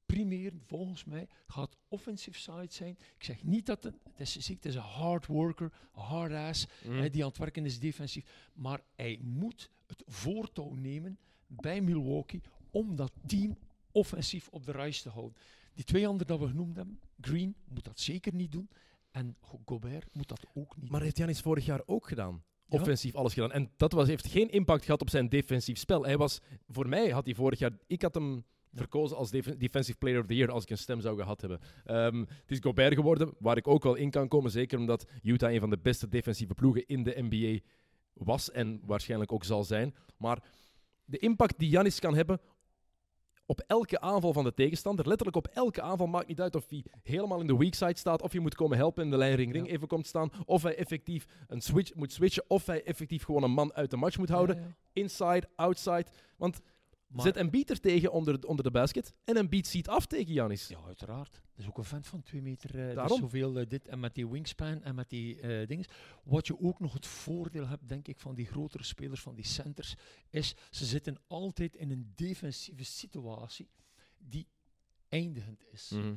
primair 0.06 0.52
volgens 0.66 1.04
mij, 1.04 1.28
gaat 1.46 1.76
offensive 1.88 2.38
side 2.38 2.66
zijn. 2.72 2.96
Ik 3.18 3.25
zeg 3.25 3.42
niet 3.44 3.66
dat 3.66 3.84
het, 3.84 3.94
het 4.04 4.20
is, 4.20 4.36
ziek, 4.36 4.56
het 4.56 4.64
is 4.64 4.75
een 4.75 4.80
hard 4.80 5.26
worker, 5.26 5.72
een 5.94 6.02
hard 6.02 6.32
ass, 6.32 6.66
Mm. 6.84 6.98
hè, 6.98 7.10
die 7.10 7.22
aan 7.22 7.28
het 7.28 7.38
werken 7.38 7.64
is 7.64 7.78
defensief. 7.78 8.50
Maar 8.54 8.80
hij 8.94 9.18
moet 9.22 9.70
het 9.86 10.02
voortouw 10.06 10.75
nemen 10.75 11.18
bij 11.46 11.80
Milwaukee 11.80 12.40
om 12.70 12.96
dat 12.96 13.12
team 13.26 13.56
offensief 13.92 14.48
op 14.48 14.64
de 14.66 14.72
reis 14.72 15.02
te 15.02 15.08
houden. 15.08 15.36
Die 15.75 15.84
twee 15.84 16.06
anderen 16.06 16.26
dat 16.26 16.38
we 16.40 16.46
genoemd 16.46 16.76
hebben, 16.76 17.00
Green 17.20 17.56
moet 17.68 17.84
dat 17.84 18.00
zeker 18.00 18.34
niet 18.34 18.52
doen. 18.52 18.68
En 19.10 19.36
Go- 19.40 19.60
Gobert 19.64 20.14
moet 20.14 20.28
dat 20.28 20.46
ook 20.54 20.76
niet 20.76 20.84
Maar 20.84 20.92
doen. 20.92 21.02
heeft 21.02 21.16
Janis 21.18 21.40
vorig 21.40 21.64
jaar 21.66 21.82
ook 21.86 22.08
gedaan? 22.08 22.44
Ja. 22.68 22.78
Offensief 22.78 23.14
alles 23.14 23.32
gedaan. 23.34 23.52
En 23.52 23.70
dat 23.76 23.92
was, 23.92 24.06
heeft 24.08 24.26
geen 24.26 24.50
impact 24.50 24.84
gehad 24.84 25.00
op 25.00 25.10
zijn 25.10 25.28
defensief 25.28 25.78
spel. 25.78 26.04
Hij 26.04 26.16
was, 26.16 26.40
voor 26.68 26.88
mij 26.88 27.10
had 27.10 27.25
hij 27.25 27.34
vorig 27.34 27.58
jaar... 27.58 27.72
Ik 27.86 28.02
had 28.02 28.14
hem. 28.14 28.44
Verkozen 28.76 29.16
als 29.16 29.30
def- 29.30 29.56
Defensive 29.56 29.99
Player 29.99 30.21
of 30.21 30.26
the 30.26 30.35
Year 30.35 30.50
als 30.50 30.62
ik 30.62 30.71
een 30.71 30.78
stem 30.78 31.00
zou 31.00 31.16
gehad 31.18 31.40
hebben. 31.40 31.61
Ehm, 31.85 32.18
het 32.18 32.50
is 32.50 32.59
Gobert 32.61 32.95
geworden, 32.95 33.35
waar 33.38 33.56
ik 33.56 33.68
ook 33.68 33.83
wel 33.83 33.95
in 33.95 34.11
kan 34.11 34.28
komen. 34.28 34.50
Zeker 34.50 34.78
omdat 34.78 35.06
Utah 35.23 35.52
een 35.52 35.61
van 35.61 35.71
de 35.71 35.78
beste 35.78 36.09
defensieve 36.09 36.54
ploegen 36.54 36.87
in 36.87 37.02
de 37.02 37.14
NBA 37.30 37.59
was 38.12 38.50
en 38.50 38.80
waarschijnlijk 38.87 39.33
ook 39.33 39.45
zal 39.45 39.64
zijn. 39.64 39.95
Maar 40.16 40.42
de 41.04 41.18
impact 41.18 41.59
die 41.59 41.68
Janis 41.68 41.99
kan 42.00 42.14
hebben 42.14 42.40
op 43.49 43.61
elke 43.66 44.00
aanval 44.00 44.33
van 44.33 44.45
de 44.45 44.54
tegenstander, 44.54 45.06
letterlijk 45.09 45.37
op 45.37 45.47
elke 45.47 45.83
aanval, 45.83 46.06
maakt 46.06 46.28
niet 46.28 46.40
uit 46.40 46.54
of 46.54 46.68
hij 46.68 46.85
helemaal 47.02 47.40
in 47.40 47.47
de 47.47 47.56
weak 47.56 47.75
side 47.75 47.97
staat, 47.99 48.23
of 48.23 48.33
je 48.33 48.40
moet 48.40 48.54
komen 48.54 48.76
helpen 48.76 49.04
in 49.04 49.11
de 49.11 49.16
lijn 49.16 49.35
ring-ring 49.35 49.66
Ja. 49.66 49.73
even 49.73 49.88
komt 49.88 50.06
staan, 50.06 50.30
of 50.45 50.62
hij 50.62 50.76
effectief 50.76 51.26
een 51.49 51.61
switch 51.61 51.95
moet 51.95 52.12
switchen, 52.12 52.45
of 52.49 52.66
hij 52.66 52.85
effectief 52.85 53.23
gewoon 53.25 53.42
een 53.42 53.50
man 53.50 53.73
uit 53.75 53.90
de 53.90 53.97
match 53.97 54.18
moet 54.18 54.28
houden. 54.28 54.56
Ja, 54.56 54.62
ja. 54.62 54.76
Inside, 54.92 55.49
outside. 55.56 56.06
Want 56.37 56.61
Maar- 57.06 57.25
Zet 57.25 57.36
Embiid 57.36 57.70
er 57.70 57.80
tegen 57.80 58.12
onder, 58.12 58.46
onder 58.46 58.64
de 58.64 58.70
basket 58.70 59.14
en 59.25 59.36
Embiid 59.36 59.66
ziet 59.66 59.88
af 59.88 60.06
tegen 60.06 60.32
Janis. 60.32 60.68
Ja, 60.68 60.80
uiteraard. 60.86 61.32
Dat 61.32 61.58
is 61.64 61.66
ook 61.66 61.78
een 61.78 61.84
vent 61.84 62.06
van 62.06 62.22
2 62.22 62.42
meter. 62.42 62.78
eh 62.78 62.84
dus 62.86 62.94
Daarom. 62.94 63.18
zoveel 63.20 63.58
eh, 63.58 63.68
dit 63.68 63.88
en 63.88 64.00
met 64.00 64.14
die 64.14 64.28
wingspan 64.28 64.82
en 64.82 64.94
met 64.94 65.08
die 65.10 65.40
eh 65.40 65.66
dingen. 65.66 65.86
Wat 66.25 66.46
je 66.46 66.58
ook 66.60 66.80
nog 66.80 66.92
het 66.92 67.06
voordeel 67.06 67.66
hebt, 67.66 67.88
denk 67.88 68.08
ik, 68.08 68.18
van 68.20 68.34
die 68.34 68.46
grotere 68.46 68.82
spelers, 68.84 69.20
van 69.20 69.34
die 69.34 69.44
centers, 69.44 69.94
is 70.30 70.54
ze 70.70 70.84
zitten 70.84 71.16
altijd 71.26 71.76
in 71.76 71.90
een 71.90 72.12
defensieve 72.14 72.84
situatie 72.84 73.68
die 74.18 74.46
eindigend 75.08 75.64
is. 75.72 75.90
Mhm. 75.90 76.14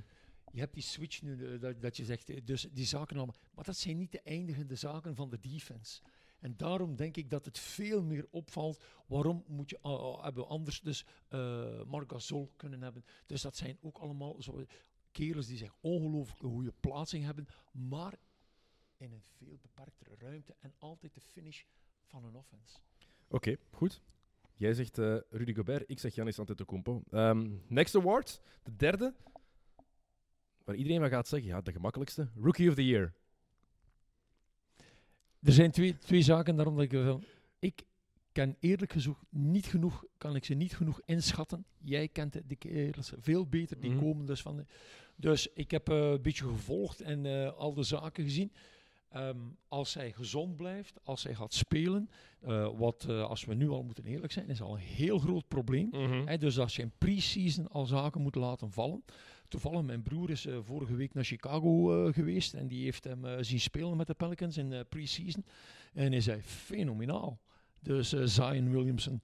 Je 0.52 0.60
hebt 0.60 0.74
die 0.74 0.84
switch 0.84 1.22
nu, 1.22 1.58
dat, 1.60 1.82
dat 1.82 1.98
je 1.98 2.06
zegt, 2.06 2.48
dus 2.48 2.68
die 2.72 2.86
zaken 2.86 3.18
allemaal. 3.18 3.36
Maar 3.54 3.64
dat 3.64 3.78
zijn 3.78 3.98
niet 3.98 4.12
de 4.12 4.22
eindigende 4.22 4.76
zaken 4.76 5.16
van 5.16 5.30
de 5.30 5.40
defense. 5.40 6.02
En 6.40 6.58
daarom 6.58 6.96
denk 6.96 7.18
ik 7.18 7.30
dat 7.30 7.46
het 7.46 7.60
veel 7.60 8.04
meer 8.04 8.28
opvalt. 8.30 8.84
Waarom 9.08 9.44
moet 9.48 9.70
je, 9.70 9.80
ah, 9.82 10.00
ah, 10.00 10.24
hebben 10.24 10.44
we 10.44 10.50
anders 10.50 10.82
dus 10.82 11.06
eh 11.28 11.82
Gasol 12.08 12.54
kunnen 12.56 12.82
hebben. 12.82 13.06
Dus 13.26 13.42
dat 13.42 13.56
zijn 13.56 13.78
ook 13.82 13.98
allemaal 13.98 14.42
zo 14.42 14.64
kerels 15.12 15.48
die 15.48 15.58
zich 15.58 15.76
ongelooflijk 15.82 16.42
goede 16.42 16.74
plaatsing 16.80 17.24
hebben. 17.24 17.48
Maar 17.72 18.20
in 18.98 19.12
een 19.12 19.24
veel 19.38 19.58
beperktere 19.62 20.16
ruimte. 20.18 20.56
En 20.60 20.74
altijd 20.78 21.14
de 21.14 21.22
finish 21.22 21.64
van 22.04 22.26
een 22.26 22.36
offense. 22.36 22.78
Oké, 23.28 23.56
goed. 23.72 24.02
Jij 24.56 24.74
zegt 24.74 24.98
eh, 24.98 25.18
Rudy 25.30 25.54
Gobert, 25.54 25.84
ik 25.90 26.00
zeg 26.00 26.16
Janis 26.16 26.40
Antetokounmpo. 26.40 27.04
Ehm 27.10 27.50
next 27.68 27.96
award, 27.96 28.42
de 28.64 28.76
derde. 28.76 29.16
Waar 30.64 30.76
iedereen 30.76 31.00
van 31.00 31.10
gaat 31.10 31.28
zeggen, 31.28 31.50
ja, 31.50 31.62
de 31.62 31.72
gemakkelijkste. 31.72 32.30
Rookie 32.36 32.70
of 32.70 32.76
the 32.76 32.86
Year. 32.86 33.14
Er 35.44 35.52
zijn 35.54 35.72
twee, 35.72 35.98
twee 35.98 36.22
zaken 36.22 36.56
daarom 36.56 36.76
dat 36.76 36.84
ik 36.84 36.92
wil. 36.92 37.22
Ik 37.60 37.84
ken 38.32 38.56
eerlijk 38.60 38.92
gezegd 38.92 39.18
niet 39.30 39.66
genoeg, 39.66 40.04
kan 40.18 40.36
ik 40.36 40.46
ze 40.46 40.54
niet 40.54 40.76
genoeg 40.76 41.02
inschatten. 41.06 41.66
Jij 41.78 42.08
kent 42.08 42.34
de- 42.48 42.56
kerels 42.56 43.12
veel 43.20 43.48
beter, 43.48 43.80
die 43.80 43.90
Mhm. 43.92 44.00
komen 44.00 44.26
dus 44.26 44.42
van. 44.42 44.56
De, 44.56 44.66
dus 45.16 45.48
ik 45.54 45.72
heb 45.72 45.90
eh, 45.90 46.10
een 46.12 46.22
beetje 46.22 46.44
gevolgd 46.48 47.02
en 47.02 47.26
eh, 47.26 47.54
al 47.58 47.74
de 47.74 47.84
zaken 47.84 48.24
gezien. 48.24 48.52
Ehm, 49.10 49.38
als 49.68 49.92
zij 49.92 50.12
gezond 50.12 50.56
blijft, 50.58 51.00
als 51.04 51.22
zij 51.22 51.36
gaat 51.36 51.54
spelen, 51.54 52.10
eh, 52.40 52.70
wat 52.78 53.06
eh, 53.10 53.24
als 53.24 53.46
we 53.46 53.54
nu 53.54 53.70
al 53.70 53.84
moeten 53.84 54.06
eerlijk 54.06 54.32
zijn, 54.32 54.50
is 54.50 54.62
al 54.62 54.74
een 54.74 54.80
heel 54.82 55.20
groot 55.20 55.48
probleem. 55.48 55.94
Hè, 56.26 56.38
dus 56.38 56.60
als 56.60 56.76
je 56.76 56.82
in 56.82 56.92
pre-season 56.98 57.68
al 57.68 57.86
zaken 57.86 58.22
moet 58.22 58.36
laten 58.36 58.72
vallen. 58.72 59.04
Toevallig, 59.50 59.82
mijn 59.82 60.02
broer 60.02 60.30
is 60.30 60.46
eh, 60.46 60.58
vorige 60.62 60.96
week 60.96 61.14
naar 61.14 61.24
Chicago 61.24 61.94
eh, 62.06 62.14
geweest 62.14 62.54
en 62.54 62.68
die 62.68 62.84
heeft 62.84 63.04
hem 63.04 63.26
eh, 63.26 63.38
zien 63.42 63.60
spelen 63.60 63.98
met 63.98 64.08
de 64.08 64.14
Pelicans 64.14 64.58
in 64.58 64.74
eh 64.74 64.80
pre-season. 64.90 65.46
En 65.94 66.12
hij 66.12 66.22
zei, 66.22 66.42
fenomenaal. 66.42 67.40
Dus 67.80 68.10
Zion 68.10 68.72
Williamson. 68.72 69.22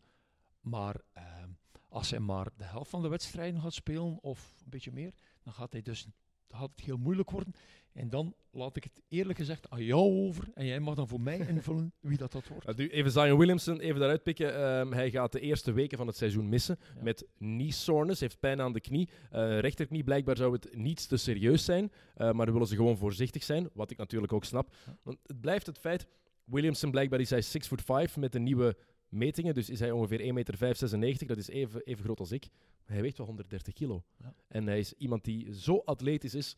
Maar 0.62 0.96
ehm, 1.14 1.50
als 1.90 2.10
hij 2.10 2.20
maar 2.20 2.48
de 2.58 2.64
helft 2.64 2.90
van 2.90 3.02
de 3.02 3.08
wedstrijden 3.08 3.62
gaat 3.62 3.74
spelen, 3.74 4.24
of 4.24 4.56
een 4.64 4.70
beetje 4.70 4.92
meer, 4.92 5.14
dan 5.44 5.54
gaat 5.54 5.72
hij 5.72 5.82
dus 5.82 6.08
gaat 6.56 6.72
het 6.76 6.86
heel 6.86 6.98
moeilijk 6.98 7.30
worden. 7.32 7.54
En 7.94 8.10
dan 8.10 8.36
laat 8.52 8.76
ik 8.76 8.84
het 8.84 9.02
eerlijk 9.08 9.38
gezegd 9.40 9.70
aan 9.70 9.84
jou 9.84 10.02
over. 10.28 10.48
En 10.54 10.66
jij 10.66 10.80
mag 10.80 10.96
dan 10.96 11.08
voor 11.08 11.22
mij 11.22 11.38
invullen 11.48 11.94
wie 12.00 12.18
dat, 12.18 12.32
dat 12.32 12.48
wordt. 12.48 12.80
Uh, 12.80 12.92
even 12.94 13.12
Zion 13.12 13.38
Williamson, 13.38 13.80
even 13.80 14.00
daaruit 14.00 14.24
pikken. 14.24 14.56
Ehm, 14.56 14.92
hij 14.92 15.12
gaat 15.12 15.32
de 15.32 15.40
eerste 15.40 15.72
weken 15.72 15.98
van 15.98 16.08
het 16.08 16.16
seizoen 16.18 16.50
missen 16.50 16.78
Ja. 16.96 17.04
met 17.04 17.26
knee 17.38 17.72
soreness. 17.72 18.20
heeft 18.20 18.40
pijn 18.40 18.62
aan 18.62 18.74
de 18.74 18.82
knie. 18.82 19.10
Eh 19.32 19.60
rechterknie, 19.60 20.04
blijkbaar 20.04 20.38
zou 20.38 20.54
het 20.54 20.76
niets 20.76 21.06
te 21.08 21.18
serieus 21.18 21.66
zijn. 21.66 21.92
eh, 22.16 22.32
maar 22.32 22.46
dan 22.46 22.54
willen 22.54 22.68
ze 22.70 22.76
gewoon 22.76 22.98
voorzichtig 22.98 23.44
zijn, 23.44 23.70
wat 23.74 23.92
ik 23.92 23.98
natuurlijk 23.98 24.34
ook 24.34 24.46
snap. 24.46 24.76
Want 25.04 25.18
het 25.26 25.42
blijft 25.42 25.66
het 25.66 25.78
feit, 25.78 26.08
Williamson 26.44 26.92
blijkbaar 26.92 27.20
is 27.20 27.30
hij 27.30 27.42
6 27.42 27.68
foot 27.68 27.82
5 27.82 28.18
met 28.18 28.32
de 28.32 28.40
nieuwe 28.40 28.78
metingen. 29.10 29.54
Dus 29.54 29.70
is 29.70 29.80
hij 29.80 29.92
ongeveer 29.92 30.20
1 30.20 30.34
meter 30.34 30.58
96. 30.58 31.28
Dat 31.28 31.38
is 31.38 31.48
even, 31.48 31.82
even 31.84 32.04
groot 32.04 32.20
als 32.20 32.32
ik. 32.32 32.48
Maar 32.52 32.94
hij 32.94 33.02
weegt 33.02 33.18
wel 33.18 33.26
130 33.28 33.74
kilo. 33.74 34.04
Ja. 34.20 34.34
En 34.48 34.68
hij 34.68 34.80
is 34.80 34.94
iemand 34.94 35.24
die 35.24 35.54
zo 35.54 35.82
atletisch 35.86 36.36
is. 36.36 36.56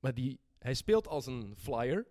Maar 0.00 0.14
die, 0.14 0.38
hij 0.58 0.74
speelt 0.74 1.08
als 1.08 1.26
een 1.26 1.54
flyer. 1.56 2.06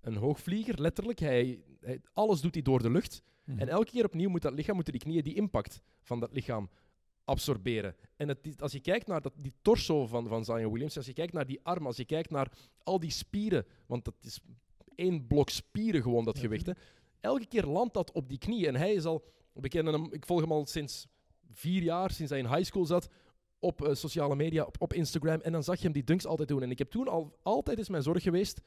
Een 0.00 0.16
hoogvlieger, 0.16 0.80
letterlijk. 0.80 1.18
Hij, 1.18 1.62
hij- 1.80 2.00
alles 2.12 2.40
doet 2.40 2.54
hij 2.54 2.62
door 2.62 2.82
de 2.82 2.90
lucht. 2.90 3.22
Mhm. 3.44 3.58
En 3.58 3.68
elke 3.68 3.90
keer 3.90 4.04
opnieuw 4.04 4.28
moet 4.30 4.42
dat 4.42 4.52
lichaam, 4.52 4.74
moeten 4.74 4.92
die 4.92 5.02
knieën 5.02 5.22
die 5.22 5.34
impact 5.34 5.80
van 6.02 6.20
dat 6.20 6.32
lichaam 6.32 6.70
absorberen. 7.24 7.96
En 8.16 8.28
het, 8.28 8.62
als 8.62 8.72
je 8.72 8.80
kijkt 8.80 9.06
naar 9.06 9.20
dat, 9.20 9.32
die 9.36 9.52
torso 9.62 10.06
van, 10.06 10.28
van 10.28 10.44
Zion 10.44 10.72
Williams, 10.72 10.96
als 10.96 11.06
je 11.06 11.12
kijkt 11.12 11.32
naar 11.32 11.46
die 11.46 11.60
arm, 11.62 11.86
als 11.86 11.96
je 11.96 12.04
kijkt 12.04 12.30
naar 12.30 12.52
al 12.82 13.00
die 13.00 13.10
spieren, 13.10 13.66
want 13.86 14.04
dat 14.04 14.14
is 14.20 14.40
één 14.94 15.26
blok 15.26 15.50
spieren 15.50 16.02
gewoon, 16.02 16.24
dat 16.24 16.36
Ja, 16.36 16.42
gewicht. 16.42 16.66
Hè. 16.66 16.72
Elke 17.24 17.46
keer 17.46 17.64
landt 17.64 17.94
dat 17.94 18.12
op 18.12 18.28
die 18.28 18.38
knieën. 18.38 18.66
En 18.66 18.76
hij 18.76 18.92
is 18.92 19.04
al, 19.04 19.24
ik 20.10 20.26
volg 20.26 20.40
hem 20.40 20.52
al 20.52 20.66
sinds 20.66 21.06
vier 21.52 21.82
jaar, 21.82 22.10
sinds 22.10 22.30
hij 22.30 22.40
in 22.40 22.48
high 22.48 22.64
school 22.64 22.86
zat, 22.86 23.08
op 23.58 23.86
eh, 23.86 23.94
sociale 23.94 24.36
media, 24.36 24.68
op, 24.78 24.92
Instagram. 24.92 25.40
En 25.40 25.52
dan 25.52 25.62
zag 25.62 25.76
je 25.76 25.82
hem 25.82 25.92
die 25.92 26.04
dunks 26.04 26.26
altijd 26.26 26.48
doen. 26.48 26.62
En 26.62 26.70
ik 26.70 26.78
heb 26.78 26.90
toen 26.90 27.08
al, 27.08 27.38
altijd 27.42 27.78
is 27.78 27.88
mijn 27.88 28.02
zorg 28.02 28.22
geweest, 28.22 28.60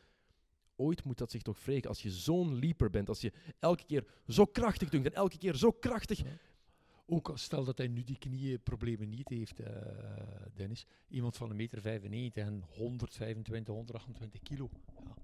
ooit 0.76 1.04
moet 1.04 1.18
dat 1.18 1.32
zich 1.32 1.42
toch 1.42 1.66
wreken. 1.66 1.90
Als 1.90 2.02
je 2.02 2.12
zo'n 2.12 2.60
leaper 2.60 2.90
bent, 2.90 3.10
als 3.10 3.22
je 3.22 3.32
elke 3.60 3.86
keer 3.86 4.06
zo 4.28 4.46
krachtig 4.46 4.90
dunkt 4.90 5.08
en 5.08 5.14
elke 5.14 5.38
keer 5.38 5.56
zo 5.56 5.72
krachtig... 5.72 6.22
Ook 7.10 7.32
stel 7.34 7.64
dat 7.64 7.78
hij 7.78 7.88
nu 7.88 8.04
die 8.04 8.18
knieënproblemen 8.18 9.10
niet 9.10 9.30
heeft, 9.30 9.60
eh, 9.60 9.72
Dennis. 10.54 10.86
Iemand 11.08 11.38
van 11.38 11.50
een 11.50 11.56
meter 11.56 11.82
95 11.82 12.44
en 12.44 12.64
125, 12.78 13.74
128 13.74 14.42
kilo. 14.42 14.70
Ja. 15.04 15.16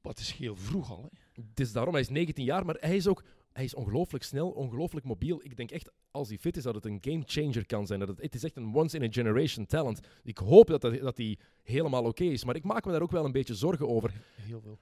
Wat 0.00 0.18
is 0.18 0.32
heel 0.32 0.56
vroeg 0.56 0.90
al? 0.90 1.10
Het 1.36 1.60
is 1.60 1.72
daarom, 1.72 1.92
hij 1.92 2.02
is 2.02 2.08
19 2.08 2.44
jaar, 2.44 2.64
maar 2.64 2.76
hij 2.80 2.96
is 2.96 3.06
ook 3.06 3.22
hij 3.56 3.64
is 3.64 3.74
ongelooflijk 3.74 4.24
snel, 4.24 4.50
ongelooflijk 4.50 5.06
mobiel. 5.06 5.40
Ik 5.42 5.56
denk 5.56 5.70
echt, 5.70 5.90
als 6.10 6.28
hij 6.28 6.38
fit 6.38 6.56
is, 6.56 6.62
dat 6.62 6.74
het 6.74 6.84
een 6.84 6.98
game 7.00 7.22
changer 7.26 7.66
kan 7.66 7.86
zijn. 7.86 7.98
Dat 7.98 8.08
het, 8.08 8.22
het 8.22 8.34
is 8.34 8.44
echt 8.44 8.56
een 8.56 8.74
once-in-a-generation 8.74 9.66
talent. 9.66 10.00
Ik 10.22 10.38
hoop 10.38 10.66
dat, 10.66 10.80
dat, 10.80 11.00
dat 11.00 11.16
hij 11.16 11.38
helemaal 11.62 12.04
oké 12.04 12.24
is, 12.24 12.44
maar 12.44 12.56
ik 12.56 12.64
maak 12.64 12.84
me 12.84 12.92
daar 12.92 13.02
ook 13.02 13.10
wel 13.10 13.24
een 13.24 13.32
beetje 13.32 13.54
zorgen 13.54 13.88
over. 13.88 14.12
Heel 14.34 14.60
veel. 14.60 14.78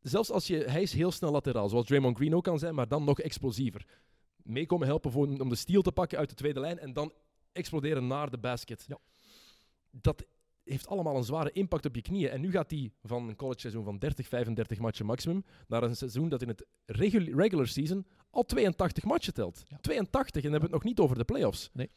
Zelfs 0.00 0.30
als 0.30 0.46
je, 0.46 0.56
hij 0.56 0.82
is 0.82 0.92
heel 0.92 1.10
snel 1.10 1.30
lateraal, 1.30 1.68
zoals 1.68 1.86
Draymond 1.86 2.16
Green 2.16 2.34
ook 2.34 2.44
kan 2.44 2.58
zijn, 2.58 2.74
maar 2.74 2.88
dan 2.88 3.04
nog 3.04 3.20
explosiever. 3.20 3.86
Meekomen 4.36 4.86
helpen 4.86 5.12
voor, 5.12 5.26
om 5.26 5.48
de 5.48 5.54
steal 5.54 5.82
te 5.82 5.92
pakken 5.92 6.18
uit 6.18 6.28
de 6.28 6.34
tweede 6.34 6.60
lijn 6.60 6.78
en 6.78 6.92
dan 6.92 7.12
exploderen 7.52 8.06
naar 8.06 8.30
de 8.30 8.38
basket. 8.38 8.84
Ja. 8.88 8.98
Dat 9.90 10.24
heeft 10.64 10.86
allemaal 10.86 11.16
een 11.16 11.24
zware 11.24 11.52
impact 11.52 11.86
op 11.86 11.94
je 11.94 12.02
knieën. 12.02 12.30
En 12.30 12.40
nu 12.40 12.50
gaat 12.50 12.70
hij 12.70 12.92
van 13.02 13.28
een 13.28 13.36
college 13.36 13.60
seizoen 13.60 13.84
van 13.84 13.98
30, 13.98 14.28
35 14.28 14.78
matchen 14.78 15.06
maximum 15.06 15.44
naar 15.66 15.82
een 15.82 15.96
seizoen 15.96 16.28
dat 16.28 16.42
in 16.42 16.48
het 16.48 16.66
regu- 16.86 17.32
regular 17.34 17.66
season 17.66 18.06
al 18.30 18.42
82 18.44 19.04
matchen 19.04 19.34
telt. 19.34 19.64
Ja. 19.68 19.76
82 19.80 20.34
en 20.44 20.50
dan 20.50 20.60
hebben 20.60 20.70
we 20.70 20.74
het 20.76 20.84
nog 20.84 20.94
niet 20.94 20.98
over 21.00 21.18
de 21.18 21.24
playoffs. 21.24 21.70
Nee. 21.72 21.90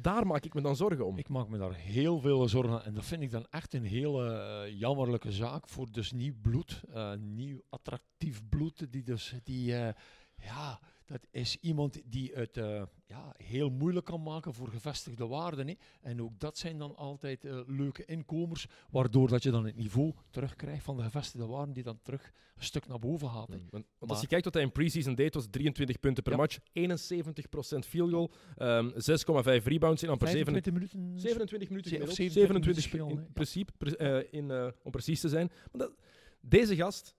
Daar 0.00 0.26
maak 0.26 0.44
ik 0.44 0.54
me 0.54 0.60
dan 0.60 0.76
zorgen 0.76 1.06
om. 1.06 1.18
Ik 1.18 1.28
maak 1.28 1.48
me 1.48 1.58
daar 1.58 1.74
heel 1.74 2.20
veel 2.20 2.48
zorgen 2.48 2.72
aan. 2.72 2.82
En 2.82 2.94
dat 2.94 3.04
vind 3.04 3.22
ik 3.22 3.30
dan 3.30 3.46
echt 3.50 3.74
een 3.74 3.84
hele 3.84 4.32
eh, 4.32 4.78
jammerlijke 4.78 5.32
zaak 5.32 5.68
voor 5.68 5.86
dus 5.92 6.12
nieuw 6.12 6.34
bloed. 6.42 6.82
eh, 6.92 7.12
nieuw 7.14 7.60
attractief 7.68 8.48
bloed. 8.48 8.92
Die 8.92 9.02
dus, 9.02 9.34
die, 9.44 9.74
eh, 9.76 9.94
ja, 10.42 10.80
dat 11.06 11.26
is 11.30 11.56
iemand 11.60 12.00
die 12.04 12.30
het 12.34 12.56
eh, 12.56 12.82
ja, 13.06 13.34
heel 13.36 13.70
moeilijk 13.70 14.06
kan 14.06 14.22
maken 14.22 14.54
voor 14.54 14.68
gevestigde 14.68 15.26
waarden. 15.26 15.68
Hè. 15.68 15.74
En 16.00 16.22
ook 16.22 16.40
dat 16.40 16.58
zijn 16.58 16.78
dan 16.78 16.96
altijd 16.96 17.44
eh, 17.44 17.60
leuke 17.66 18.04
inkomers, 18.04 18.66
waardoor 18.90 19.28
dat 19.28 19.42
je 19.42 19.50
dan 19.50 19.64
het 19.66 19.76
niveau 19.76 20.12
terugkrijgt 20.30 20.84
van 20.84 20.96
de 20.96 21.02
gevestigde 21.02 21.46
waarden 21.46 21.74
die 21.74 21.82
dan 21.82 21.98
terug 22.02 22.32
een 22.56 22.64
stuk 22.64 22.86
naar 22.86 22.98
boven 22.98 23.28
gaat. 23.30 23.48
hè. 23.48 23.56
Mm, 23.56 23.66
Want, 23.70 23.84
want 23.98 24.10
als 24.10 24.20
je 24.20 24.26
kijkt 24.26 24.44
wat 24.44 24.54
hij 24.54 24.62
in 24.62 24.72
preseason 24.72 25.14
deed, 25.14 25.34
was 25.34 25.46
23 25.50 26.00
punten 26.00 26.22
per 26.22 26.32
Ja. 26.32 26.38
match, 26.38 26.58
71% 26.72 27.86
field 27.86 28.10
goal, 28.10 28.30
ehm 28.56 28.90
6,5 28.94 29.64
rebounds 29.64 30.02
in 30.02 30.08
amper 30.08 30.28
7, 30.28 30.44
25 30.52 30.72
minuten. 30.72 31.20
27 31.20 31.68
minuten 31.68 32.02
of 32.02 32.08
gemiddeld. 32.08 32.16
27 32.16 32.32
27 32.32 32.48
minuten 32.48 32.82
in 32.82 32.88
spelen, 32.88 33.32
principe, 33.32 33.72
pre- 33.78 33.96
eh, 33.96 34.32
in, 34.40 34.72
om 34.82 34.90
precies 34.90 35.20
te 35.20 35.28
zijn. 35.28 35.50
Maar 35.72 35.80
dat, 35.86 35.92
deze 36.40 36.76
gast 36.76 37.14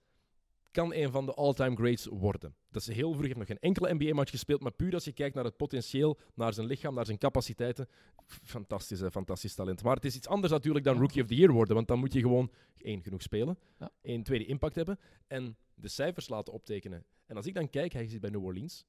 kan 0.77 0.93
een 0.93 1.11
van 1.11 1.25
de 1.25 1.33
all-time 1.33 1.75
greats 1.75 2.05
worden. 2.05 2.55
Dat 2.71 2.81
is 2.81 2.95
heel 2.95 3.11
vroeg, 3.11 3.25
heeft 3.25 3.37
nog 3.37 3.47
geen 3.47 3.59
enkele 3.59 3.93
NBA-match 3.93 4.31
gespeeld, 4.31 4.61
maar 4.61 4.71
puur 4.71 4.93
als 4.93 5.03
je 5.05 5.11
kijkt 5.11 5.35
naar 5.35 5.43
het 5.43 5.57
potentieel, 5.57 6.17
naar 6.33 6.53
zijn 6.53 6.67
lichaam, 6.67 6.93
naar 6.93 7.05
zijn 7.05 7.17
capaciteiten, 7.17 7.87
fantastisch, 8.43 8.99
hè, 8.99 9.11
fantastisch 9.11 9.55
talent. 9.55 9.83
Maar 9.83 9.95
het 9.95 10.05
is 10.05 10.15
iets 10.15 10.27
anders 10.27 10.53
natuurlijk 10.53 10.85
dan. 10.85 10.97
Rookie 10.97 11.21
of 11.21 11.27
the 11.27 11.35
Year 11.35 11.51
worden, 11.51 11.75
want 11.75 11.87
dan 11.87 11.99
moet 11.99 12.13
je 12.13 12.19
gewoon 12.21 12.51
één, 12.77 13.03
genoeg 13.03 13.21
spelen, 13.21 13.57
Ja. 13.79 13.91
één, 14.01 14.23
tweede 14.23 14.45
impact 14.45 14.75
hebben 14.75 14.99
en 15.27 15.57
de 15.73 15.87
cijfers 15.87 16.29
laten 16.29 16.53
optekenen. 16.53 17.05
En 17.25 17.35
als 17.35 17.45
ik 17.45 17.53
dan 17.53 17.69
kijk, 17.69 17.93
hij 17.93 18.07
zit 18.07 18.21
bij 18.21 18.29
New 18.29 18.43
Orleans, 18.43 18.85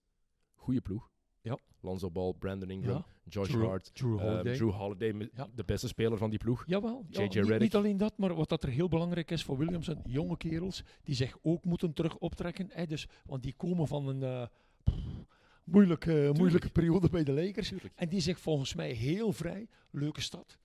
goede 0.55 0.81
ploeg. 0.81 1.11
Ja. 1.43 1.59
Lonzo 1.81 2.11
Ball, 2.11 2.33
Brandon 2.39 2.71
Ingram, 2.71 2.95
Ja. 2.95 3.07
Josh 3.29 3.49
Drew- 3.51 3.67
Hart, 3.67 3.95
Drew 3.95 4.19
ehm, 4.19 4.29
Holiday. 4.29 4.55
Drew 4.57 4.71
Holiday, 4.71 5.31
Ja. 5.35 5.49
de 5.55 5.65
beste 5.65 5.89
speler 5.89 6.19
van 6.19 6.31
die 6.31 6.39
ploeg. 6.39 6.65
Jawel, 6.67 7.05
ja, 7.09 7.23
JJ 7.23 7.41
niet, 7.41 7.59
niet 7.59 7.75
alleen 7.75 7.97
dat, 7.97 8.19
maar 8.19 8.35
wat 8.35 8.49
dat 8.49 8.63
er 8.63 8.69
heel 8.69 8.89
belangrijk 8.89 9.31
is 9.31 9.45
voor 9.45 9.59
Williamson, 9.59 10.01
jonge 10.05 10.37
kerels 10.37 10.83
die 11.03 11.15
zich 11.15 11.39
ook 11.43 11.65
moeten 11.65 11.93
terug 11.93 12.17
optrekken. 12.19 12.69
Hè, 12.73 12.87
dus, 12.87 13.09
want 13.27 13.43
die 13.43 13.55
komen 13.57 13.87
van 13.87 14.09
een 14.09 14.23
eh, 14.23 14.47
moeilijke, 15.65 16.33
moeilijke 16.37 16.71
periode 16.71 17.09
bij 17.09 17.25
de 17.25 17.33
Lakers. 17.33 17.69
Tuurlijk. 17.69 17.93
En 17.97 18.09
die 18.09 18.21
zich 18.21 18.41
volgens 18.41 18.75
mij 18.75 18.93
heel 18.93 19.33
vrij, 19.33 19.69
leuke 19.91 20.21
stad. 20.21 20.59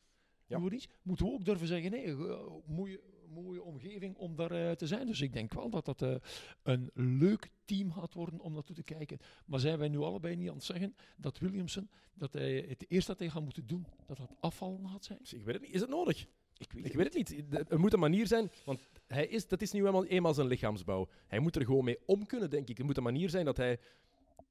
Ja. 0.46 0.60
Moeten 1.04 1.26
we 1.26 1.32
ook 1.32 1.46
durven 1.46 1.68
zeggen, 1.68 1.92
nee, 1.92 2.06
eh, 2.06 2.40
mooie, 2.66 3.00
mooie 3.34 3.64
omgeving 3.64 4.16
om 4.16 4.36
daar 4.36 4.52
eh, 4.52 4.72
te 4.72 4.88
zijn. 4.88 5.08
Dus 5.08 5.22
ik 5.22 5.34
denk 5.34 5.54
wel 5.54 5.70
dat 5.70 5.86
dat 5.86 6.02
eh, 6.02 6.16
een 6.64 6.92
leuk 6.94 7.50
team 7.66 7.92
gaat 7.92 8.14
worden 8.14 8.40
om 8.40 8.54
naartoe 8.54 8.76
te 8.76 8.84
kijken. 8.84 9.20
Maar 9.46 9.60
zijn 9.60 9.78
wij 9.78 9.90
nu 9.90 9.98
allebei 9.98 10.36
niet 10.36 10.50
aan 10.50 10.56
het 10.56 10.64
zeggen 10.64 10.96
dat 11.18 11.38
Williamson, 11.38 11.90
dat 12.14 12.34
hij 12.34 12.66
het 12.68 12.86
eerste 12.88 13.12
dat 13.12 13.20
hij 13.20 13.30
gaat 13.30 13.44
moeten 13.44 13.68
doen, 13.68 13.86
dat 14.06 14.18
dat 14.18 14.36
afvallen 14.40 14.90
gaat 14.90 15.06
zijn? 15.06 15.20
Dus 15.22 15.34
ik 15.34 15.44
weet 15.44 15.54
het 15.54 15.64
niet. 15.64 15.74
Is 15.74 15.82
het 15.82 15.90
nodig? 15.90 16.28
Ik 16.58 16.74
weet, 16.74 16.86
Ik 16.86 16.94
weet 16.94 17.14
het 17.14 17.30
niet. 17.30 17.70
Er 17.70 17.80
moet 17.80 17.94
een 17.94 18.00
manier 18.00 18.28
zijn, 18.28 18.52
want 18.66 18.80
hij 19.08 19.28
is, 19.28 19.48
dat 19.48 19.62
is 19.62 19.72
nu 19.72 19.86
eenmaal, 19.86 20.06
eenmaal 20.06 20.34
zijn 20.34 20.48
lichaamsbouw. 20.48 21.08
Hij 21.28 21.40
moet 21.40 21.56
er 21.56 21.66
gewoon 21.66 21.84
mee 21.84 21.98
om 22.06 22.26
kunnen, 22.26 22.50
denk 22.50 22.70
ik. 22.70 22.80
Er 22.80 22.86
moet 22.86 22.98
een 22.98 23.04
manier 23.04 23.30
zijn 23.30 23.46
dat 23.46 23.58
hij 23.58 23.80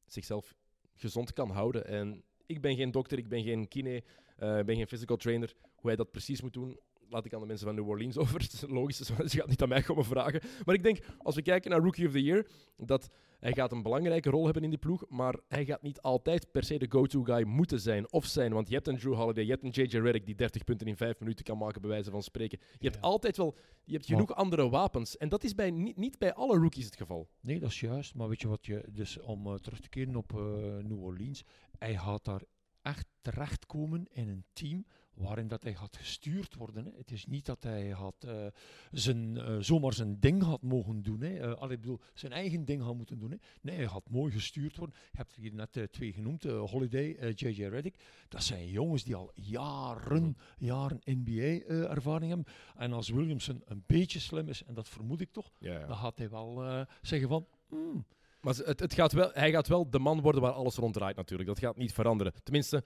zichzelf 0.06 0.54
gezond 0.94 1.32
kan 1.32 1.50
houden. 1.50 1.86
En 1.86 2.22
ik 2.46 2.60
ben 2.60 2.76
geen 2.76 2.90
dokter, 2.90 3.18
ik 3.18 3.28
ben 3.28 3.42
geen 3.42 3.68
kine, 3.68 4.02
eh, 4.36 4.58
ik 4.58 4.66
ben 4.66 4.76
geen 4.76 4.86
physical 4.86 5.16
trainer. 5.16 5.54
Hoe 5.60 5.86
hij 5.90 5.96
dat 5.96 6.10
precies 6.10 6.42
moet 6.42 6.52
doen, 6.52 6.78
laat 7.12 7.24
ik 7.24 7.34
aan 7.34 7.40
de 7.40 7.46
mensen 7.46 7.66
van 7.66 7.74
New 7.74 7.88
Orleans 7.88 8.18
over. 8.22 8.40
Het 8.40 8.52
is 8.52 8.64
logisch, 8.68 8.96
dus 8.96 9.06
ze 9.06 9.36
gaat 9.36 9.48
niet 9.48 9.62
aan 9.62 9.68
mij 9.68 9.82
komen 9.82 10.04
vragen. 10.04 10.40
Maar 10.64 10.74
ik 10.74 10.82
denk, 10.82 10.98
als 11.18 11.34
we 11.34 11.42
kijken 11.42 11.70
naar 11.70 11.80
Rookie 11.80 12.06
of 12.06 12.12
the 12.12 12.22
Year, 12.22 12.46
dat 12.76 13.10
hij 13.42 13.52
gaat 13.52 13.72
een 13.72 13.82
belangrijke 13.82 14.30
rol 14.30 14.44
hebben 14.44 14.62
in 14.62 14.70
die 14.70 14.78
ploeg, 14.78 15.04
maar 15.08 15.34
hij 15.48 15.64
gaat 15.64 15.82
niet 15.82 16.00
altijd 16.00 16.52
per 16.52 16.64
se 16.64 16.78
de 16.78 16.86
go-to 16.88 17.22
guy 17.22 17.42
moeten 17.42 17.80
zijn 17.80 18.12
of 18.12 18.24
zijn. 18.24 18.52
Want 18.52 18.68
je 18.68 18.74
hebt 18.74 18.88
een 18.88 18.98
Drew 18.98 19.14
Holiday, 19.14 19.44
je 19.44 19.50
hebt 19.50 19.64
een 19.64 19.70
JJ 19.70 19.98
Redick 19.98 20.26
die 20.26 20.34
30 20.34 20.64
punten 20.64 20.86
in 20.86 20.96
5 20.96 21.20
minuten 21.20 21.44
kan 21.44 21.58
maken, 21.58 21.80
bij 21.80 21.90
wijze 21.90 22.10
van 22.10 22.22
spreken. 22.22 22.58
Je 22.78 22.88
hebt 22.88 23.02
altijd 23.02 23.36
wel, 23.36 23.56
je 23.84 23.92
hebt 23.92 24.06
genoeg 24.06 24.34
andere 24.34 24.68
wapens. 24.68 25.16
En 25.16 25.28
dat 25.28 25.44
is 25.44 25.54
bij, 25.54 25.70
niet, 25.70 25.96
niet 25.96 26.18
bij 26.18 26.34
alle 26.34 26.58
rookies 26.58 26.84
het 26.84 26.96
geval. 26.96 27.28
Nee, 27.40 27.60
dat 27.60 27.70
is 27.70 27.80
juist. 27.80 28.14
Maar 28.14 28.28
weet 28.28 28.40
je 28.40 28.48
wat 28.48 28.66
je, 28.66 28.84
dus 28.92 29.20
om 29.20 29.46
eh, 29.46 29.54
terug 29.54 29.80
te 29.80 29.88
keren 29.88 30.16
op 30.16 30.32
eh, 30.32 30.38
New 30.82 31.02
Orleans, 31.02 31.44
hij 31.78 31.96
gaat 31.96 32.24
daar 32.24 32.42
echt 32.82 33.06
terechtkomen 33.20 34.06
in 34.10 34.28
een 34.28 34.44
team 34.52 34.86
waarin 35.14 35.48
dat 35.48 35.62
hij 35.62 35.74
gaat 35.74 35.96
gestuurd 35.96 36.54
worden. 36.54 36.84
Hè. 36.84 36.90
Het 36.96 37.10
is 37.10 37.26
niet 37.26 37.46
dat 37.46 37.62
hij 37.62 37.94
gaat, 37.94 38.24
eh, 38.24 38.46
zijn, 38.90 39.36
eh, 39.36 39.56
zomaar 39.58 39.92
zijn 39.92 40.20
ding 40.20 40.44
gaat 40.44 40.62
mogen 40.62 41.02
doen. 41.02 41.20
Hè. 41.20 41.56
Allee, 41.56 41.74
ik 41.74 41.80
bedoel, 41.80 42.00
zijn 42.14 42.32
eigen 42.32 42.64
ding 42.64 42.82
gaat 42.82 42.94
moeten 42.94 43.18
doen. 43.18 43.30
Hè. 43.30 43.36
Nee, 43.60 43.76
hij 43.76 43.88
gaat 43.88 44.10
mooi 44.10 44.32
gestuurd 44.32 44.76
worden. 44.76 44.96
Je 45.10 45.16
hebt 45.16 45.34
er 45.34 45.40
hier 45.40 45.54
net 45.54 45.88
twee 45.90 46.12
genoemd, 46.12 46.42
Holiday, 46.44 47.32
JJ 47.34 47.64
Reddick. 47.64 47.96
Dat 48.28 48.42
zijn 48.42 48.68
jongens 48.68 49.04
die 49.04 49.14
al 49.14 49.30
jaren, 49.34 50.36
jaren 50.58 51.00
NBA-ervaring 51.04 52.28
hebben. 52.34 52.52
En 52.76 52.92
als 52.92 53.08
Williamson 53.08 53.62
een 53.64 53.84
beetje 53.86 54.18
slim 54.20 54.48
is, 54.48 54.64
en 54.64 54.74
dat 54.74 54.88
vermoed 54.88 55.20
ik 55.20 55.32
toch, 55.32 55.52
dan 55.58 55.96
gaat 55.96 56.18
hij 56.18 56.30
wel 56.30 56.84
zeggen 57.02 57.28
van... 57.28 57.46
"Hmm, 57.68 58.04
Maar 58.40 58.54
het, 58.54 58.80
het 58.80 58.94
gaat 58.94 59.12
wel, 59.12 59.30
hij 59.32 59.50
gaat 59.50 59.68
wel 59.68 59.90
de 59.90 59.98
man 59.98 60.20
worden 60.20 60.40
waar 60.42 60.52
alles 60.52 60.76
rond 60.76 60.94
draait 60.94 61.16
natuurlijk. 61.16 61.48
Dat 61.48 61.58
gaat 61.58 61.76
niet 61.76 61.92
veranderen. 61.92 62.32
Tenminste, 62.42 62.84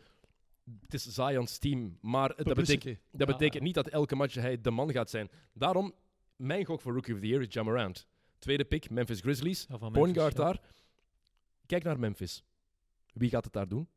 het 0.81 0.95
is 0.95 1.05
Zion's 1.07 1.59
team. 1.59 1.99
Maar 2.01 2.29
dat 2.29 2.37
betekent, 2.37 2.67
publicity." 2.67 2.99
dat 3.13 3.27
betekent 3.27 3.63
niet 3.63 3.75
dat 3.75 3.89
elke 3.89 4.17
match 4.17 4.35
hij 4.35 4.61
de 4.61 4.71
man 4.71 4.93
gaat 4.93 5.11
zijn. 5.11 5.31
Daarom, 5.53 5.95
mijn 6.37 6.65
gok 6.65 6.81
voor 6.81 6.93
Rookie 6.93 7.15
of 7.15 7.21
the 7.21 7.27
Year 7.27 7.43
is 7.43 7.55
Jamarant. 7.55 8.07
Tweede 8.39 8.65
pick, 8.65 8.91
Memphis 8.91 9.21
Grizzlies. 9.21 9.67
Ja, 9.69 9.89
Point 9.91 10.17
guard 10.17 10.37
ja. 10.37 10.45
daar. 10.45 10.61
Kijk 11.67 11.83
naar 11.83 11.99
Memphis. 11.99 12.45
Wie 13.13 13.31
gaat 13.31 13.45
het 13.45 13.53
daar 13.53 13.69
doen? 13.69 13.89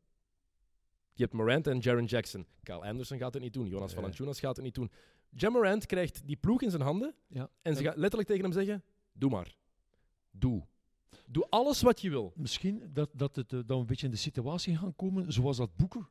Je 1.12 1.22
hebt 1.22 1.32
Morant 1.34 1.66
en 1.66 1.78
Jaron 1.78 2.04
Jackson. 2.04 2.46
Kyle 2.62 2.80
Anderson 2.80 3.18
gaat 3.18 3.34
het 3.34 3.42
niet 3.42 3.52
doen. 3.52 3.68
Jonas 3.68 3.86
Nee. 3.86 4.00
Valanciunas 4.00 4.40
gaat 4.40 4.56
het 4.56 4.64
niet 4.64 4.74
doen. 4.74 4.90
Jamarant 5.30 5.86
krijgt 5.86 6.26
die 6.26 6.36
ploeg 6.36 6.62
in 6.62 6.70
zijn 6.70 6.82
handen 6.82 7.14
Ja. 7.26 7.50
en 7.62 7.76
ze 7.76 7.82
gaat 7.82 7.96
letterlijk 7.96 8.28
tegen 8.28 8.44
hem 8.44 8.52
zeggen: 8.52 8.84
Doe 9.12 9.30
maar. 9.30 9.54
Doe. 10.30 10.66
Doe 11.26 11.46
alles 11.48 11.82
wat 11.82 12.00
je 12.00 12.10
wil. 12.10 12.32
Misschien 12.36 12.90
dat, 12.92 13.10
dat 13.12 13.36
het 13.36 13.52
eh, 13.52 13.60
dan 13.66 13.80
een 13.80 13.86
beetje 13.86 14.06
in 14.06 14.12
de 14.12 14.18
situatie 14.18 14.76
gaan 14.76 14.96
komen 14.96 15.32
zoals 15.32 15.56
dat 15.56 15.76
Boeker 15.76 16.08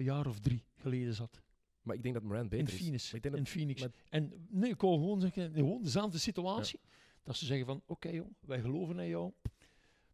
een 0.00 0.06
jaar 0.06 0.26
of 0.26 0.38
drie 0.38 0.64
geleden 0.76 1.14
zat. 1.14 1.42
Maar 1.82 1.96
ik 1.96 2.02
denk 2.02 2.14
dat 2.14 2.22
Morant 2.24 2.52
In 2.52 2.58
beter 2.58 2.74
is. 2.74 2.80
Phoenix. 2.80 3.12
Ik 3.12 3.22
denk 3.22 3.36
In 3.36 3.46
Phoenix. 3.46 3.80
maar- 3.80 3.90
En 4.08 4.46
nee, 4.50 4.70
ik 4.70 4.80
wil 4.80 4.92
gewoon 4.94 5.20
zeggen, 5.20 5.52
gewoon 5.54 5.82
dezelfde 5.82 6.18
situatie. 6.18 6.80
Dat 7.22 7.36
ze 7.36 7.46
zeggen 7.46 7.66
van, 7.66 7.82
oké 7.86 8.08
jong, 8.08 8.36
wij 8.40 8.60
geloven 8.60 8.98
in 8.98 9.08
jou. 9.08 9.32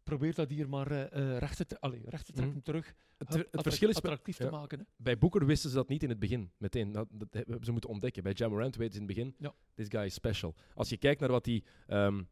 Probeer 0.03 0.33
dat 0.33 0.49
hier 0.49 0.69
maar 0.69 0.91
eh, 0.91 1.37
recht, 1.37 1.67
te, 1.67 1.79
allee, 1.79 2.01
recht 2.05 2.25
te 2.25 2.31
trekken 2.31 2.55
Mhm. 2.55 2.63
terug. 2.63 2.85
Het, 3.17 3.27
het 3.33 3.37
attract- 3.45 3.61
verschil 3.67 3.89
is, 3.89 3.95
attractief 3.95 4.37
te 4.37 4.49
maken. 4.49 4.79
Hè. 4.79 4.85
bij 4.97 5.17
Booker 5.17 5.45
wisten 5.45 5.69
ze 5.69 5.75
dat 5.75 5.87
niet 5.89 6.03
in 6.03 6.09
het 6.09 6.19
begin. 6.19 6.51
Meteen. 6.57 6.91
Dat, 6.91 7.07
dat 7.11 7.27
hebben 7.33 7.65
ze 7.65 7.71
moeten 7.71 7.89
ontdekken. 7.89 8.23
Bij 8.23 8.31
Jamarant 8.35 8.75
weten 8.75 8.93
ze 8.93 8.99
in 9.01 9.05
het 9.07 9.15
begin: 9.15 9.35
Ja. 9.39 9.53
This 9.73 9.85
guy 9.89 10.01
is 10.03 10.13
special. 10.13 10.55
Als 10.75 10.89
je 10.89 10.97
kijkt 10.97 11.19
naar 11.19 11.29
wat 11.29 11.45
hij. 11.45 11.63
ehm, 11.87 12.23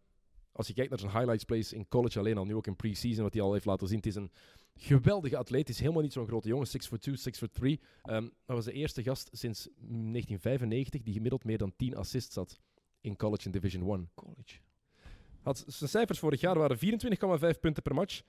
als 0.51 0.67
je 0.67 0.73
kijkt 0.73 0.89
naar 0.89 0.99
zijn 0.99 1.11
highlights 1.11 1.43
plays 1.43 1.73
in 1.73 1.87
college 1.87 2.19
alleen 2.19 2.37
al, 2.37 2.45
nu 2.45 2.55
ook 2.55 2.67
in 2.67 2.75
pre-season, 2.75 3.23
wat 3.23 3.33
hij 3.33 3.41
al 3.43 3.53
heeft 3.53 3.65
laten 3.65 3.87
zien. 3.87 3.97
Het 3.97 4.05
is 4.05 4.15
een 4.15 4.31
geweldige 4.79 5.37
atleet. 5.37 5.69
Is 5.69 5.79
helemaal 5.79 6.01
niet 6.01 6.13
zo'n 6.13 6.27
grote 6.27 6.47
jongen. 6.47 6.67
6 6.67 6.87
foot 6.87 7.01
2, 7.01 7.15
6 7.15 7.37
foot 7.37 7.53
3. 7.53 7.79
Ehm, 8.01 8.21
dat 8.21 8.55
was 8.55 8.65
de 8.65 8.71
eerste 8.71 9.03
gast 9.03 9.29
sinds 9.31 9.67
mm, 9.67 10.11
1995 10.11 11.01
die 11.01 11.13
gemiddeld 11.13 11.43
meer 11.43 11.57
dan 11.57 11.73
10 11.75 11.95
assists 11.95 12.35
had 12.35 12.59
in 13.01 13.15
college 13.15 13.45
in 13.45 13.51
Division 13.51 13.89
1. 13.89 14.09
College. 14.15 14.59
Had, 15.41 15.63
zijn 15.67 15.89
cijfers 15.89 16.19
vorig 16.19 16.41
jaar 16.41 16.57
waren 16.57 16.77
24,5 16.77 17.59
punten 17.59 17.83
per 17.83 17.93
match, 17.93 18.21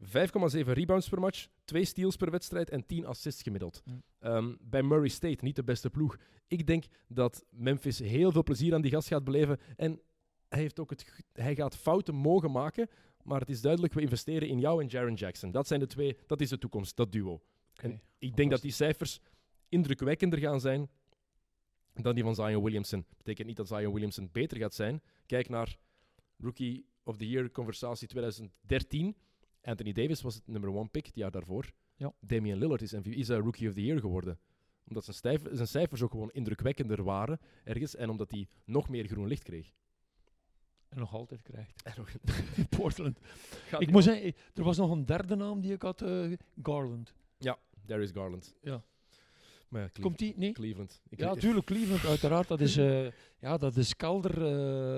5,7 0.00 0.06
rebounds 0.50 1.08
per 1.08 1.20
match, 1.20 1.46
2 1.64 1.84
steals 1.84 2.16
per 2.16 2.30
wedstrijd 2.30 2.70
en 2.70 2.86
10 2.86 3.06
assists 3.06 3.42
gemiddeld. 3.42 3.82
Mm. 3.84 4.02
Ehm, 4.18 4.54
bij 4.60 4.82
Murray 4.82 5.08
State, 5.08 5.44
niet 5.44 5.56
de 5.56 5.64
beste 5.64 5.90
ploeg. 5.90 6.16
Ik 6.46 6.66
denk 6.66 6.84
dat 7.08 7.44
Memphis 7.50 7.98
heel 7.98 8.32
veel 8.32 8.42
plezier 8.42 8.74
aan 8.74 8.80
die 8.80 8.90
gast 8.90 9.08
gaat 9.08 9.24
beleven. 9.24 9.58
En 9.76 10.00
hij, 10.48 10.60
heeft 10.60 10.80
ook 10.80 10.90
het, 10.90 11.24
hij 11.32 11.54
gaat 11.54 11.76
fouten 11.76 12.14
mogen 12.14 12.50
maken, 12.50 12.88
maar 13.22 13.40
het 13.40 13.50
is 13.50 13.60
duidelijk, 13.60 13.92
we 13.92 14.00
investeren 14.00 14.48
in 14.48 14.58
jou 14.58 14.82
en 14.82 14.88
Jaron 14.88 15.14
Jackson. 15.14 15.50
Dat 15.50 15.66
zijn 15.66 15.80
de 15.80 15.86
twee, 15.86 16.16
dat 16.26 16.40
is 16.40 16.48
de 16.48 16.58
toekomst, 16.58 16.96
dat 16.96 17.12
duo. 17.12 17.40
En 17.74 18.00
ik 18.18 18.36
denk 18.36 18.50
dat 18.50 18.60
die 18.62 18.70
cijfers 18.72 19.20
indrukwekkender 19.68 20.38
gaan 20.38 20.60
zijn 20.60 20.88
dan 21.94 22.14
die 22.14 22.24
van 22.24 22.34
Zion 22.34 22.62
Williamson. 22.62 23.04
Betekent 23.16 23.46
niet 23.46 23.56
dat 23.56 23.68
Zion 23.68 23.92
Williamson 23.92 24.28
beter 24.32 24.58
gaat 24.58 24.74
zijn. 24.74 25.02
Kijk 25.26 25.48
naar 25.48 25.76
Rookie 26.38 26.86
of 27.02 27.16
the 27.16 27.28
Year 27.28 27.50
conversatie 27.50 28.08
2013. 28.08 29.16
Anthony 29.62 29.92
Davis 29.92 30.20
was 30.22 30.34
het 30.34 30.46
number 30.46 30.70
one 30.74 30.88
pick 30.88 31.06
het 31.06 31.14
jaar 31.14 31.30
daarvoor. 31.30 31.70
Ja. 31.96 32.12
Damian 32.20 32.58
Lillard 32.58 32.82
is, 32.82 32.92
MVP 32.92 33.06
is 33.14 33.28
eh, 33.28 33.38
Rookie 33.38 33.68
of 33.68 33.74
the 33.74 33.84
Year 33.84 34.00
geworden. 34.00 34.38
Omdat 34.88 35.04
zijn, 35.04 35.16
stijf- 35.16 35.46
zijn 35.52 35.66
cijfers 35.68 36.02
ook 36.02 36.10
gewoon 36.10 36.30
indrukwekkender 36.32 37.02
waren 37.02 37.38
ergens. 37.64 37.96
En 37.96 38.10
omdat 38.10 38.30
hij 38.30 38.48
nog 38.64 38.88
meer 38.88 39.06
groen 39.06 39.26
licht 39.26 39.42
kreeg. 39.42 39.72
En 40.90 40.98
nog 40.98 41.14
altijd 41.14 41.42
krijgt. 41.42 41.82
En 41.84 41.92
nog- 41.96 42.10
In 42.56 42.68
Portland. 42.78 43.18
Gaat 43.68 43.80
Ik 43.80 43.90
moet 43.90 44.02
zeggen, 44.04 44.34
er 44.54 44.62
was 44.64 44.76
nog 44.76 44.90
een 44.90 45.06
derde 45.06 45.34
naam 45.36 45.60
die 45.60 45.72
ik 45.72 45.82
had. 45.82 46.02
eh, 46.02 46.32
Garland. 46.62 47.12
Darius 47.86 48.10
Garland. 48.10 48.54
Ja. 48.62 48.82
Maar 49.68 49.82
ja, 49.82 49.88
Komt 50.00 50.18
die? 50.18 50.34
Nee? 50.36 50.52
Cleveland. 50.52 51.02
Ik- 51.08 51.18
Ja, 51.18 51.34
tuurlijk, 51.34 51.66
Cleveland, 51.66 52.04
uiteraard. 52.04 52.48
Dat 52.48 52.60
is, 52.60 52.76
eh, 52.86 53.06
ja, 53.40 53.56
dat 53.56 53.76
is 53.76 53.96
kelder, 53.96 54.46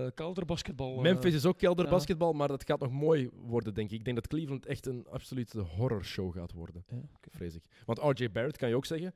eh 0.05 0.11
kelderbasketbal. 0.15 0.97
eh. 0.97 1.03
Memphis 1.03 1.35
is 1.35 1.47
ook 1.47 1.59
kelder 1.59 1.85
ja. 1.85 1.91
basketbal, 1.91 2.33
maar 2.33 2.49
dat 2.49 2.65
gaat 2.65 2.81
nog 2.81 2.91
mooi 2.91 3.31
worden, 3.33 3.75
denk 3.75 3.91
ik. 3.91 3.99
Ik 3.99 4.05
denk 4.05 4.17
dat 4.17 4.27
Cleveland 4.27 4.67
echt 4.67 4.87
een 4.87 5.07
absolute 5.11 5.61
horrorshow 5.61 6.35
gaat 6.35 6.53
worden, 6.53 6.85
Ja, 6.89 7.03
vrees 7.31 7.55
ik. 7.55 7.63
Want 7.87 7.99
RJ 8.19 8.31
Barrett 8.31 8.57
kan 8.57 8.69
je 8.69 8.77
ook 8.77 8.87
zeggen, 8.87 9.15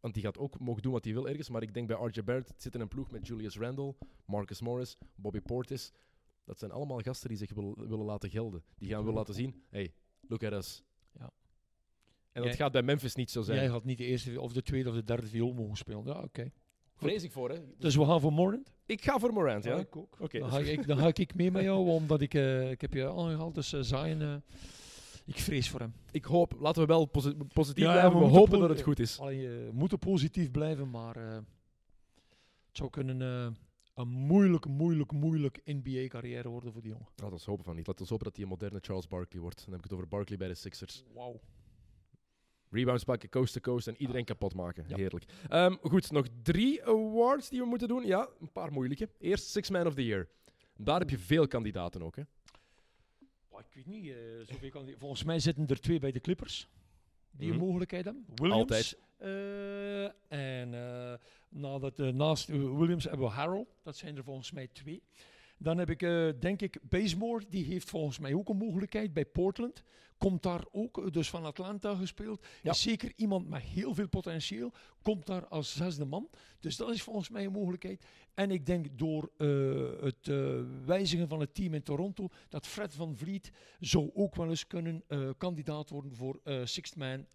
want 0.00 0.14
die 0.14 0.22
gaat 0.22 0.38
ook 0.38 0.58
mogen 0.58 0.82
doen 0.82 0.92
wat 0.92 1.04
hij 1.04 1.12
wil 1.12 1.28
ergens, 1.28 1.48
maar 1.48 1.62
ik 1.62 1.74
denk 1.74 1.86
bij 1.88 1.96
RJ 1.96 2.22
Barrett 2.24 2.52
zit 2.56 2.74
in 2.74 2.80
een 2.80 2.88
ploeg 2.88 3.10
met 3.10 3.26
Julius 3.26 3.56
Randle, 3.58 3.94
Marcus 4.24 4.60
Morris, 4.60 4.96
Bobby 5.14 5.40
Portis. 5.40 5.92
Dat 6.44 6.58
zijn 6.58 6.70
allemaal 6.70 6.98
gasten 7.00 7.28
die 7.28 7.38
zich 7.38 7.52
wil- 7.54 7.74
willen 7.78 8.04
laten 8.04 8.30
gelden. 8.30 8.62
Die 8.78 8.88
gaan 8.88 8.98
willen 9.00 9.14
laten 9.14 9.34
zien, 9.34 9.62
hey, 9.70 9.92
look 10.28 10.42
at 10.44 10.52
us. 10.52 10.82
Ja. 11.18 11.30
En 12.32 12.42
dat 12.42 12.44
Jij- 12.44 12.56
gaat 12.56 12.72
bij 12.72 12.82
Memphis 12.82 13.14
niet 13.14 13.30
zo 13.30 13.42
zijn. 13.42 13.58
Jij 13.58 13.66
had 13.68 13.84
niet 13.84 13.98
de 13.98 14.04
eerste 14.04 14.40
of 14.40 14.52
de 14.52 14.62
tweede 14.62 14.88
of 14.88 14.94
de 14.94 15.04
derde 15.04 15.26
viool 15.26 15.52
mogen 15.52 15.76
spelen. 15.76 16.04
Ja, 16.04 16.20
oké. 16.20 16.50
Vrees 16.94 17.22
ik 17.22 17.32
voor, 17.32 17.50
hè. 17.50 17.58
Dus 17.78 17.96
we 17.96 18.04
gaan 18.04 18.20
voor 18.20 18.32
Morant. 18.32 18.72
Ik 18.86 19.02
ga 19.02 19.18
voor 19.18 19.32
Morant, 19.32 19.64
ja. 19.64 19.76
ik 19.78 19.96
ook. 19.96 20.16
Oké, 20.20 20.38
dan, 20.38 20.50
dat 20.50 20.62
ga 20.62 20.70
ik, 20.70 20.86
dan 20.86 20.98
ga 20.98 21.10
ik 21.14 21.34
mee 21.34 21.50
met 21.50 21.62
jou, 21.62 21.88
omdat 22.00 22.20
ik, 22.20 22.34
eh, 22.34 22.70
ik 22.70 22.80
heb 22.80 22.92
je 22.92 23.08
aangehaald. 23.08 23.54
Dus 23.54 23.72
eh, 23.72 23.80
Zion, 23.82 24.20
eh, 24.22 24.34
ik 25.34 25.38
vrees 25.38 25.70
voor 25.70 25.80
hem. 25.80 25.92
Ik 26.10 26.24
hoop, 26.24 26.54
laten 26.58 26.80
we 26.82 26.88
wel 26.88 27.04
posi- 27.06 27.34
positief 27.52 27.84
Ja, 27.84 27.92
blijven. 27.92 28.18
we 28.20 28.24
hopen 28.38 28.58
dat 28.60 28.68
het 28.68 28.82
goed 28.82 28.98
is. 28.98 29.18
Allee, 29.18 29.48
we 29.48 29.70
moeten 29.72 29.98
positief 29.98 30.50
blijven, 30.50 30.90
maar 30.90 31.16
eh, 31.16 31.34
het 31.34 32.76
zou 32.76 32.90
kunnen 32.90 33.22
eh, 33.22 33.50
een 33.94 34.08
moeilijk, 34.08 34.66
moeilijk, 34.66 35.12
moeilijk 35.12 35.60
NBA-carrière 35.64 36.48
worden 36.48 36.72
voor 36.72 36.82
die 36.82 36.90
jongen. 36.90 37.08
Laten 37.16 37.36
we 37.38 37.42
hopen 37.44 37.64
van 37.64 37.76
niet. 37.76 37.86
Laten 37.86 38.02
we 38.04 38.10
hopen 38.10 38.24
dat 38.26 38.34
hij 38.34 38.44
een 38.44 38.50
moderne 38.50 38.78
Charles 38.82 39.06
Barkley 39.08 39.40
wordt. 39.42 39.58
Dan 39.64 39.68
heb 39.70 39.78
ik 39.78 39.84
het 39.84 39.92
over 39.92 40.08
Barkley 40.08 40.38
bij 40.38 40.48
de 40.48 40.54
Sixers. 40.54 41.04
Wauw. 41.14 41.40
Rebounds 42.70 43.04
pakken, 43.04 43.28
coast 43.28 43.52
to 43.52 43.60
coast 43.60 43.86
en 43.88 43.94
iedereen 43.96 44.24
kapot 44.24 44.54
maken. 44.54 44.84
Ja. 44.88 44.96
Heerlijk. 44.96 45.24
Ehm, 45.48 45.74
goed, 45.82 46.10
nog 46.10 46.26
drie 46.42 46.84
awards 46.86 47.48
die 47.48 47.60
we 47.60 47.66
moeten 47.66 47.88
doen. 47.88 48.06
Ja, 48.06 48.28
een 48.40 48.52
paar 48.52 48.72
moeilijke. 48.72 49.08
Eerst 49.18 49.48
Six 49.48 49.70
Man 49.70 49.86
of 49.86 49.94
the 49.94 50.04
Year. 50.04 50.28
Daar 50.76 50.98
heb 50.98 51.10
je 51.10 51.18
veel 51.18 51.46
kandidaten 51.46 52.02
ook. 52.02 52.16
Hè? 52.16 52.22
Ik 53.68 53.74
weet 53.74 53.86
niet, 53.86 54.08
eh, 54.10 54.16
zoveel 54.46 54.70
kan 54.70 54.84
die- 54.86 54.96
volgens 54.98 55.24
mij 55.24 55.38
zitten 55.38 55.66
er 55.66 55.80
twee 55.80 55.98
bij 55.98 56.12
de 56.12 56.20
Clippers 56.20 56.68
die 57.30 57.48
Mhm. 57.50 57.58
mogelijkheid 57.58 58.04
hebben. 58.04 58.24
Williams. 58.34 58.60
Altijd. 58.60 58.98
eh, 59.16 60.04
en 60.28 60.74
eh, 60.74 61.14
nadat, 61.48 61.96
naast 61.98 62.46
Williams 62.48 63.04
hebben 63.04 63.26
we 63.26 63.32
Harrell. 63.32 63.66
Dat 63.82 63.96
zijn 63.96 64.16
er 64.16 64.24
volgens 64.24 64.50
mij 64.52 64.66
twee. 64.72 65.02
Dan 65.62 65.78
heb 65.78 65.90
ik, 65.90 66.02
eh, 66.02 66.28
denk 66.38 66.62
ik, 66.62 66.78
Bazemore. 66.82 67.44
Die 67.48 67.64
heeft 67.64 67.90
volgens 67.90 68.18
mij 68.18 68.34
ook 68.34 68.48
een 68.48 68.56
mogelijkheid 68.56 69.12
bij 69.12 69.24
Portland. 69.24 69.82
Komt 70.18 70.42
daar 70.42 70.64
ook, 70.72 70.98
eh, 70.98 71.10
dus 71.10 71.30
van 71.30 71.44
Atlanta 71.44 71.94
gespeeld. 71.94 72.46
Ja. 72.62 72.70
Is 72.70 72.82
zeker 72.82 73.12
iemand 73.16 73.48
met 73.48 73.62
heel 73.62 73.94
veel 73.94 74.08
potentieel. 74.08 74.72
Komt 75.02 75.26
daar 75.26 75.46
als 75.46 75.76
zesde 75.76 76.04
man. 76.04 76.28
Dus 76.60 76.76
dat 76.76 76.90
is 76.90 77.02
volgens 77.02 77.28
mij 77.28 77.44
een 77.44 77.52
mogelijkheid. 77.52 78.04
En 78.34 78.50
ik 78.50 78.66
denk 78.66 78.98
door 78.98 79.30
eh, 79.36 79.48
het 80.00 80.26
wijzigen 80.84 81.28
van 81.28 81.40
het 81.40 81.54
team 81.54 81.74
in 81.74 81.82
Toronto, 81.82 82.28
dat 82.48 82.66
Fred 82.66 82.94
van 82.94 83.16
Vliet 83.16 83.52
zou 83.80 84.10
ook 84.14 84.34
wel 84.34 84.48
eens 84.48 84.66
kunnen 84.66 85.04
kandidaat 85.38 85.90
worden 85.90 86.16
voor 86.16 86.40
Sixth 86.64 86.96
Man 86.96 87.26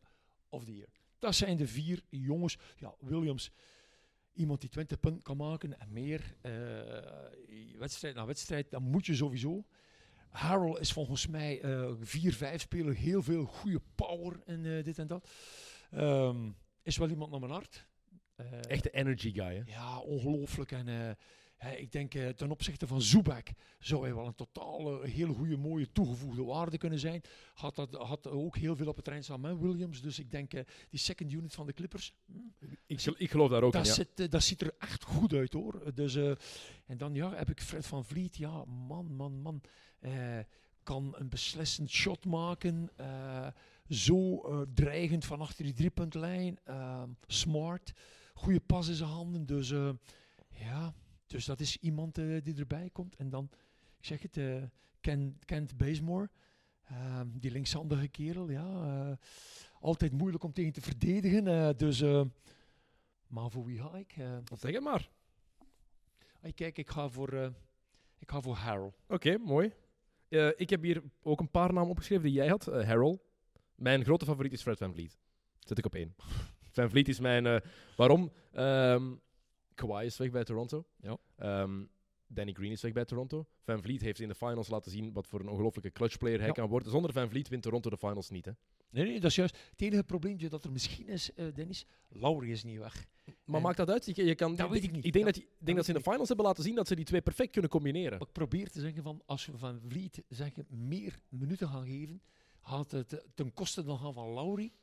of 0.49 0.63
the 0.63 0.75
Year. 0.75 0.89
Dat 1.19 1.35
zijn 1.35 1.57
de 1.57 1.67
vier 1.67 2.01
jongens. 2.09 2.57
Ja, 2.77 2.95
Williams, 2.99 3.51
iemand 4.35 4.61
die 4.61 4.69
20 4.69 4.99
punten 4.99 5.23
kan 5.23 5.37
maken 5.37 5.79
en 5.79 5.93
meer. 5.93 6.35
eh, 6.41 7.79
wedstrijd 7.79 8.15
na 8.15 8.25
wedstrijd, 8.25 8.71
dan 8.71 8.83
moet 8.83 9.05
je 9.05 9.15
sowieso. 9.15 9.65
Harold 10.29 10.79
is 10.79 10.93
volgens 10.93 11.27
mij 11.27 11.61
eh 11.61 11.91
4-5 11.99 12.61
speler, 12.61 12.95
heel 12.95 13.23
veel 13.23 13.45
goede 13.45 13.81
power 13.95 14.41
en 14.45 14.65
eh, 14.77 14.83
dit 14.83 14.99
en 14.99 15.07
dat. 15.07 15.29
Ehm, 15.91 16.51
is 16.83 16.97
wel 16.97 17.09
iemand 17.09 17.31
naar 17.31 17.39
mijn 17.39 17.51
hart. 17.51 17.87
Eh, 18.35 18.45
Echte 18.67 18.89
energy 18.91 19.33
guy, 19.33 19.55
hè? 19.55 19.61
ja, 19.65 19.99
ongelooflijk. 19.99 20.71
En 20.71 21.17
ik 21.71 21.91
denk 21.91 22.13
eh, 22.13 22.29
ten 22.29 22.51
opzichte 22.51 22.87
van 22.87 23.01
Zubak 23.01 23.47
zou 23.79 24.03
hij 24.03 24.15
wel 24.15 24.25
een 24.25 24.35
totaal 24.35 25.01
hele 25.01 25.33
goede, 25.33 25.57
mooie 25.57 25.91
toegevoegde 25.91 26.43
waarde 26.43 26.77
kunnen 26.77 26.99
zijn. 26.99 27.21
Had, 27.53 27.75
dat, 27.75 27.93
had 27.93 28.27
ook 28.27 28.57
heel 28.57 28.75
veel 28.75 28.87
op 28.87 28.95
het 28.95 29.03
terrein 29.03 29.23
staan 29.23 29.41
met 29.41 29.59
Williams. 29.59 30.01
Dus 30.01 30.19
ik 30.19 30.31
denk 30.31 30.53
eh, 30.53 30.63
die 30.89 30.99
second 30.99 31.31
unit 31.31 31.53
van 31.53 31.65
de 31.65 31.73
Clippers, 31.73 32.13
hm, 32.25 32.65
Ik, 32.85 33.01
ik 33.01 33.31
geloof 33.31 33.49
daar 33.49 33.63
ook 33.63 33.73
in, 33.73 33.83
dat, 33.83 33.93
zit, 33.93 34.19
eh, 34.19 34.29
dat 34.29 34.43
ziet 34.43 34.61
er 34.61 34.75
echt 34.79 35.03
goed 35.03 35.33
uit 35.33 35.53
hoor. 35.53 35.93
Dus, 35.93 36.15
en 36.85 36.97
dan 36.97 37.13
ja, 37.13 37.33
heb 37.33 37.49
ik 37.49 37.61
Fred 37.61 37.85
van 37.85 38.05
Vliet. 38.05 38.37
Ja, 38.37 38.65
man, 38.65 39.15
man, 39.15 39.41
man. 39.41 39.61
kan 40.83 41.13
een 41.17 41.29
beslissend 41.29 41.89
shot 41.89 42.25
maken. 42.25 42.89
zo 43.89 44.41
dreigend 44.73 45.25
van 45.25 45.41
achter 45.41 45.63
die 45.63 45.73
driepuntlijn. 45.73 46.59
smart. 47.27 47.93
Goede 48.33 48.59
pas 48.59 48.87
in 48.87 48.95
zijn 48.95 49.09
handen. 49.09 49.45
Dus 49.45 49.69
ja, 50.49 50.93
dus 51.25 51.45
dat 51.45 51.59
is 51.59 51.77
iemand 51.77 52.17
eh, 52.17 52.41
die 52.43 52.55
erbij 52.55 52.89
komt. 52.89 53.15
En 53.15 53.29
dan, 53.29 53.49
ik 53.97 54.05
zeg 54.05 54.21
het, 54.21 54.37
Ken, 55.01 55.39
Kent 55.45 55.77
Bazemore. 55.77 56.29
ehm, 56.83 57.27
die 57.33 57.51
linkshandige 57.51 58.07
kerel, 58.07 58.49
ja. 58.49 58.83
eh, 59.11 59.17
altijd 59.79 60.11
moeilijk 60.11 60.43
om 60.43 60.53
tegen 60.53 60.73
te 60.73 60.81
verdedigen. 60.81 61.77
dus... 61.77 62.01
eh, 62.01 62.21
maar 63.27 63.49
voor 63.51 63.65
wie 63.65 63.79
ga 63.79 63.95
ik? 63.97 64.13
Eh, 64.17 64.37
Zeg 64.57 64.73
het 64.73 64.83
maar. 64.83 65.09
kijk, 66.55 66.77
ik 66.77 66.89
ga 66.89 67.09
voor, 67.09 67.33
ik 68.19 68.31
ga 68.31 68.41
voor 68.41 68.55
Harold. 68.55 68.95
Oké, 69.07 69.37
mooi. 69.37 69.73
Ik 70.55 70.69
heb 70.69 70.81
hier 70.81 71.03
ook 71.21 71.39
een 71.39 71.51
paar 71.51 71.73
namen 71.73 71.89
opgeschreven 71.89 72.23
die 72.23 72.33
jij 72.33 72.47
had. 72.47 72.65
Harold. 72.65 73.23
Mijn 73.75 74.03
grote 74.03 74.25
favoriet 74.25 74.53
is 74.53 74.61
Fred 74.61 74.77
Van 74.77 74.93
Vliet. 74.93 75.17
Zet 75.59 75.77
ik 75.77 75.85
op 75.85 75.95
één. 75.95 76.15
Van 76.75 76.89
Vliet 76.89 77.07
is 77.07 77.19
mijn... 77.19 77.61
waarom? 77.95 78.31
Ehm 78.51 79.13
Kawhi 79.75 80.05
is 80.05 80.17
weg 80.17 80.31
bij 80.31 80.43
Toronto. 80.43 80.85
Ja. 80.99 81.17
Ehm, 81.35 81.83
Danny 82.27 82.53
Green 82.53 82.71
is 82.71 82.81
weg 82.81 82.93
bij 82.93 83.05
Toronto. 83.05 83.45
Van 83.63 83.81
Vliet 83.81 84.01
heeft 84.01 84.19
in 84.19 84.27
de 84.27 84.35
finals 84.35 84.67
laten 84.67 84.91
zien 84.91 85.13
wat 85.13 85.27
voor 85.27 85.39
een 85.39 85.49
ongelofelijke 85.49 85.91
clutchplayer 85.91 86.37
hij 86.37 86.47
Ja. 86.47 86.53
kan 86.53 86.69
worden. 86.69 86.91
Zonder 86.91 87.13
Van 87.13 87.29
Vliet 87.29 87.47
wint 87.47 87.63
Toronto 87.63 87.89
de 87.89 87.97
finals 87.97 88.29
niet. 88.29 88.45
Hè. 88.45 88.51
Nee, 88.89 89.03
nee, 89.05 89.19
dat 89.19 89.29
is 89.29 89.35
juist. 89.35 89.57
Het 89.71 89.81
enige 89.81 90.03
probleempje 90.03 90.49
dat 90.49 90.63
er 90.63 90.71
misschien 90.71 91.07
is, 91.07 91.33
eh, 91.33 91.45
Dennis, 91.53 91.85
Laurie 92.09 92.51
is 92.51 92.63
niet 92.63 92.77
weg. 92.77 93.05
Maar 93.45 93.55
En- 93.55 93.61
maakt 93.61 93.77
dat 93.77 93.89
uit? 93.89 94.05
Je, 94.15 94.23
je 94.25 94.35
kan, 94.35 94.55
Dat 94.55 94.69
weet 94.69 94.83
ik 94.83 94.91
niet. 94.91 95.05
Ik 95.05 95.13
denk, 95.13 95.25
Dat- 95.25 95.33
dat, 95.33 95.43
je- 95.43 95.49
ik 95.59 95.65
denk 95.65 95.77
dat 95.77 95.85
ze 95.85 95.91
in 95.91 95.97
de 95.97 96.03
niet. 96.03 96.09
finals 96.11 96.27
hebben 96.27 96.45
laten 96.45 96.63
zien 96.63 96.75
dat 96.75 96.87
ze 96.87 96.95
die 96.95 97.05
twee 97.05 97.21
perfect 97.21 97.51
kunnen 97.51 97.69
combineren. 97.71 98.19
Ik 98.19 98.31
probeer 98.31 98.69
te 98.69 98.79
zeggen 98.79 99.03
van, 99.03 99.21
als 99.25 99.45
we 99.45 99.57
Van 99.57 99.81
Vliet 99.87 100.23
zeggen, 100.29 100.65
meer 100.69 101.19
minuten 101.29 101.67
gaan 101.67 101.85
geven, 101.85 102.21
gaat 102.61 102.91
het 102.91 103.13
eh, 103.13 103.19
ten 103.35 103.53
koste 103.53 103.83
dan 103.83 103.97
gaan 103.99 104.13
van 104.13 104.33
Laurie. 104.33 104.73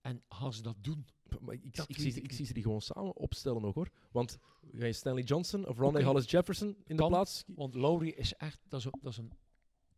En 0.00 0.22
gaan 0.28 0.52
ze 0.52 0.62
dat 0.62 0.76
doen? 0.80 1.06
Maar 1.40 1.54
ik, 1.54 1.60
ik, 1.86 1.98
zie, 1.98 2.22
ik 2.22 2.32
zie 2.32 2.46
ze 2.46 2.52
die 2.52 2.62
gewoon 2.62 2.80
samen 2.80 3.16
opstellen 3.16 3.62
nog 3.62 3.74
hoor. 3.74 3.88
Want 4.10 4.38
ga 4.72 4.86
je 4.86 4.92
Stanley 4.92 5.22
Johnson 5.22 5.66
of 5.66 5.78
Ronnie. 5.78 6.04
Hollis 6.04 6.30
Jefferson 6.30 6.68
in 6.68 6.76
de 6.86 6.94
Kan. 6.94 7.08
plaats? 7.08 7.44
Want 7.46 7.74
Laurie 7.74 8.14
is 8.14 8.34
echt, 8.34 8.60
dat 8.68 8.80
is 8.80 8.86
dat 9.00 9.12
is 9.12 9.18
een 9.18 9.32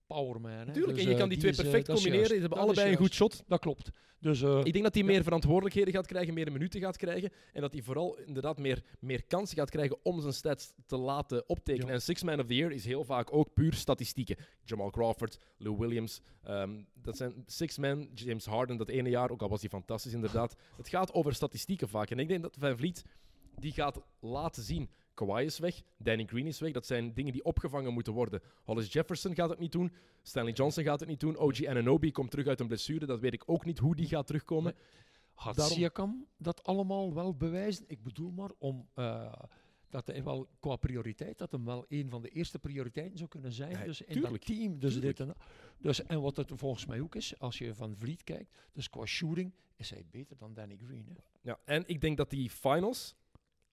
powerman. 0.06 0.50
Hè? 0.66 0.72
Tuurlijk, 0.72 0.94
Dus, 0.94 1.02
en 1.02 1.08
je 1.08 1.14
eh, 1.14 1.20
kan 1.20 1.28
die, 1.28 1.38
twee 1.38 1.50
eh, 1.50 1.56
perfect 1.56 1.88
is 1.88 1.94
combineren. 1.94 2.26
Ze 2.26 2.32
hebben 2.32 2.50
Dat 2.50 2.58
allebei 2.58 2.90
een 2.90 2.96
goed 2.96 3.14
shot. 3.14 3.42
Dat 3.46 3.60
klopt. 3.60 3.90
Dus 4.20 4.42
eh, 4.42 4.60
Ik 4.62 4.72
denk 4.72 4.84
dat 4.84 4.94
hij 4.94 5.02
Ja. 5.02 5.08
meer 5.10 5.22
verantwoordelijkheden 5.22 5.92
gaat 5.94 6.06
krijgen, 6.06 6.34
meer 6.34 6.52
minuten 6.52 6.80
gaat 6.80 6.96
krijgen. 6.96 7.30
En 7.52 7.60
dat 7.60 7.72
hij 7.72 7.82
vooral 7.82 8.18
inderdaad 8.18 8.58
meer, 8.58 8.82
meer 9.00 9.24
kansen 9.24 9.56
gaat 9.56 9.70
krijgen 9.70 9.96
om 10.02 10.20
zijn 10.20 10.32
stats 10.32 10.72
te 10.86 10.96
laten 10.96 11.48
optekenen. 11.48 11.86
Ja. 11.88 11.92
En 11.94 12.02
Six 12.02 12.22
Man 12.22 12.40
of 12.40 12.46
the 12.46 12.54
Year 12.54 12.72
is 12.72 12.84
heel 12.84 13.04
vaak 13.04 13.32
ook 13.32 13.52
puur 13.54 13.72
statistieken. 13.74 14.36
Jamal 14.64 14.90
Crawford, 14.90 15.38
Lou 15.58 15.76
Williams. 15.78 16.20
ehm, 16.42 16.70
dat 16.94 17.16
zijn 17.16 17.42
Six 17.46 17.78
Man, 17.78 18.08
James 18.14 18.44
Harden 18.46 18.76
dat 18.76 18.88
ene 18.88 19.08
jaar, 19.10 19.30
ook 19.30 19.42
al 19.42 19.48
was 19.48 19.60
hij 19.60 19.70
fantastisch 19.70 20.12
inderdaad. 20.12 20.56
Het 20.76 20.88
gaat 20.88 21.12
over 21.12 21.34
statistieken 21.34 21.88
vaak. 21.88 22.10
En 22.10 22.18
ik 22.18 22.28
denk 22.28 22.42
dat 22.42 22.56
Van 22.58 22.76
Vliet 22.76 23.04
die 23.58 23.72
gaat 23.72 24.00
laten 24.20 24.62
zien. 24.62 24.90
Kawhi 25.14 25.44
is 25.44 25.58
weg, 25.58 25.82
Danny 25.96 26.24
Green 26.26 26.46
is 26.46 26.60
weg. 26.60 26.72
Dat 26.72 26.86
zijn 26.86 27.14
dingen 27.14 27.32
die 27.32 27.44
opgevangen 27.44 27.92
moeten 27.92 28.12
worden. 28.12 28.42
Hollis 28.64 28.92
Jefferson 28.92 29.34
gaat 29.34 29.50
het 29.50 29.58
niet 29.58 29.72
doen. 29.72 29.92
Stanley 30.22 30.52
Johnson 30.52 30.84
gaat 30.84 31.00
het 31.00 31.08
niet 31.08 31.20
doen. 31.20 31.36
OG 31.38 31.64
Ananobi 31.64 32.10
komt 32.12 32.30
terug 32.30 32.46
uit 32.46 32.60
een 32.60 32.66
blessure. 32.66 33.06
Dat 33.06 33.20
weet 33.20 33.32
ik 33.32 33.42
ook 33.46 33.64
niet 33.64 33.78
hoe 33.78 33.96
die 33.96 34.06
gaat 34.06 34.26
terugkomen. 34.26 34.74
Gaat 35.34 35.56
Daarom- 35.56 35.76
Siakam 35.76 36.26
dat 36.36 36.62
allemaal 36.62 37.14
wel 37.14 37.34
bewijzen? 37.36 37.84
Ik 37.88 38.02
bedoel 38.02 38.30
maar 38.30 38.50
om 38.58 38.88
eh, 38.94 39.32
dat 39.88 40.06
hij 40.06 40.24
wel 40.24 40.48
qua 40.60 40.76
prioriteit, 40.76 41.38
dat 41.38 41.52
hem 41.52 41.64
wel 41.64 41.84
een 41.88 42.10
van 42.10 42.22
de 42.22 42.28
eerste 42.28 42.58
prioriteiten 42.58 43.18
zou 43.18 43.30
kunnen 43.30 43.52
zijn. 43.52 43.84
Dus 43.84 44.00
in 44.00 44.12
tuurlijk. 44.12 44.46
dat 44.46 44.56
team. 44.56 44.78
Dus, 44.78 44.92
Tuurlijk. 44.92 45.16
dit 45.16 45.26
en, 45.28 45.34
dus 45.78 46.02
en 46.02 46.20
wat 46.20 46.36
het 46.36 46.50
volgens 46.54 46.86
mij 46.86 47.00
ook 47.00 47.14
is, 47.14 47.38
als 47.38 47.58
je 47.58 47.74
van 47.74 47.96
Vliet 47.96 48.24
kijkt, 48.24 48.56
dus 48.72 48.90
qua 48.90 49.04
shooting 49.04 49.52
is 49.76 49.90
hij 49.90 50.04
beter 50.10 50.36
dan 50.36 50.54
Danny 50.54 50.78
Green. 50.84 51.06
Hè? 51.08 51.14
Ja, 51.40 51.58
en 51.64 51.82
ik 51.86 52.00
denk 52.00 52.16
dat 52.16 52.30
die 52.30 52.50
finals, 52.50 53.14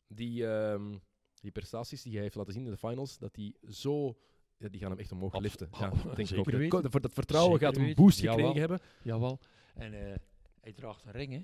die, 0.07 0.47
ehm, 0.47 0.95
die 1.41 1.51
prestaties 1.51 2.01
die 2.01 2.13
hij 2.13 2.21
heeft 2.21 2.35
laten 2.35 2.53
zien 2.53 2.65
in 2.65 2.71
de 2.71 2.77
finals, 2.77 3.17
dat 3.17 3.33
die 3.33 3.55
zo... 3.69 4.17
ja, 4.57 4.67
die 4.69 4.79
gaan 4.79 4.89
hem 4.89 4.99
echt 4.99 5.11
omhoog 5.11 5.33
Abs- 5.33 5.43
liften. 5.43 5.69
Ja, 5.79 5.89
dat 5.89 6.15
denk 6.15 6.29
ik 6.29 6.73
ook. 6.73 6.91
Dat- 6.91 7.01
dat 7.01 7.13
vertrouwen 7.13 7.51
Zeker 7.51 7.65
gaat 7.65 7.75
hem 7.75 7.83
een 7.83 7.89
weten. 7.89 8.03
boost 8.03 8.19
Jawel. 8.19 8.35
gekregen 8.47 8.59
hebben. 8.59 8.79
Jawel. 9.03 9.39
En 9.73 9.93
eh, 10.11 10.15
hij 10.61 10.73
draagt 10.73 11.05
een 11.05 11.11
ring. 11.11 11.33
Hè? 11.33 11.41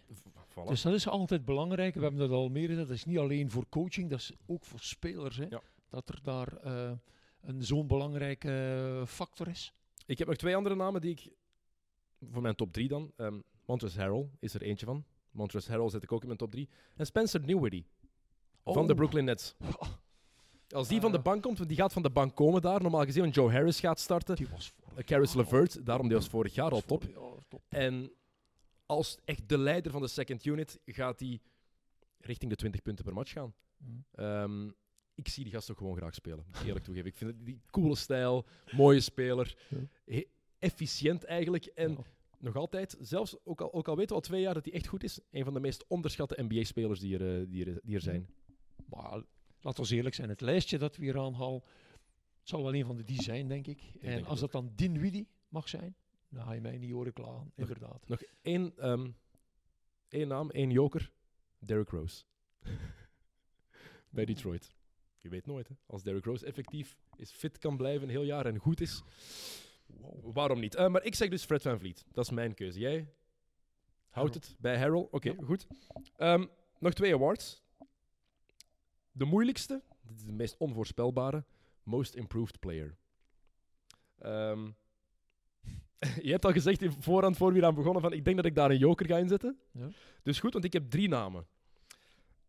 Voilà. 0.49 0.67
Dus 0.67 0.81
dat 0.81 0.93
is 0.93 1.07
altijd 1.07 1.45
belangrijk. 1.45 1.93
We 1.95 2.01
hebben 2.01 2.19
dat 2.19 2.31
al 2.31 2.49
meer 2.49 2.67
gezegd. 2.67 2.87
Dat 2.87 2.97
is 2.97 3.05
niet 3.05 3.17
alleen 3.17 3.49
voor 3.51 3.65
coaching, 3.69 4.09
dat 4.09 4.19
is 4.19 4.31
ook 4.45 4.63
voor 4.65 4.79
spelers. 4.79 5.37
Hè? 5.37 5.45
Ja. 5.49 5.61
Dat 5.89 6.09
er 6.09 6.19
daar 6.23 6.57
eh, 6.57 6.91
een 7.41 7.63
zo'n 7.63 7.87
belangrijke 7.87 8.49
eh, 8.99 9.05
factor 9.07 9.47
is. 9.47 9.73
Ik 10.05 10.17
heb 10.17 10.27
nog 10.27 10.37
twee 10.37 10.55
andere 10.55 10.75
namen 10.75 11.01
die 11.01 11.11
ik... 11.11 11.29
Voor 12.31 12.41
mijn 12.41 12.55
top 12.55 12.73
drie 12.73 12.87
dan. 12.87 13.11
Ehm 13.15 13.39
Montrezl 13.65 13.99
Harrell 13.99 14.29
is 14.39 14.53
er 14.53 14.61
eentje 14.61 14.85
van. 14.85 15.05
Montrezl 15.31 15.69
Harrell 15.71 15.89
zet 15.89 16.03
ik 16.03 16.11
ook 16.11 16.21
in 16.21 16.27
mijn 16.27 16.39
top 16.39 16.51
drie. 16.51 16.69
En 16.95 17.05
Spencer 17.05 17.41
Van 18.73 18.85
de 18.87 18.91
Oh. 18.93 18.97
Brooklyn 18.97 19.25
Nets. 19.25 19.55
Als 20.75 20.87
die 20.87 21.01
van 21.01 21.11
de 21.11 21.17
Eh. 21.17 21.23
bank 21.23 21.41
komt, 21.43 21.57
want 21.57 21.69
die 21.69 21.77
gaat 21.77 21.93
van 21.93 22.01
de 22.01 22.09
bank 22.09 22.35
komen 22.35 22.61
daar. 22.61 22.81
Normaal 22.81 23.05
gezien, 23.05 23.21
want 23.21 23.35
Joe 23.35 23.51
Harris 23.51 23.79
gaat 23.79 23.99
starten. 23.99 24.35
Die 24.35 24.47
was 24.51 24.73
Caris 25.05 25.35
al- 25.35 25.41
LeVert, 25.41 25.85
daarom 25.85 26.07
die 26.07 26.17
was 26.17 26.27
vorig 26.27 26.53
jaar 26.55 26.71
al 26.71 26.81
top. 26.81 27.03
En 27.69 28.11
als 28.85 29.17
echt 29.25 29.49
de 29.49 29.57
leider 29.57 29.91
van 29.91 30.01
de 30.01 30.07
second 30.07 30.45
unit 30.45 30.79
gaat 30.85 31.19
hij 31.19 31.39
richting 32.19 32.51
de 32.51 32.57
20 32.57 32.81
punten 32.81 33.05
per 33.05 33.13
match 33.13 33.31
gaan. 33.31 33.53
Mm. 33.77 34.05
Ehm, 34.11 34.67
ik 35.15 35.27
zie 35.27 35.43
die 35.43 35.53
gast 35.53 35.71
ook 35.71 35.77
gewoon 35.77 35.95
graag 35.95 36.13
spelen, 36.13 36.45
eerlijk 36.65 36.85
toegeven. 36.85 37.09
Ik 37.09 37.17
vind 37.17 37.31
het 37.31 37.45
die 37.45 37.61
coole 37.71 37.95
stijl, 37.95 38.45
mooie 38.71 38.99
speler, 38.99 39.57
Ja. 40.05 40.21
efficiënt 40.59 41.23
eigenlijk. 41.23 41.65
En 41.65 41.91
Ja. 41.91 41.97
nog 42.39 42.55
altijd, 42.55 42.97
zelfs 42.99 43.35
ook 43.43 43.61
al, 43.61 43.73
ook 43.73 43.87
al 43.87 43.95
weten 43.95 44.09
we 44.09 44.15
al 44.15 44.21
twee 44.27 44.41
jaar 44.41 44.53
dat 44.53 44.65
hij 44.65 44.73
echt 44.73 44.87
goed 44.87 45.03
is, 45.03 45.19
een 45.31 45.43
van 45.43 45.53
de 45.53 45.59
meest 45.59 45.85
onderschatte 45.87 46.43
NBA-spelers 46.43 46.99
die, 46.99 47.17
er, 47.17 47.41
eh, 47.41 47.45
die, 47.49 47.65
er, 47.65 47.79
die 47.83 47.95
er 47.95 48.01
zijn. 48.01 48.29
Maar 48.89 49.21
laten 49.61 49.83
we 49.83 49.95
eerlijk 49.95 50.15
zijn, 50.15 50.29
het 50.29 50.41
lijstje 50.41 50.77
dat 50.77 50.95
we 50.95 51.03
hier 51.03 51.19
aanhalen, 51.19 51.61
het 52.39 52.49
zal 52.49 52.63
wel 52.63 52.73
een 52.75 52.85
van 52.85 52.95
de 52.97 53.03
die 53.03 53.21
zijn, 53.21 53.47
denk 53.47 53.67
ik. 53.67 53.81
en 54.01 54.25
als 54.25 54.39
dat 54.39 54.51
dan 54.51 54.71
Dinwiddie 54.75 55.27
mag 55.49 55.69
zijn, 55.69 55.95
dan 56.29 56.43
ga 56.45 56.51
je 56.53 56.61
mij 56.61 56.77
niet 56.77 56.91
horen 56.91 57.13
klagen, 57.13 57.51
inderdaad. 57.55 58.07
Nog 58.07 58.21
één, 58.41 58.73
ehm, 58.77 59.11
één 60.07 60.27
naam, 60.27 60.49
één 60.49 60.71
joker. 60.71 61.11
Derrick 61.59 61.89
Rose. 61.89 62.23
Bij 64.09 64.25
Detroit. 64.25 64.75
Je 65.17 65.29
weet 65.29 65.45
nooit, 65.45 65.67
hè. 65.67 65.75
Als 65.85 66.03
Derrick 66.03 66.25
Rose 66.25 66.45
effectief 66.45 66.97
is, 67.15 67.31
fit 67.31 67.57
kan 67.57 67.77
blijven 67.77 68.03
een 68.03 68.09
heel 68.09 68.23
jaar 68.23 68.45
en 68.45 68.57
goed 68.57 68.81
is, 68.81 69.03
waarom 70.21 70.59
niet? 70.59 70.75
Eh, 70.75 70.87
maar 70.87 71.03
ik 71.03 71.15
zeg 71.15 71.29
dus 71.29 71.45
Fred 71.45 71.61
Van 71.61 71.79
Vliet. 71.79 72.05
Dat 72.11 72.23
is 72.25 72.31
mijn 72.31 72.53
keuze. 72.53 72.79
Jij 72.79 73.13
houdt 74.09 74.33
het 74.33 74.55
bij 74.59 74.77
Harold. 74.77 75.11
Oké, 75.11 75.29
Ja. 75.29 75.43
goed. 75.43 75.67
Ehm, 76.15 76.45
nog 76.79 76.93
twee 76.93 77.13
awards. 77.13 77.63
De 79.17 79.25
moeilijkste, 79.25 79.81
dit 80.01 80.17
is 80.17 80.23
de 80.23 80.31
meest 80.31 80.55
onvoorspelbare, 80.57 81.43
Most 81.83 82.15
Improved 82.15 82.59
Player. 82.59 82.97
Ehm, 84.19 84.69
je 86.27 86.31
hebt 86.31 86.45
al 86.45 86.51
gezegd 86.51 86.81
in 86.81 86.91
voorhand, 86.91 87.37
voor 87.37 87.53
we 87.53 87.65
aan 87.65 87.75
begonnen, 87.75 88.01
van 88.01 88.13
ik 88.13 88.25
denk 88.25 88.35
dat 88.35 88.45
ik 88.45 88.55
daar 88.55 88.71
een 88.71 88.77
joker 88.77 89.05
ga 89.05 89.17
inzetten. 89.17 89.57
Ja. 89.71 89.87
Dus 90.23 90.39
goed, 90.39 90.53
want 90.53 90.65
ik 90.65 90.73
heb 90.73 90.89
drie 90.89 91.07
namen. 91.07 91.47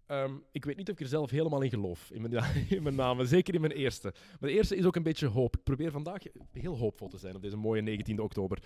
Ehm, 0.07 0.35
ik 0.52 0.64
weet 0.64 0.76
niet 0.76 0.88
of 0.88 0.94
ik 0.94 1.00
er 1.00 1.09
zelf 1.09 1.31
helemaal 1.31 1.62
in 1.62 1.70
geloof, 1.70 2.11
in 2.11 2.20
mijn, 2.20 2.44
in 2.76 2.83
mijn 2.83 2.94
namen. 2.94 3.26
Zeker 3.26 3.54
in 3.54 3.61
mijn 3.61 3.72
eerste. 3.72 4.14
Maar 4.40 4.50
de 4.50 4.57
eerste 4.57 4.76
is 4.76 4.85
ook 4.85 4.96
een 4.96 5.02
beetje 5.02 5.26
hoop. 5.26 5.57
Ik 5.57 5.62
probeer 5.62 5.90
vandaag 5.90 6.22
heel 6.52 6.76
hoopvol 6.76 7.09
te 7.09 7.18
zijn 7.18 7.35
op 7.35 7.42
deze 7.42 7.57
mooie 7.57 7.83
19 7.83 8.20
oktober. 8.20 8.62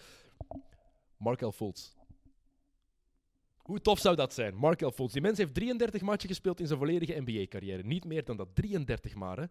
Markel 1.17 1.53
Fultz. 1.53 1.95
Hoe 3.63 3.81
tof 3.81 3.99
zou 3.99 4.17
dat 4.17 4.35
zijn? 4.35 4.55
Markel 4.55 4.91
Fultz. 4.91 5.13
Die 5.13 5.23
mens 5.23 5.39
heeft 5.39 5.55
33 5.55 6.03
matchen 6.03 6.29
gespeeld 6.29 6.61
in 6.61 6.67
zijn 6.67 6.79
volledige 6.79 7.21
NBA-carrière. 7.21 7.83
Niet 7.83 8.05
meer 8.05 8.25
dan 8.25 8.37
dat. 8.37 8.49
33 8.55 9.15
maar, 9.15 9.39
hè. 9.39 9.45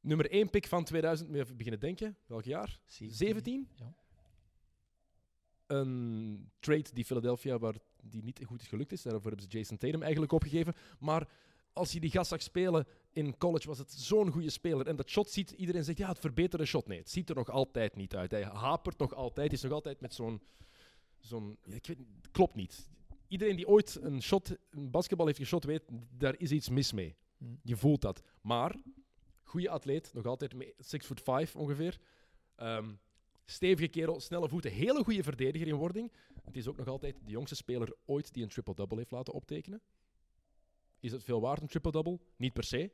Nummer 0.00 0.30
1 0.30 0.50
pick 0.50 0.66
van 0.66 0.84
2000. 0.84 1.28
Moet 1.28 1.36
je 1.36 1.42
even 1.42 1.56
beginnen 1.56 1.80
denken. 1.80 2.16
Welk 2.26 2.44
jaar? 2.44 2.80
17? 2.86 3.68
Ja. 3.74 3.94
Een 5.66 6.50
trade 6.58 6.88
die 6.92 7.04
Philadelphia, 7.04 7.58
waar 7.58 7.74
die 8.02 8.22
niet 8.22 8.40
goed 8.46 8.60
is 8.60 8.68
gelukt 8.68 8.92
is. 8.92 9.02
Daarvoor 9.02 9.30
hebben 9.30 9.50
ze 9.50 9.58
Jason 9.58 9.76
Tatum 9.76 10.02
eigenlijk 10.02 10.32
opgegeven. 10.32 10.74
Maar 10.98 11.28
als 11.72 11.92
je 11.92 12.00
die 12.00 12.10
gast 12.10 12.28
zag 12.30 12.42
spelen 12.42 12.86
in 13.12 13.36
college, 13.36 13.66
was 13.66 13.78
het 13.78 13.92
zo'n 13.92 14.30
goede 14.30 14.50
speler. 14.50 14.86
En 14.86 14.96
dat 14.96 15.10
shot 15.10 15.30
ziet, 15.30 15.50
iedereen 15.50 15.84
zegt, 15.84 15.98
ja, 15.98 16.08
het 16.08 16.18
verbeterde 16.18 16.64
shot. 16.64 16.86
Nee, 16.86 16.98
het 16.98 17.10
ziet 17.10 17.28
er 17.28 17.34
nog 17.34 17.50
altijd 17.50 17.96
niet 17.96 18.16
uit. 18.16 18.30
Hij 18.30 18.42
hapert 18.42 18.98
nog 18.98 19.14
altijd. 19.14 19.52
is 19.52 19.62
nog 19.62 19.72
altijd 19.72 20.00
met 20.00 20.14
zo'n... 20.14 20.40
zo'n 21.18 21.58
ja, 21.64 21.74
ik 21.74 21.86
weet, 21.86 21.98
klopt 22.30 22.54
niet. 22.54 22.90
Iedereen 23.32 23.56
die 23.56 23.68
ooit 23.68 23.98
een 24.02 24.22
shot, 24.22 24.56
een 24.70 24.90
basketbal 24.90 25.26
heeft 25.26 25.38
geschot, 25.38 25.64
weet, 25.64 25.82
daar 26.16 26.34
is 26.38 26.50
iets 26.50 26.68
mis 26.68 26.92
mee. 26.92 27.16
Hm. 27.38 27.44
Je 27.62 27.76
voelt 27.76 28.00
dat. 28.00 28.22
Maar, 28.40 28.76
goede 29.42 29.70
atleet, 29.70 30.10
nog 30.14 30.26
altijd 30.26 30.54
6 30.78 31.04
foot 31.04 31.20
5 31.20 31.56
ongeveer. 31.56 31.98
Ehm, 32.56 32.90
stevige 33.44 33.88
kerel, 33.88 34.20
snelle 34.20 34.48
voeten, 34.48 34.70
hele 34.70 35.04
goede 35.04 35.22
verdediger 35.22 35.66
in 35.68 35.74
wording. 35.74 36.12
Het 36.44 36.56
is 36.56 36.68
ook 36.68 36.76
nog 36.76 36.86
altijd 36.86 37.16
de 37.24 37.30
jongste 37.30 37.54
speler 37.54 37.94
ooit 38.04 38.32
die 38.34 38.42
een 38.42 38.48
triple-double 38.48 38.96
heeft 38.98 39.10
laten 39.10 39.32
optekenen. 39.34 39.80
Is 41.00 41.12
het 41.12 41.24
veel 41.24 41.40
waard, 41.40 41.60
een 41.60 41.68
triple-double? 41.68 42.18
Niet 42.36 42.52
per 42.52 42.64
se. 42.64 42.90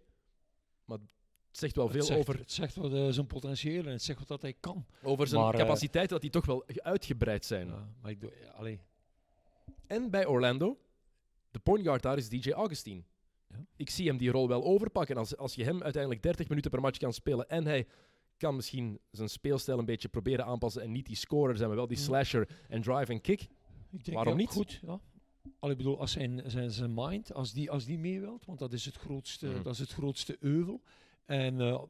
Maar 0.85 0.99
het 0.99 1.13
zegt 1.51 1.77
wel 1.77 1.85
Het 1.85 1.95
veel 1.95 2.05
zegt- 2.05 2.19
over, 2.21 2.39
Het 2.39 2.53
zegt 2.53 2.75
wat 2.75 2.93
eh, 2.93 3.09
zijn 3.09 3.27
potentieel 3.27 3.85
en 3.85 3.93
het 3.93 4.03
zegt 4.03 4.19
wat 4.19 4.29
dat 4.29 4.43
hij 4.43 4.55
kan. 4.61 4.87
over 5.03 5.27
zijn 5.27 5.41
maar, 5.43 5.55
eh, 5.55 5.61
capaciteiten, 5.61 6.13
dat 6.13 6.21
die 6.23 6.31
toch 6.31 6.47
wel 6.47 6.65
uitgebreid 6.83 7.45
zijn. 7.45 7.67
Ja, 7.67 7.89
maar 8.01 8.11
ik 8.11 8.21
doe, 8.21 8.33
ja, 8.43 8.51
allee, 8.51 8.81
En 9.89 10.11
bij 10.11 10.27
Orlando, 10.27 10.79
de 11.51 11.59
point 11.59 11.85
guard 11.85 12.03
daar 12.03 12.17
is 12.17 12.29
DJ 12.29 12.51
Augustine. 12.51 13.03
Ja. 13.49 13.57
Ik 13.77 13.91
zie 13.91 14.09
hem 14.09 14.17
die 14.17 14.31
rol 14.31 14.49
wel 14.49 14.65
overpakken. 14.65 15.17
Als, 15.17 15.37
als 15.37 15.55
je 15.55 15.65
hem 15.65 15.83
uiteindelijk 15.83 16.23
30 16.23 16.49
minuten 16.49 16.71
per 16.71 16.81
match 16.81 16.99
kan 16.99 17.13
spelen 17.13 17.49
en 17.49 17.65
hij 17.65 17.87
kan 18.37 18.55
misschien 18.57 19.01
zijn 19.11 19.29
speelstijl 19.29 19.79
een 19.79 19.85
beetje 19.85 20.09
proberen 20.09 20.45
aanpassen 20.45 20.83
en 20.83 20.93
niet 20.93 21.07
die 21.07 21.17
scorer 21.17 21.57
zijn, 21.57 21.69
maar 21.69 21.77
wel 21.77 21.87
die 21.87 21.97
slasher 21.97 22.49
en 22.69 22.83
drive 22.83 23.13
en 23.13 23.21
kick. 23.21 23.41
Ik 23.91 24.05
denk, 24.05 24.17
Waarom 24.17 24.37
niet? 24.37 24.51
Goed, 24.51 24.81
ja. 24.87 25.01
Allee, 25.59 25.73
ik 25.77 25.83
bedoel, 25.83 25.99
als 26.01 26.13
zijn, 26.13 26.43
zijn, 26.47 26.71
zijn 26.71 26.95
mind, 26.95 27.35
als 27.35 27.53
die, 27.53 27.71
als 27.71 27.85
die 27.85 27.99
mee 27.99 28.21
wilt, 28.21 28.45
want 28.45 28.59
dat 28.59 28.73
is 28.73 28.85
het 28.85 28.97
grootste, 28.97 29.47
Mhm. 29.47 29.63
dat 29.63 29.73
is 29.73 29.79
het 29.79 29.93
grootste 29.93 30.37
euvel. 30.41 30.83
En 31.25 31.61
eh, 31.61 31.83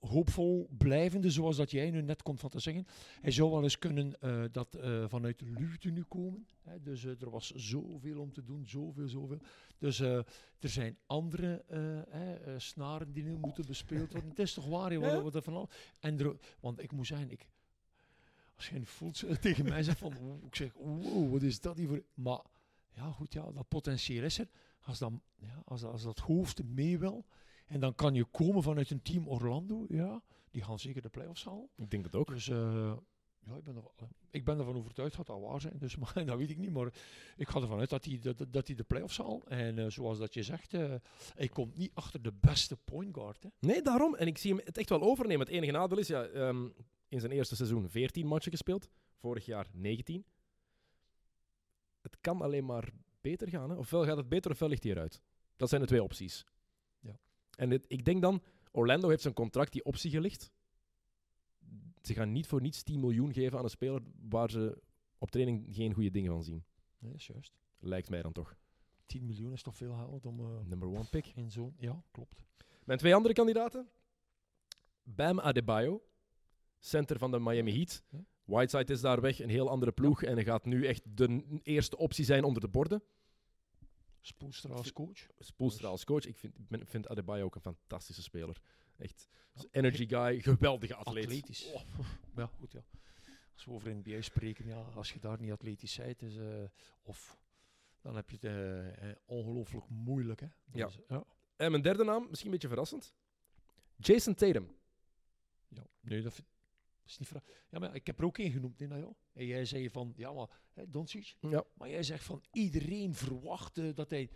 hoopvol 0.00 0.68
blijvende, 0.78 1.30
zoals 1.30 1.56
dat 1.56 1.70
jij 1.70 1.90
nu 1.90 2.02
net 2.02 2.22
komt 2.22 2.40
van 2.40 2.50
te 2.50 2.58
zeggen. 2.60 2.86
Hij 3.20 3.30
zou 3.30 3.50
wel 3.50 3.62
eens 3.62 3.78
kunnen 3.78 4.20
eh, 4.20 4.44
dat 4.52 4.74
eh, 4.74 5.04
vanuit 5.08 5.38
de 5.38 5.44
luwte 5.58 5.90
nu 5.90 6.02
komen. 6.02 6.46
Hè. 6.62 6.82
Dus 6.82 7.04
eh, 7.04 7.22
er 7.22 7.30
was 7.30 7.50
zoveel 7.50 8.20
om 8.20 8.32
te 8.32 8.44
doen, 8.44 8.66
zoveel, 8.66 9.08
zoveel. 9.08 9.38
Dus 9.78 10.00
eh, 10.00 10.16
er 10.58 10.68
zijn 10.68 10.98
andere 11.06 11.64
eh, 11.66 11.98
eh, 11.98 12.54
eh, 12.54 12.60
snaren 12.60 13.12
die 13.12 13.24
nu 13.24 13.36
moeten 13.36 13.66
bespeeld 13.66 14.12
worden. 14.12 14.30
Het 14.30 14.38
is 14.38 14.54
toch 14.54 14.66
waar, 14.66 14.92
Ja. 14.92 15.22
wat, 15.22 15.34
er 15.34 15.42
van 15.42 15.54
al. 15.54 15.68
En 16.00 16.18
er, 16.18 16.36
want 16.60 16.82
ik 16.82 16.92
moet 16.92 17.06
zeggen, 17.06 17.30
ik, 17.30 17.48
als 18.56 18.68
je 18.68 18.86
voelt 18.86 19.22
eh, 19.22 19.36
tegen 19.36 19.64
mij 19.64 19.82
zegt 19.82 19.98
van, 19.98 20.40
ik 20.46 20.54
zeg, 20.56 20.72
wow, 20.72 21.32
wat 21.32 21.42
is 21.42 21.60
dat 21.60 21.76
hier 21.76 21.88
voor... 21.88 22.02
Maar 22.14 22.40
ja, 22.92 23.10
goed, 23.10 23.32
ja, 23.32 23.52
dat 23.52 23.68
potentieel 23.68 24.24
is 24.24 24.38
er. 24.38 24.48
Als, 24.80 24.98
dan, 24.98 25.22
ja, 25.36 25.62
als, 25.64 25.82
als 25.84 26.02
dat 26.02 26.18
hoofd 26.18 26.64
mee 26.64 26.98
wil, 26.98 27.24
en 27.66 27.80
dan 27.80 27.94
kan 27.94 28.14
je 28.14 28.24
komen 28.24 28.62
vanuit 28.62 28.90
een 28.90 29.02
team 29.02 29.28
Orlando, 29.28 29.84
ja, 29.88 30.22
die 30.50 30.62
gaan 30.62 30.78
zeker 30.78 31.02
de 31.02 31.08
playoffs 31.08 31.44
halen. 31.44 31.68
Ik 31.74 31.90
denk 31.90 32.04
dat 32.04 32.14
ook. 32.14 32.28
Dus 32.28 32.48
eh, 32.48 32.92
ja, 33.46 33.56
ik 33.56 33.64
ben, 33.64 33.76
er, 33.76 34.08
ik 34.30 34.44
ben 34.44 34.58
ervan 34.58 34.76
overtuigd 34.76 35.16
dat 35.16 35.26
dat 35.26 35.40
waar 35.40 35.60
zijn. 35.60 35.78
Dus 35.78 35.96
maar, 36.14 36.24
dat 36.24 36.38
weet 36.38 36.50
ik 36.50 36.58
niet, 36.58 36.72
maar 36.72 36.92
ik 37.36 37.48
ga 37.48 37.60
ervan 37.60 37.78
uit 37.78 37.90
dat 37.90 38.04
hij 38.04 38.18
dat, 38.18 38.44
dat 38.48 38.66
hij 38.66 38.76
de 38.76 38.84
playoffs 38.84 39.18
haalt. 39.18 39.46
En 39.46 39.78
eh, 39.78 39.86
zoals 39.90 40.18
dat 40.18 40.34
je 40.34 40.42
zegt, 40.42 40.74
eh, 40.74 40.94
hij 41.34 41.48
komt 41.48 41.76
niet 41.76 41.90
achter 41.94 42.22
de 42.22 42.32
beste 42.32 42.76
point 42.76 43.14
guard. 43.14 43.42
Hè. 43.42 43.48
Nee, 43.58 43.82
daarom. 43.82 44.14
En 44.14 44.26
ik 44.26 44.38
zie 44.38 44.54
hem 44.54 44.60
het 44.64 44.78
echt 44.78 44.88
wel 44.88 45.02
overnemen. 45.02 45.46
Het 45.46 45.54
enige 45.54 45.72
nadeel 45.72 45.98
is, 45.98 46.08
ja, 46.08 46.24
ehm, 46.24 46.68
in 47.08 47.20
zijn 47.20 47.32
eerste 47.32 47.56
seizoen 47.56 47.88
14 47.88 48.26
matchen 48.26 48.50
gespeeld. 48.50 48.88
Vorig 49.14 49.46
jaar 49.46 49.68
19. 49.72 50.24
Het 52.02 52.16
kan 52.20 52.42
alleen 52.42 52.64
maar 52.64 52.88
beter 53.20 53.48
gaan. 53.48 53.70
Hè? 53.70 53.76
Ofwel 53.76 54.04
gaat 54.04 54.16
het 54.16 54.28
beter, 54.28 54.50
ofwel 54.50 54.68
ligt 54.68 54.82
hij 54.82 54.92
eruit. 54.92 55.20
Dat 55.56 55.68
zijn 55.68 55.80
de 55.80 55.86
twee 55.86 56.02
opties. 56.02 56.44
En 57.56 57.72
ik 57.88 58.04
denk 58.04 58.22
dan, 58.22 58.42
Orlando 58.70 59.08
heeft 59.08 59.22
zijn 59.22 59.34
contract 59.34 59.72
die 59.72 59.84
optie 59.84 60.10
gelicht. 60.10 60.50
Ze 62.02 62.14
gaan 62.14 62.32
niet 62.32 62.46
voor 62.46 62.60
niets 62.60 62.82
10 62.82 63.00
miljoen 63.00 63.32
geven 63.32 63.58
aan 63.58 63.64
een 63.64 63.70
speler 63.70 64.02
waar 64.28 64.50
ze 64.50 64.82
op 65.18 65.30
training 65.30 65.66
geen 65.70 65.92
goede 65.94 66.10
dingen 66.10 66.32
van 66.32 66.44
zien. 66.44 66.64
Nee, 66.98 67.10
dat 67.10 67.20
is 67.20 67.26
juist. 67.26 67.58
Lijkt 67.78 68.10
mij 68.10 68.22
dan 68.22 68.32
toch. 68.32 68.56
10 69.06 69.26
miljoen 69.26 69.52
is 69.52 69.62
toch 69.62 69.76
veel 69.76 69.94
geld 69.94 70.26
om 70.26 70.40
eh, 70.40 70.46
Number 70.64 70.88
one 70.88 71.04
pick. 71.10 71.26
in 71.26 71.50
zo'n... 71.50 71.74
Ja, 71.78 72.02
klopt. 72.10 72.42
Mijn 72.84 72.98
twee 72.98 73.14
andere 73.14 73.34
kandidaten. 73.34 73.88
Bam 75.02 75.40
Adebayo, 75.40 76.02
center 76.78 77.18
van 77.18 77.30
de 77.30 77.38
Miami 77.40 77.72
Heat. 77.72 78.02
Whiteside 78.44 78.92
is 78.92 79.00
daar 79.00 79.20
weg, 79.20 79.40
een 79.40 79.48
heel 79.48 79.68
andere 79.68 79.92
ploeg. 79.92 80.22
En 80.22 80.34
hij 80.34 80.44
gaat 80.44 80.64
nu 80.64 80.86
echt 80.86 81.02
de 81.16 81.60
eerste 81.62 81.96
optie 81.96 82.24
zijn 82.24 82.44
onder 82.44 82.60
de 82.62 82.68
borden. 82.68 83.02
Spoelstra 84.26 84.74
als 84.74 84.92
coach. 84.92 85.26
Spoelstra 85.38 85.88
als 85.88 86.04
coach. 86.04 86.24
Ik 86.26 86.36
vind, 86.36 86.58
ik 86.58 86.68
ben- 86.68 86.86
vind 86.86 87.08
Adebayo 87.08 87.44
ook 87.44 87.54
een 87.54 87.60
fantastische 87.60 88.22
speler. 88.22 88.60
Echt. 88.96 89.28
Energy 89.70 90.08
guy, 90.08 90.40
geweldige 90.40 90.94
atleet. 90.94 91.24
Atletisch. 91.24 91.72
Ja, 92.36 92.46
goed, 92.46 92.72
ja. 92.72 92.84
Als 93.52 93.64
we 93.64 93.70
over 93.70 93.94
NBA 93.96 94.20
spreken, 94.22 94.66
ja, 94.66 94.80
als 94.94 95.12
je 95.12 95.18
daar 95.20 95.40
niet 95.40 95.52
atletisch 95.52 95.96
bent, 95.96 96.22
is, 96.22 96.36
eh, 96.36 96.64
of, 97.02 97.38
dan 98.00 98.16
heb 98.16 98.30
je 98.30 98.36
het 98.48 98.98
eh, 98.98 99.08
ongelooflijk 99.26 99.88
moeilijk. 99.88 100.40
Hè. 100.40 100.46
Ja. 100.72 100.86
Dus, 100.86 100.98
ja. 101.08 101.24
En 101.56 101.70
mijn 101.70 101.82
derde 101.82 102.04
naam, 102.04 102.22
misschien 102.28 102.46
een 102.46 102.52
beetje 102.52 102.68
verrassend. 102.68 103.14
Jason 103.96 104.34
Tatum. 104.34 104.76
Ja, 105.68 105.86
nee, 106.00 106.22
dat, 106.22 106.34
vind- 106.34 106.46
dat 106.48 106.55
is 107.06 107.18
niet 107.18 107.28
vraag. 107.28 107.42
Ja, 107.70 107.78
maar 107.78 107.94
ik 107.94 108.06
heb 108.06 108.18
er 108.18 108.24
ook 108.24 108.38
één 108.38 108.50
genoemd, 108.50 108.78
nee, 108.78 108.88
nou, 108.88 109.00
ja. 109.00 109.12
En 109.32 109.46
jij 109.46 109.64
zei 109.64 109.90
van, 109.90 110.12
ja, 110.16 110.32
maar 110.32 110.48
hè, 110.72 110.90
Doncic. 110.90 111.34
Ja. 111.40 111.64
Maar 111.74 111.90
jij 111.90 112.02
zegt 112.02 112.24
van, 112.24 112.42
iedereen 112.52 113.14
verwachtte 113.14 113.92
dat 113.94 114.10
hij... 114.10 114.30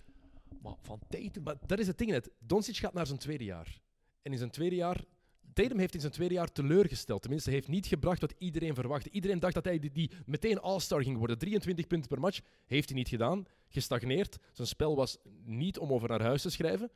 Maar 0.63 0.75
van 0.81 1.01
Tatum... 1.09 1.43
Maar 1.43 1.57
dat 1.67 1.79
is 1.79 1.87
het 1.87 1.99
ding 1.99 2.11
net. 2.11 2.31
Doncic 2.39 2.77
gaat 2.77 2.93
naar 2.93 3.07
zijn 3.07 3.19
tweede 3.19 3.45
jaar. 3.45 3.81
En 4.23 4.33
in 4.33 4.39
zijn 4.39 4.51
tweede 4.51 4.77
jaar... 4.77 5.05
Tatum 5.53 5.79
heeft 5.79 5.95
in 5.95 6.01
zijn 6.01 6.13
tweede 6.13 6.35
jaar 6.35 6.53
teleurgesteld. 6.53 7.23
Tenminste, 7.23 7.51
hij 7.51 7.59
heeft 7.59 7.71
niet 7.71 7.87
gebracht 7.87 8.21
wat 8.21 8.35
iedereen 8.39 8.75
verwachtte. 8.75 9.11
Iedereen 9.11 9.39
dacht 9.39 9.55
dat 9.55 9.65
hij 9.65 9.79
die, 9.79 9.91
die 9.93 10.11
meteen 10.27 10.61
all-star 10.61 11.03
ging 11.03 11.17
worden. 11.19 11.39
23 11.39 11.87
punten 11.87 12.09
per 12.09 12.21
match. 12.21 12.41
Heeft 12.67 12.89
hij 12.89 12.99
niet 12.99 13.09
gedaan. 13.09 13.47
Gestagneerd. 13.69 14.39
Zijn 14.53 14.69
spel 14.69 14.97
was 14.97 15.19
niet 15.45 15.79
om 15.79 15.93
over 15.93 16.09
naar 16.09 16.23
huis 16.23 16.43
te 16.43 16.51
schrijven. 16.51 16.91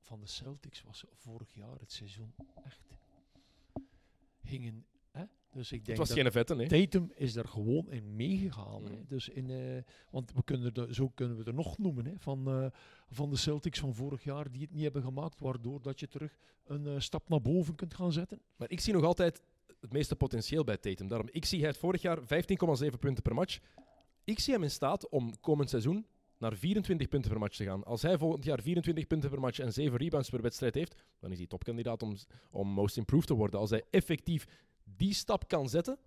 van 0.00 0.20
de 0.20 0.26
Celtics 0.26 0.82
was 0.82 1.04
vorig 1.14 1.54
jaar 1.54 1.78
het 1.78 1.92
seizoen 1.92 2.34
echt... 2.64 2.80
Hingen, 4.52 4.84
hè? 5.10 5.24
Dus 5.52 5.72
ik 5.72 5.76
Het 5.78 5.86
denk 5.86 5.98
was 5.98 6.08
dat 6.08 6.18
geen 6.18 6.32
vette, 6.32 6.54
nee. 6.54 6.66
Tatum 6.66 7.12
is 7.14 7.36
er 7.36 7.48
gewoon 7.48 7.90
in 7.90 8.16
meegegaan. 8.16 8.82
Mm. 8.82 9.04
Dus 9.08 9.28
in, 9.28 9.50
eh, 9.50 9.82
want 10.10 10.32
we 10.32 10.44
kunnen 10.44 10.72
er, 10.72 10.94
zo 10.94 11.08
kunnen 11.08 11.36
we 11.36 11.44
er 11.44 11.54
nog 11.54 11.78
noemen 11.78 12.06
hè, 12.06 12.12
van, 12.18 12.48
eh, 12.48 12.66
van 13.08 13.30
de 13.30 13.36
Celtics 13.36 13.78
van 13.78 13.94
vorig 13.94 14.24
jaar 14.24 14.50
die 14.50 14.62
het 14.62 14.72
niet 14.72 14.82
hebben 14.82 15.02
gemaakt, 15.02 15.40
waardoor 15.40 15.82
dat 15.82 16.00
je 16.00 16.08
terug 16.08 16.38
een 16.64 16.86
eh, 16.86 16.98
stap 16.98 17.28
naar 17.28 17.42
boven 17.42 17.74
kunt 17.74 17.94
gaan 17.94 18.12
zetten. 18.12 18.40
Maar 18.56 18.70
ik 18.70 18.80
zie 18.80 18.92
nog 18.92 19.04
altijd 19.04 19.42
het 19.80 19.92
meeste 19.92 20.16
potentieel 20.16 20.64
bij 20.64 20.76
Tatum. 20.76 21.08
Daarom, 21.08 21.28
ik 21.30 21.44
zie 21.44 21.62
hij 21.62 21.74
vorig 21.74 22.02
jaar 22.02 22.18
15,7 22.18 22.98
punten 22.98 23.22
per 23.22 23.34
match. 23.34 23.58
Ik 24.24 24.38
zie 24.38 24.52
hem 24.52 24.62
in 24.62 24.70
staat 24.70 25.08
om 25.08 25.40
komend 25.40 25.70
seizoen 25.70 26.06
naar 26.42 26.56
24 26.56 27.08
punten 27.08 27.30
per 27.30 27.40
match 27.40 27.56
te 27.56 27.64
gaan. 27.64 27.84
Als 27.84 28.02
hij 28.02 28.18
volgend 28.18 28.44
jaar 28.44 28.62
24 28.62 29.06
punten 29.06 29.30
per 29.30 29.40
match 29.40 29.58
en 29.58 29.72
7 29.72 29.98
rebounds 29.98 30.30
per 30.30 30.42
wedstrijd 30.42 30.74
heeft, 30.74 31.02
dan 31.18 31.30
is 31.32 31.38
hij 31.38 31.46
topkandidaat 31.46 32.02
om, 32.02 32.16
om 32.50 32.68
most 32.68 32.96
improved 32.96 33.26
te 33.26 33.34
worden. 33.34 33.60
Als 33.60 33.70
hij 33.70 33.82
effectief 33.90 34.46
die 34.84 35.14
stap 35.14 35.48
kan 35.48 35.68
zetten, 35.68 35.98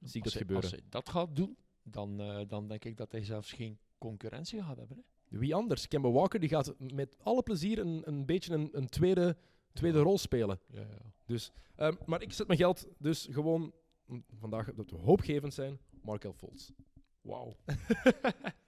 zie 0.00 0.18
ik 0.18 0.24
Als 0.24 0.32
dat 0.32 0.32
hij- 0.32 0.40
gebeuren. 0.42 0.62
Als 0.70 0.80
hij 0.80 0.82
dat 0.88 1.08
gaat 1.08 1.36
doen, 1.36 1.56
dan, 1.82 2.20
eh, 2.20 2.40
dan 2.48 2.68
denk 2.68 2.84
ik 2.84 2.96
dat 2.96 3.12
hij 3.12 3.24
zelfs 3.24 3.52
geen 3.52 3.78
concurrentie 3.98 4.62
gaat 4.62 4.76
hebben. 4.76 4.96
Hè. 4.96 5.38
Wie 5.38 5.54
anders? 5.54 5.88
Kemba 5.88 6.10
Walker 6.10 6.40
die 6.40 6.48
gaat 6.48 6.74
met 6.78 7.16
alle 7.22 7.42
plezier 7.42 7.78
een, 7.78 8.02
een 8.04 8.26
beetje 8.26 8.54
een, 8.54 8.68
een 8.72 8.88
tweede, 8.88 9.36
tweede 9.72 9.98
Ja. 9.98 10.04
rol 10.04 10.18
spelen. 10.18 10.60
Ja, 10.66 10.80
ja. 10.80 11.12
Dus, 11.24 11.52
ehm, 11.76 11.94
maar 12.04 12.22
ik 12.22 12.32
zet 12.32 12.46
mijn 12.46 12.58
geld 12.58 12.86
dus 12.98 13.28
gewoon 13.30 13.72
vandaag 14.38 14.74
dat 14.74 14.90
we 14.90 14.96
hoopgevend 14.96 15.54
zijn. 15.54 15.78
Markel 16.02 16.32
Fultz. 16.32 16.70
Wauw. 17.20 17.56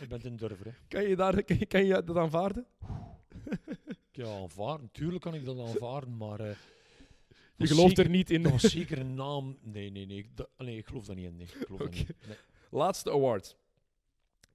je 0.00 0.06
bent 0.08 0.24
een 0.24 0.36
durver, 0.36 0.66
hè. 0.66 0.72
Kan 0.88 1.08
je, 1.08 1.16
daar, 1.16 1.42
kan, 1.44 1.58
je, 1.58 1.66
kan 1.66 1.84
je 1.84 2.02
dat 2.04 2.16
aanvaarden? 2.16 2.66
Ja, 4.12 4.26
aanvaarden. 4.26 4.82
Natuurlijk 4.92 5.22
kan 5.22 5.34
ik 5.34 5.44
dat 5.44 5.58
aanvaarden, 5.58 6.16
maar... 6.16 6.40
eh, 6.40 6.56
Je 7.56 7.66
gelooft 7.66 7.88
zeker- 7.88 8.04
er 8.04 8.10
niet 8.10 8.30
in. 8.30 8.42
Dat 8.42 8.52
was 8.52 8.62
zeker 8.62 8.98
een 8.98 9.14
naam. 9.14 9.58
Nee, 9.62 9.90
nee, 9.90 10.06
nee. 10.06 10.18
ik- 10.18 10.46
nee, 10.58 10.76
ik 10.76 10.86
geloof 10.86 11.04
daar 11.06 11.16
niet 11.16 11.24
in. 11.26 11.36
Nee, 11.36 11.46
ik 11.46 11.66
geloof 11.66 11.90
niet. 11.90 12.06
Nee. 12.26 12.36
Laatste 12.70 13.10
award. 13.10 13.56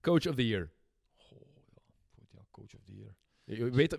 Coach 0.02 0.28
of 0.28 0.36
the 0.36 0.48
Year. 0.48 0.72
Goh, 1.16 1.38
ja. 1.42 1.82
Goed, 2.16 2.32
ja. 2.32 2.40
Coach 2.52 2.76
of 2.76 2.84
the 2.84 2.96
Year. 2.96 3.16
Je 3.44 3.70
weet, 3.70 3.94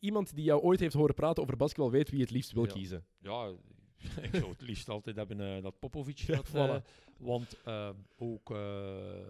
iemand 0.00 0.34
die 0.34 0.44
jou 0.44 0.62
ooit 0.62 0.80
heeft 0.80 0.94
horen 0.94 1.14
praten 1.14 1.42
over 1.42 1.56
basketbal 1.56 1.90
weet 1.90 2.10
wie 2.10 2.20
het 2.20 2.30
liefst 2.30 2.52
wil 2.52 2.66
Ja. 2.66 2.72
kiezen. 2.72 3.04
Ja, 3.18 3.52
ik 4.26 4.34
zou 4.34 4.50
het 4.50 4.60
liefst 4.60 4.88
altijd 4.88 5.16
hebben 5.16 5.40
eh, 5.40 5.62
dat 5.62 5.78
Popovic 5.78 6.20
voilà. 6.20 6.52
eh, 6.52 6.76
want 7.16 7.62
eh, 7.64 7.90
ook, 8.16 8.50
eh, 8.50 9.26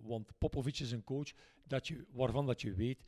want 0.00 0.38
Popovic 0.38 0.78
is 0.78 0.92
een 0.92 1.04
coach 1.04 1.32
dat 1.64 1.88
je, 1.88 2.04
waarvan 2.10 2.46
dat 2.46 2.60
je 2.60 2.74
weet, 2.74 3.04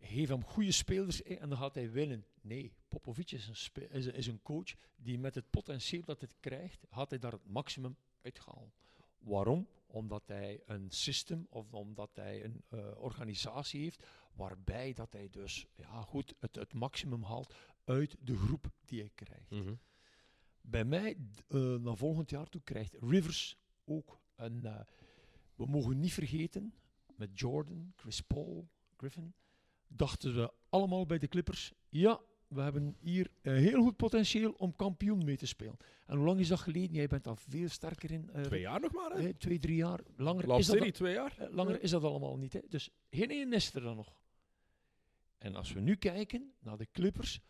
geef 0.00 0.28
hem 0.28 0.44
goede 0.44 0.72
spelers 0.72 1.22
en 1.22 1.48
dan 1.48 1.58
gaat 1.58 1.74
hij 1.74 1.90
winnen. 1.90 2.24
Nee, 2.40 2.72
Popovic 2.88 3.30
is 3.30 3.46
een, 3.48 3.88
is, 3.90 4.06
is 4.06 4.26
een 4.26 4.42
coach 4.42 4.74
die 4.96 5.18
met 5.18 5.34
het 5.34 5.50
potentieel 5.50 6.04
dat 6.04 6.20
het 6.20 6.34
krijgt, 6.40 6.86
gaat 6.90 7.10
hij 7.10 7.18
daar 7.18 7.32
het 7.32 7.46
maximum 7.46 7.96
uithalen. 8.22 8.72
Waarom? 9.18 9.68
Omdat 9.86 10.22
hij 10.26 10.60
een 10.66 10.90
system 10.90 11.46
of 11.50 11.72
omdat 11.72 12.10
hij 12.14 12.44
een 12.44 12.64
organisatie 12.96 13.80
heeft 13.80 14.06
waarbij 14.32 14.92
dat 14.92 15.12
hij 15.12 15.28
dus 15.30 15.66
ja, 15.74 16.02
goed 16.02 16.34
het, 16.38 16.54
het 16.54 16.72
maximum 16.72 17.22
haalt 17.22 17.54
uit 17.84 18.16
de 18.20 18.36
groep 18.36 18.70
die 18.84 19.00
hij 19.00 19.10
krijgt. 19.14 19.50
Mhm. 19.50 19.74
Bij 20.60 20.84
mij, 20.84 21.16
eh, 21.48 21.74
naar 21.74 21.96
volgend 21.96 22.30
jaar 22.30 22.48
toe, 22.48 22.60
krijgt 22.64 22.96
Rivers 23.00 23.56
ook 23.84 24.18
een. 24.36 24.64
eh, 24.64 24.80
we 25.54 25.66
mogen 25.66 26.00
niet 26.00 26.12
vergeten, 26.12 26.74
met 27.16 27.38
Jordan, 27.38 27.92
Chris 27.96 28.20
Paul, 28.20 28.68
Griffin, 28.96 29.34
dachten 29.88 30.34
we 30.34 30.52
allemaal 30.68 31.06
bij 31.06 31.18
de 31.18 31.28
Clippers, 31.28 31.72
ja, 31.88 32.20
we 32.48 32.60
hebben 32.60 32.96
hier 33.00 33.30
heel 33.42 33.82
goed 33.82 33.96
potentieel 33.96 34.52
om 34.52 34.76
kampioen 34.76 35.24
mee 35.24 35.36
te 35.36 35.46
spelen. 35.46 35.76
En 36.06 36.16
hoe 36.16 36.26
lang 36.26 36.40
is 36.40 36.48
dat 36.48 36.60
geleden? 36.60 36.94
Jij 36.94 37.06
bent 37.06 37.24
daar 37.24 37.36
veel 37.38 37.68
sterker 37.68 38.10
in. 38.10 38.30
eh, 38.30 38.42
Twee 38.42 38.60
jaar 38.60 38.80
nog 38.80 38.92
maar, 38.92 39.10
hè? 39.10 39.34
twee, 39.34 39.58
drie 39.58 39.76
jaar. 39.76 40.00
Langer 40.16 40.58
is 40.58 40.66
dat 40.66 40.94
twee 40.94 41.14
jaar. 41.14 41.48
langer 41.50 41.82
is 41.82 41.90
dat 41.90 42.02
allemaal 42.04 42.36
niet. 42.36 42.52
Hè. 42.52 42.60
Dus 42.68 42.90
geen 43.10 43.30
één 43.30 43.52
is 43.52 43.74
er 43.74 43.80
dan 43.80 43.96
nog. 43.96 44.20
En 45.38 45.54
als 45.54 45.72
we 45.72 45.80
nu 45.80 45.96
kijken 45.96 46.52
naar 46.58 46.76
de 46.76 46.86
Clippers, 46.92 47.40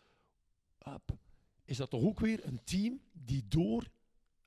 up, 0.87 1.17
is 1.65 1.77
dat 1.77 1.89
toch 1.89 2.03
ook 2.03 2.19
weer 2.19 2.45
een 2.45 2.63
team 2.63 3.01
die 3.11 3.47
door 3.47 3.87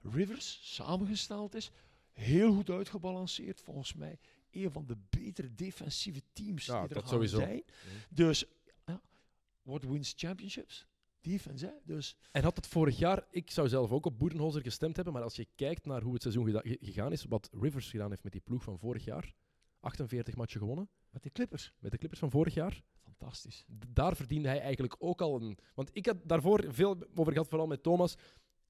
Rivers 0.01 0.75
samengesteld 0.75 1.55
is. 1.55 1.71
Heel 2.13 2.55
goed 2.55 2.71
uitgebalanceerd, 2.71 3.61
volgens 3.61 3.95
mij. 3.95 4.19
Een 4.51 4.71
van 4.71 4.87
de 4.87 4.97
betere 5.11 5.55
defensieve 5.55 6.23
teams 6.33 6.67
Ja, 6.67 6.73
die 6.81 6.89
er 6.89 6.95
dat 6.95 7.03
gaan 7.03 7.13
sowieso. 7.13 7.37
zijn. 7.39 7.63
Dus, 8.11 8.45
ja, 8.87 9.01
what 9.63 9.83
wins 9.83 10.15
championships? 10.17 10.87
Defense, 11.21 11.67
hè? 11.67 11.73
Dus, 11.85 12.17
En 12.33 12.43
had 12.43 12.57
het 12.57 12.67
vorig 12.67 12.99
jaar, 12.99 13.27
ik 13.31 13.51
zou 13.51 13.69
zelf 13.69 13.91
ook 13.91 14.07
op 14.07 14.19
Boerenholzer 14.19 14.63
gestemd 14.63 14.97
hebben, 14.97 15.15
maar 15.15 15.23
als 15.23 15.37
je 15.37 15.47
kijkt 15.55 15.87
naar 15.87 16.03
hoe 16.03 16.13
het 16.13 16.23
seizoen 16.23 16.61
gegaan 16.65 17.13
is, 17.13 17.25
wat 17.25 17.51
Rivers 17.53 17.91
gedaan 17.91 18.11
heeft 18.11 18.23
met 18.23 18.33
die 18.33 18.41
ploeg 18.41 18.63
van 18.63 18.79
vorig 18.79 19.05
jaar, 19.05 19.35
48 19.81 20.37
matchen 20.37 20.61
gewonnen 20.61 20.89
met 21.15 21.23
de 21.23 21.31
Clippers, 21.33 21.73
met 21.79 21.91
de 21.91 21.97
Clippers 21.99 22.21
van 22.21 22.31
vorig 22.31 22.55
jaar, 22.55 22.83
fantastisch. 23.03 23.65
daar 23.89 24.17
verdiende 24.17 24.49
hij 24.49 24.61
eigenlijk 24.61 24.97
ook 24.99 25.21
al 25.21 25.41
een... 25.43 25.59
Want 25.75 25.91
ik 25.93 26.07
had 26.07 26.17
daarvoor 26.25 26.65
veel 26.69 26.97
over 27.15 27.33
gehad, 27.33 27.49
vooral 27.49 27.67
met 27.67 27.83
Thomas, 27.83 28.17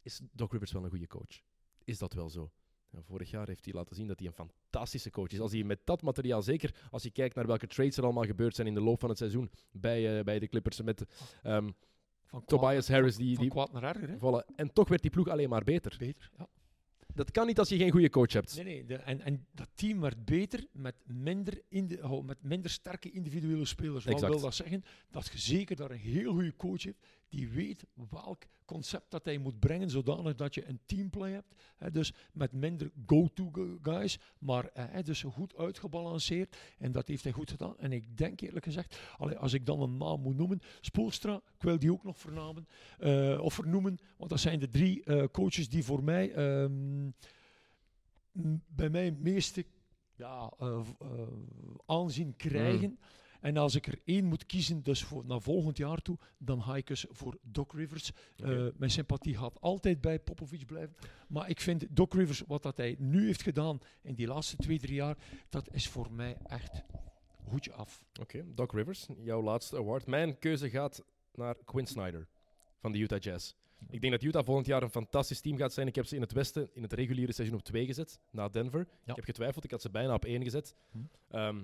is 0.02 0.20
Doc 0.32 0.52
Rivers 0.52 0.72
wel 0.72 0.84
een 0.84 0.90
goede 0.90 1.06
coach? 1.06 1.42
Is 1.84 1.98
dat 1.98 2.12
wel 2.12 2.30
zo? 2.30 2.50
Ja, 2.90 3.02
vorig 3.02 3.30
jaar 3.30 3.46
heeft 3.46 3.64
hij 3.64 3.74
laten 3.74 3.96
zien 3.96 4.06
dat 4.06 4.18
hij 4.18 4.28
een 4.28 4.34
fantastische 4.34 5.10
coach 5.10 5.30
is. 5.30 5.40
Als 5.40 5.52
hij 5.52 5.62
met 5.62 5.80
dat 5.84 6.02
materiaal, 6.02 6.42
zeker 6.42 6.74
als 6.90 7.02
je 7.02 7.10
kijkt 7.10 7.34
naar 7.34 7.46
welke 7.46 7.66
trades 7.66 7.96
er 7.96 8.04
allemaal 8.04 8.24
gebeurd 8.24 8.54
zijn 8.54 8.66
in 8.66 8.74
de 8.74 8.80
loop 8.80 9.00
van 9.00 9.08
het 9.08 9.18
seizoen 9.18 9.50
bij, 9.70 10.18
eh, 10.18 10.24
bij 10.24 10.38
de 10.38 10.48
Clippers, 10.48 10.82
met 10.82 11.04
ehm, 11.42 11.70
Van 12.24 12.44
kwaad- 12.44 12.60
Tobias 12.60 12.88
Harris, 12.88 13.16
die, 13.16 13.34
van 13.34 13.42
die, 13.42 13.52
kwaad 13.52 13.72
naar 13.72 13.82
erger, 13.82 14.08
hè? 14.08 14.40
En 14.56 14.72
toch 14.72 14.88
werd 14.88 15.02
die 15.02 15.10
ploeg 15.10 15.28
alleen 15.28 15.48
maar 15.48 15.64
beter. 15.64 15.96
Beter, 15.98 16.30
ja. 16.38 16.48
Dat 17.14 17.30
kan 17.30 17.46
niet 17.46 17.58
als 17.58 17.68
je 17.68 17.76
geen 17.76 17.90
goede 17.90 18.10
coach 18.10 18.32
hebt. 18.32 18.54
Nee, 18.56 18.64
nee. 18.64 18.84
de- 18.84 18.94
en, 18.96 19.20
en 19.20 19.46
dat 19.52 19.68
team 19.74 20.00
werd 20.00 20.24
beter 20.24 20.66
met 20.72 20.94
minder, 21.06 21.60
indi- 21.68 22.00
oh, 22.02 22.24
met 22.24 22.42
minder 22.42 22.70
sterke 22.70 23.10
individuele 23.10 23.64
spelers. 23.64 24.04
Wat 24.04 24.20
wil 24.20 24.40
dat 24.40 24.54
zeggen? 24.54 24.84
Dat 25.10 25.30
je 25.32 25.38
zeker 25.38 25.76
daar 25.76 25.90
een 25.90 25.96
heel 25.98 26.32
goede 26.32 26.56
coach 26.56 26.82
hebt 26.82 27.06
die 27.36 27.48
weet 27.48 27.84
welk 28.10 28.42
concept 28.64 29.10
dat 29.10 29.24
hij 29.24 29.38
moet 29.38 29.58
brengen, 29.58 29.90
zodanig 29.90 30.34
dat 30.34 30.54
je 30.54 30.68
een 30.68 30.80
teamplay 30.86 31.30
hebt. 31.32 31.54
Hè, 31.76 31.90
dus 31.90 32.12
met 32.32 32.52
minder 32.52 32.90
go-to 33.06 33.48
gu- 33.52 33.78
guys, 33.82 34.18
maar 34.38 34.66
eh, 34.68 34.84
hè, 34.88 35.02
dus 35.02 35.22
goed 35.22 35.56
uitgebalanceerd. 35.56 36.56
En 36.78 36.92
dat 36.92 37.08
heeft 37.08 37.22
hij 37.24 37.32
goed 37.32 37.50
gedaan. 37.50 37.78
En 37.78 37.92
ik 37.92 38.16
denk 38.16 38.40
eerlijk 38.40 38.64
gezegd, 38.64 38.98
als 39.38 39.52
ik 39.52 39.66
dan 39.66 39.80
een 39.80 39.96
naam 39.96 40.20
moet 40.20 40.36
noemen, 40.36 40.60
Spoelstra, 40.80 41.34
ik 41.34 41.62
wil 41.62 41.78
die 41.78 41.92
ook 41.92 42.04
nog 42.04 42.18
vernamen, 42.18 42.66
eh, 42.98 43.38
of 43.42 43.54
vernoemen, 43.54 43.98
want 44.16 44.30
dat 44.30 44.40
zijn 44.40 44.58
de 44.58 44.68
drie 44.68 45.04
eh, 45.04 45.24
coaches 45.32 45.68
die 45.68 45.84
voor 45.84 46.04
mij 46.04 46.32
ehm, 46.32 47.06
m- 47.06 47.12
bij 48.66 48.90
mij 48.90 49.10
meeste 49.12 49.64
ja, 50.16 50.52
aanzien 51.86 52.36
krijgen. 52.36 52.98
En 53.44 53.56
als 53.56 53.74
ik 53.74 53.86
er 53.86 54.00
één 54.04 54.24
moet 54.24 54.46
kiezen, 54.46 54.82
dus 54.82 55.02
voor 55.02 55.24
naar 55.26 55.40
volgend 55.40 55.76
jaar 55.76 56.02
toe, 56.02 56.18
dan 56.38 56.62
ga 56.62 56.76
ik 56.76 56.86
dus 56.86 57.06
voor 57.10 57.38
Doc 57.42 57.72
Rivers. 57.72 58.12
Eh, 58.36 58.66
mijn 58.76 58.90
sympathie 58.90 59.36
gaat 59.36 59.60
altijd 59.60 60.00
bij 60.00 60.18
Popovic 60.18 60.66
blijven. 60.66 60.96
Maar 61.28 61.48
ik 61.50 61.60
vind 61.60 61.86
Doc 61.90 62.12
Rivers, 62.12 62.42
wat 62.46 62.62
dat 62.62 62.76
hij 62.76 62.96
nu 62.98 63.26
heeft 63.26 63.42
gedaan 63.42 63.78
in 64.02 64.14
die 64.14 64.26
laatste 64.26 64.56
twee, 64.56 64.78
drie 64.78 64.94
jaar, 64.94 65.16
dat 65.48 65.74
is 65.74 65.88
voor 65.88 66.12
mij 66.12 66.36
echt 66.46 66.82
hoedje 67.44 67.72
af. 67.72 68.04
Oké, 68.20 68.44
Doc 68.54 68.72
Rivers, 68.72 69.08
jouw 69.18 69.42
laatste 69.42 69.76
award. 69.76 70.06
Mijn 70.06 70.38
keuze 70.38 70.70
gaat 70.70 71.04
naar 71.34 71.56
Quinn 71.64 71.86
Snyder 71.86 72.28
van 72.78 72.92
de 72.92 72.98
Utah 72.98 73.20
Jazz. 73.20 73.54
Ik 73.90 74.00
denk 74.00 74.12
dat 74.12 74.22
Utah 74.22 74.44
volgend 74.44 74.66
jaar 74.66 74.82
een 74.82 74.90
fantastisch 74.90 75.40
team 75.40 75.56
gaat 75.56 75.72
zijn. 75.72 75.86
Ik 75.86 75.94
heb 75.94 76.06
ze 76.06 76.14
in 76.14 76.20
het 76.20 76.32
Westen 76.32 76.70
in 76.72 76.82
het 76.82 76.92
reguliere 76.92 77.32
seizoen 77.32 77.56
op 77.56 77.64
twee 77.64 77.86
gezet, 77.86 78.20
na 78.30 78.48
Denver. 78.48 78.80
Ik 78.80 79.16
heb 79.16 79.24
getwijfeld, 79.24 79.64
ik 79.64 79.70
had 79.70 79.82
ze 79.82 79.90
bijna 79.90 80.14
op 80.14 80.24
één 80.24 80.42
gezet. 80.42 80.74
Hm. 80.90 80.98
Ehm, 81.28 81.60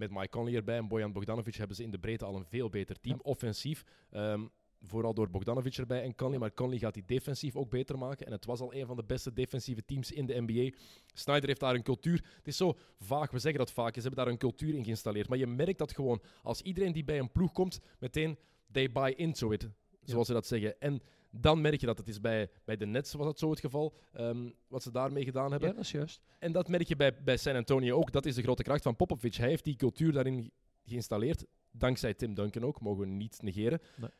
met 0.00 0.10
Mike 0.10 0.28
Conley 0.28 0.54
erbij 0.54 0.76
en 0.76 0.88
Bojan 0.88 1.12
Bogdanovic 1.12 1.54
hebben 1.54 1.76
ze 1.76 1.82
in 1.82 1.90
de 1.90 1.98
breedte 1.98 2.24
al 2.24 2.36
een 2.36 2.44
veel 2.44 2.68
beter 2.68 3.00
team, 3.00 3.18
offensief. 3.22 3.84
Ehm, 4.10 4.46
vooral 4.82 5.14
door 5.14 5.30
Bogdanovic 5.30 5.76
erbij 5.76 6.02
en 6.02 6.14
Conley. 6.14 6.38
Maar 6.38 6.54
Conley 6.54 6.78
gaat 6.78 6.94
die 6.94 7.02
defensief 7.06 7.56
ook 7.56 7.70
beter 7.70 7.98
maken. 7.98 8.26
En 8.26 8.32
het 8.32 8.44
was 8.44 8.60
al 8.60 8.74
een 8.74 8.86
van 8.86 8.96
de 8.96 9.04
beste 9.04 9.32
defensieve 9.32 9.84
teams 9.84 10.12
in 10.12 10.26
de 10.26 10.40
NBA. 10.40 10.76
Snyder 11.14 11.48
heeft 11.48 11.60
daar 11.60 11.74
een 11.74 11.82
cultuur. 11.82 12.24
Het 12.36 12.48
is 12.48 12.56
zo 12.56 12.76
vaag, 12.98 13.30
we 13.30 13.38
zeggen 13.38 13.60
dat 13.60 13.72
vaak. 13.72 13.94
Ze 13.94 14.00
hebben 14.00 14.24
daar 14.24 14.32
een 14.32 14.38
cultuur 14.38 14.74
in 14.74 14.84
geïnstalleerd. 14.84 15.28
Maar 15.28 15.38
je 15.38 15.46
merkt 15.46 15.78
dat 15.78 15.92
gewoon 15.92 16.22
als 16.42 16.62
iedereen 16.62 16.92
die 16.92 17.04
bij 17.04 17.18
een 17.18 17.32
ploeg 17.32 17.52
komt, 17.52 17.80
meteen 17.98 18.38
they 18.72 18.92
buy 18.92 19.14
into 19.16 19.52
it, 19.52 19.68
zoals 20.04 20.26
ze 20.26 20.32
dat 20.32 20.46
zeggen. 20.46 20.80
En 20.80 21.02
dan 21.30 21.60
merk 21.60 21.80
je 21.80 21.86
dat 21.86 21.98
het 21.98 22.08
is 22.08 22.20
bij, 22.20 22.50
bij 22.64 22.76
de 22.76 22.86
Nets 22.86 23.12
was 23.12 23.26
dat 23.26 23.38
zo 23.38 23.50
het 23.50 23.60
geval, 23.60 23.94
ehm, 24.12 24.50
wat 24.68 24.82
ze 24.82 24.90
daarmee 24.90 25.24
gedaan 25.24 25.50
hebben. 25.50 25.68
Ja, 25.68 25.74
dat 25.74 25.84
is 25.84 25.90
juist. 25.90 26.22
En 26.38 26.52
dat 26.52 26.68
merk 26.68 26.88
je 26.88 26.96
bij, 26.96 27.22
bij 27.22 27.36
San 27.36 27.56
Antonio 27.56 27.96
ook. 27.96 28.12
Dat 28.12 28.26
is 28.26 28.34
de 28.34 28.42
grote 28.42 28.62
kracht 28.62 28.82
van 28.82 28.96
Popovic. 28.96 29.34
Hij 29.34 29.48
heeft 29.48 29.64
die 29.64 29.76
cultuur 29.76 30.12
daarin 30.12 30.52
geïnstalleerd. 30.84 31.44
Dankzij 31.70 32.14
Tim 32.14 32.34
Duncan 32.34 32.64
ook, 32.64 32.80
mogen 32.80 33.00
we 33.00 33.06
niet 33.06 33.42
negeren. 33.42 33.80
Nee. 33.96 34.10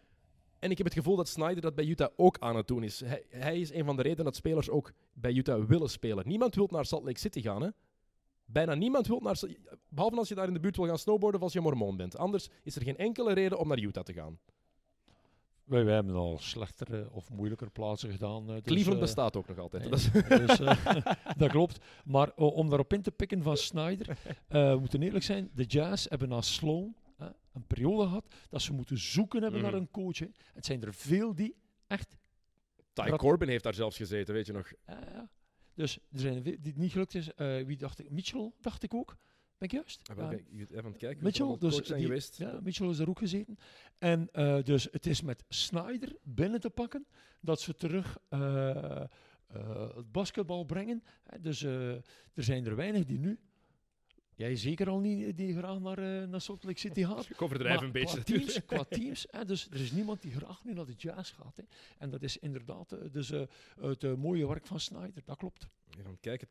En 0.59 0.71
ik 0.71 0.77
heb 0.77 0.87
het 0.87 0.97
gevoel 0.97 1.17
dat 1.17 1.29
Snyder 1.29 1.61
dat 1.61 1.75
bij 1.75 1.85
Utah 1.85 2.13
ook 2.17 2.39
aan 2.39 2.57
het 2.57 2.69
doen 2.69 2.83
is. 2.83 3.01
Hij, 3.01 3.25
hij 3.29 3.61
is 3.61 3.73
een 3.73 3.85
van 3.85 3.97
de 3.97 4.03
redenen 4.03 4.25
dat 4.25 4.37
spelers 4.37 4.71
ook 4.71 4.93
bij 5.13 5.33
Utah 5.33 5.65
willen 5.65 5.91
spelen. 5.91 6.29
Niemand 6.29 6.55
wil 6.55 6.69
naar 6.71 6.87
Salt 6.87 7.05
Lake 7.05 7.19
City 7.19 7.41
gaan, 7.41 7.63
hè? 7.63 7.69
Bijna 8.45 8.75
niemand 8.75 9.07
wil 9.07 9.21
naar... 9.21 9.41
Behalve 9.89 10.17
als 10.17 10.29
je 10.29 10.35
daar 10.35 10.47
in 10.47 10.55
de 10.55 10.61
buurt 10.61 10.77
wil 10.77 10.87
gaan 10.87 10.99
snowboarden 10.99 11.41
of 11.41 11.47
als 11.47 11.53
je 11.53 11.61
mormoon 11.61 11.97
bent. 11.97 12.17
Anders 12.17 12.49
is 12.63 12.77
er 12.77 12.83
geen 12.83 12.97
enkele 12.97 13.33
reden 13.33 13.59
om 13.59 13.69
naar 13.69 13.79
Utah 13.79 14.05
te 14.05 14.13
gaan. 14.13 14.39
Wij, 15.71 15.85
wij 15.85 15.95
hebben 15.95 16.15
al 16.15 16.39
slechtere 16.39 17.11
of 17.13 17.31
moeilijker 17.31 17.71
plaatsen 17.71 18.11
gedaan. 18.11 18.49
eh, 18.49 18.55
dus, 18.55 18.63
Cleveland 18.63 18.95
eh, 18.95 19.01
bestaat 19.01 19.37
ook 19.37 19.49
nog 19.49 19.59
altijd. 19.59 19.83
Nee, 19.83 20.39
dus, 20.47 20.61
eh, 20.61 21.07
dat 21.37 21.51
klopt. 21.51 21.79
Maar 22.05 22.35
om 22.35 22.69
daarop 22.69 22.93
in 22.93 23.03
te 23.03 23.11
pikken 23.11 23.43
van 23.43 23.57
Snyder, 23.57 24.19
we 24.49 24.77
moeten 24.81 25.03
eerlijk 25.03 25.25
zijn, 25.25 25.51
de 25.55 25.65
Jazz 25.65 26.07
hebben 26.09 26.29
na 26.29 26.41
Sloan 26.41 26.95
een 27.53 27.67
periode 27.67 28.03
gehad 28.03 28.35
dat 28.49 28.63
ze 28.63 28.73
moeten 28.73 28.99
zoeken 28.99 29.43
hebben 29.43 29.61
Mhm. 29.61 29.71
naar 29.71 29.81
een 29.81 29.91
coach. 29.91 30.19
hè. 30.19 30.27
Het 30.55 30.65
zijn 30.67 30.83
er 30.83 30.95
veel 30.95 31.35
die 31.35 31.57
echt... 31.87 32.17
Ty 32.93 33.11
Corbin 33.11 33.49
heeft 33.49 33.65
daar 33.65 33.75
zelfs 33.75 33.97
gezeten, 33.97 34.35
weet 34.35 34.47
je 34.47 34.53
nog. 34.53 34.73
ja. 34.87 35.31
dus 35.75 35.97
er 36.13 36.19
zijn 36.21 36.43
die 36.43 36.59
het 36.63 36.77
niet 36.77 36.93
gelukt 36.93 37.15
is. 37.15 37.31
Wie 37.37 37.77
dacht 37.77 37.99
ik? 37.99 38.11
Mitchell, 38.11 38.53
dacht 38.61 38.83
ik 38.83 38.95
ook. 38.95 39.17
Ben 39.61 39.69
ik 39.69 39.75
juist? 39.75 40.01
Ja, 40.03 40.15
wel, 40.15 40.31
Ja. 40.31 40.39
Even 40.59 40.79
aan 40.79 40.85
het 40.85 40.97
kijken. 40.97 41.25
Mitchell, 41.25 41.51
er 41.51 41.59
dus 41.59 41.77
zijn 41.77 41.99
die- 41.99 42.07
geweest. 42.07 42.37
Ja, 42.37 42.61
Mitchell 42.63 42.89
is 42.89 42.97
daar 42.97 43.09
ook 43.09 43.19
gezeten. 43.19 43.59
En 43.99 44.29
eh, 44.33 44.63
dus 44.63 44.89
het 44.91 45.07
is 45.07 45.23
met 45.23 45.45
Snyder 45.49 46.17
binnen 46.23 46.61
te 46.61 46.71
pakken 46.71 47.07
dat 47.41 47.61
ze 47.61 47.75
terug 47.75 48.19
eh, 48.29 49.01
eh, 49.47 49.97
het 49.97 50.13
basketbal 50.13 50.65
brengen. 50.65 51.03
Dus 51.41 51.63
er 51.63 52.03
zijn 52.35 52.67
er 52.67 52.77
weinig 52.77 53.05
die 53.05 53.19
nu, 53.19 53.39
jij 54.35 54.57
zeker 54.57 54.89
al 54.89 55.01
niet, 55.01 55.37
die 55.37 55.57
graag 55.57 55.79
naar, 55.81 56.29
naar 56.29 56.41
Salt 56.41 56.65
Lake 56.65 56.79
City 56.79 57.05
gaat. 57.05 57.29
Ik 57.31 57.43
overdrijf 57.43 57.75
Maar 57.77 57.85
een 57.85 57.93
beetje 57.93 58.09
Qua 58.09 58.19
natuurlijk. 58.19 58.49
teams, 58.51 58.65
qua 58.73 58.85
teams 58.85 59.27
hè, 59.31 59.45
dus 59.45 59.69
er 59.71 59.81
is 59.81 59.93
niemand 59.93 60.23
die 60.23 60.33
graag 60.33 60.65
nu 60.65 60.73
naar 60.73 60.87
de 60.87 60.95
Jazz 60.97 61.35
gaat. 61.35 61.57
Hè. 61.57 61.63
En 61.99 62.11
dat 62.11 62.23
is 62.23 62.39
inderdaad 62.39 63.13
dus, 63.13 63.29
het 63.81 64.17
mooie 64.17 64.47
werk 64.49 64.67
van 64.67 64.81
Snyder, 64.81 65.23
dat 65.25 65.37
klopt. 65.37 65.69
Even 65.99 66.19
kijken, 66.21 66.49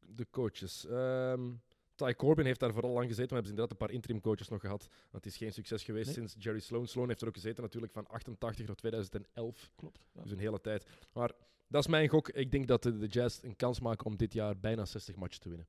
de 0.00 0.26
coaches. 0.30 0.86
Ehm 0.86 1.50
Ty 1.98 2.14
Corbin 2.14 2.44
heeft 2.44 2.60
daar 2.60 2.72
vooral 2.72 2.92
lang 2.92 3.06
gezeten. 3.08 3.28
We 3.28 3.34
hebben 3.34 3.50
inderdaad 3.50 3.70
een 3.80 3.86
paar 3.86 3.94
interim 3.96 4.20
coaches 4.20 4.48
nog 4.48 4.60
gehad. 4.60 4.86
Want 5.10 5.24
het 5.24 5.26
is 5.26 5.36
geen 5.36 5.52
succes 5.52 5.82
geweest 5.84 6.06
Nee. 6.06 6.14
sinds 6.14 6.34
Jerry 6.38 6.60
Sloan. 6.60 6.86
Sloan 6.86 7.08
heeft 7.08 7.20
er 7.20 7.28
ook 7.28 7.34
gezeten 7.34 7.62
natuurlijk 7.62 7.92
van 7.92 8.06
88 8.06 8.66
tot 8.66 8.76
2011. 8.78 9.70
klopt 9.76 10.06
ja. 10.12 10.22
Dus 10.22 10.30
een 10.30 10.38
hele 10.38 10.60
tijd. 10.60 10.86
Maar 11.12 11.32
dat 11.68 11.80
is 11.82 11.90
mijn 11.90 12.08
gok. 12.08 12.28
Ik 12.28 12.50
denk 12.50 12.66
dat 12.68 12.82
de, 12.82 12.98
de 12.98 13.06
Jazz 13.06 13.42
een 13.42 13.56
kans 13.56 13.80
maken 13.80 14.06
om 14.06 14.16
dit 14.16 14.32
jaar 14.32 14.58
bijna 14.58 14.84
60 14.84 15.16
matchen 15.16 15.40
te 15.40 15.48
winnen. 15.48 15.66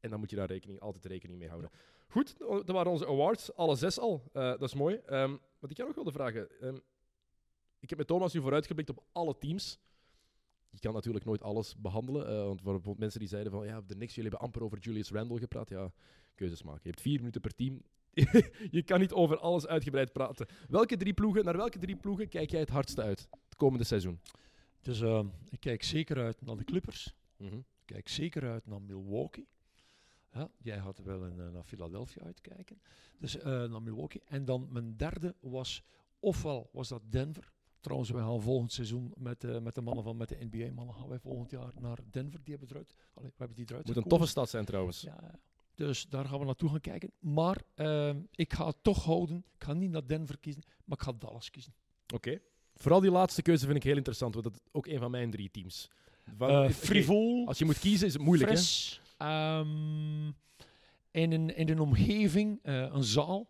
En 0.00 0.10
dan 0.10 0.18
moet 0.18 0.30
je 0.30 0.36
daar 0.36 0.46
rekening, 0.48 0.80
altijd 0.80 1.04
rekening 1.04 1.38
mee 1.38 1.48
houden. 1.48 1.70
Goed, 2.08 2.38
dat 2.38 2.68
waren 2.70 2.92
onze 2.92 3.06
awards, 3.06 3.54
alle 3.54 3.76
zes 3.76 3.98
al. 3.98 4.22
Eh, 4.32 4.42
dat 4.42 4.62
is 4.62 4.74
mooi. 4.74 4.96
Ehm, 4.96 5.36
wat 5.58 5.70
ik 5.70 5.76
jou 5.76 5.88
nog 5.88 5.96
wilde 5.96 6.12
vragen. 6.12 6.60
ehm, 6.60 6.78
ik 7.80 7.88
heb 7.88 7.98
met 7.98 8.06
Thomas 8.08 8.32
nu 8.32 8.40
vooruitgeblikt 8.40 8.90
op 8.90 9.02
alle 9.12 9.38
teams. 9.38 9.78
Je 10.74 10.80
kan 10.80 10.92
natuurlijk 10.92 11.24
nooit 11.24 11.42
alles 11.42 11.76
behandelen. 11.76 12.26
eh, 12.28 12.44
want 12.44 12.62
bijvoorbeeld 12.62 12.98
mensen 12.98 13.20
die 13.20 13.28
zeiden 13.28 13.52
van 13.52 13.66
ja, 13.66 13.80
de 13.80 13.94
Knicks, 13.94 14.14
jullie 14.14 14.30
hebben 14.30 14.46
amper 14.46 14.62
over 14.62 14.78
Julius 14.78 15.10
Randle 15.10 15.38
gepraat. 15.38 15.68
Ja, 15.68 15.92
keuzes 16.34 16.62
maken. 16.62 16.80
Je 16.82 16.88
hebt 16.90 17.00
vier 17.00 17.18
minuten 17.18 17.40
per 17.40 17.54
team. 17.54 17.82
je 18.70 18.82
kan 18.84 19.00
niet 19.00 19.12
over 19.12 19.38
alles 19.38 19.66
uitgebreid 19.66 20.12
praten. 20.12 20.46
Welke 20.68 20.96
drie 20.96 21.14
ploegen, 21.14 21.44
naar 21.44 21.56
welke 21.56 21.78
drie 21.78 21.96
ploegen 21.96 22.28
kijk 22.28 22.50
jij 22.50 22.60
het 22.60 22.68
hardste 22.68 23.02
uit 23.02 23.28
het 23.44 23.56
komende 23.56 23.84
seizoen? 23.84 24.20
Dus 24.80 25.00
ik 25.48 25.60
kijk 25.60 25.82
zeker 25.82 26.16
uit 26.18 26.40
naar 26.40 26.56
de 26.56 26.64
Clippers. 26.64 27.14
Mhm. 27.36 27.56
Ik 27.56 27.64
kijk 27.84 28.08
zeker 28.08 28.50
uit 28.50 28.66
naar 28.66 28.82
Milwaukee. 28.82 29.46
Ja, 30.34 30.50
jij 30.62 30.78
had 30.78 30.98
wel 30.98 31.22
een, 31.24 31.40
eh, 31.40 31.48
naar 31.48 31.64
Philadelphia 31.64 32.22
uitkijken. 32.24 32.80
Dus 33.18 33.38
eh, 33.38 33.44
naar 33.44 33.82
Milwaukee. 33.82 34.22
En 34.24 34.44
dan 34.44 34.68
mijn 34.72 34.96
derde 34.96 35.34
was, 35.40 35.82
ofwel 36.18 36.68
was 36.72 36.88
dat 36.88 37.02
Denver. 37.08 37.52
Trouwens, 37.84 38.10
we 38.10 38.18
gaan 38.18 38.42
volgend 38.42 38.72
seizoen 38.72 39.12
met, 39.16 39.44
eh, 39.44 39.58
met 39.58 39.74
de 39.74 39.80
mannen 39.80 40.04
van 40.04 40.16
met 40.16 40.28
de 40.28 40.36
NBA-mannen 40.50 40.94
gaan 40.94 41.08
wij 41.08 41.18
volgend 41.18 41.50
jaar 41.50 41.72
naar 41.80 41.98
Denver. 42.10 42.40
Die 42.42 42.50
hebben 42.56 42.70
eruit. 42.70 42.94
Allee, 43.14 43.28
we 43.28 43.34
hebben 43.36 43.56
die 43.56 43.66
eruit 43.68 43.86
Moet 43.86 43.96
een 43.96 44.02
toffe 44.02 44.26
stad 44.26 44.50
zijn 44.50 44.64
trouwens. 44.64 45.00
Ja, 45.00 45.34
dus 45.74 46.06
daar 46.08 46.24
gaan 46.24 46.38
we 46.38 46.44
naartoe 46.44 46.68
gaan 46.68 46.80
kijken. 46.80 47.10
Maar 47.18 47.62
ehm, 47.74 48.20
ik 48.30 48.52
ga 48.52 48.66
het 48.66 48.76
toch 48.82 49.04
houden. 49.04 49.36
Ik 49.56 49.64
ga 49.64 49.72
niet 49.72 49.90
naar 49.90 50.06
Denver 50.06 50.38
kiezen, 50.38 50.62
maar 50.84 50.98
ik 50.98 51.04
ga 51.04 51.12
Dallas 51.18 51.50
kiezen. 51.50 51.74
Oké. 52.14 52.40
Vooral 52.74 53.00
die 53.00 53.10
laatste 53.10 53.42
keuze 53.42 53.64
vind 53.64 53.76
ik 53.76 53.82
heel 53.82 53.96
interessant, 53.96 54.34
want 54.34 54.46
dat 54.46 54.54
is 54.54 54.60
ook 54.72 54.86
een 54.86 54.98
van 54.98 55.10
mijn 55.10 55.30
drie 55.30 55.50
teams. 55.50 55.90
Van- 56.36 56.50
Eh, 56.50 56.70
frivol, 56.70 57.46
Als 57.46 57.58
je 57.58 57.64
moet 57.64 57.78
kiezen 57.78 58.06
is 58.06 58.12
het 58.12 58.22
moeilijk, 58.22 58.50
hè? 58.50 58.56
fris, 58.56 59.00
ehm, 59.16 60.26
in, 61.10 61.32
een, 61.32 61.56
in 61.56 61.68
een 61.68 61.80
omgeving, 61.80 62.58
eh, 62.62 62.74
een 62.92 63.04
zaal, 63.04 63.48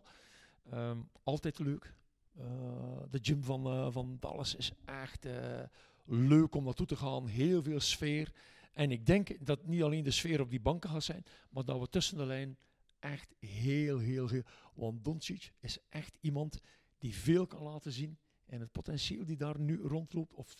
ehm, 0.69 0.97
altijd 1.23 1.59
leuk. 1.59 1.93
Eh, 2.37 3.03
de 3.09 3.19
gym 3.21 3.43
van, 3.43 3.65
eh, 3.65 3.91
van 3.91 4.17
Dallas 4.19 4.55
is 4.55 4.71
echt 4.85 5.25
eh, 5.25 5.63
leuk 6.05 6.55
om 6.55 6.63
naartoe 6.63 6.85
te 6.85 6.95
gaan. 6.95 7.27
Heel 7.27 7.63
veel 7.63 7.79
sfeer. 7.79 8.31
En 8.73 8.91
ik 8.91 9.05
denk 9.05 9.45
dat 9.45 9.65
niet 9.65 9.83
alleen 9.83 10.03
de 10.03 10.11
sfeer 10.11 10.41
op 10.41 10.49
die 10.49 10.59
banken 10.61 10.89
gaat 10.89 11.03
zijn, 11.03 11.23
maar 11.49 11.65
dat 11.65 11.79
we 11.79 11.89
tussen 11.89 12.17
de 12.17 12.25
lijn 12.25 12.57
echt 12.99 13.33
heel, 13.39 13.97
heel, 13.99 14.27
heel... 14.27 14.43
Want 14.73 15.05
Doncic 15.05 15.51
is 15.59 15.77
echt 15.89 16.17
iemand 16.21 16.59
die 16.97 17.15
veel 17.15 17.47
kan 17.47 17.61
laten 17.63 17.91
zien. 17.91 18.17
En 18.45 18.59
het 18.59 18.71
potentieel 18.71 19.25
die 19.25 19.37
daar 19.37 19.59
nu 19.59 19.81
rondloopt, 19.81 20.33
of 20.33 20.55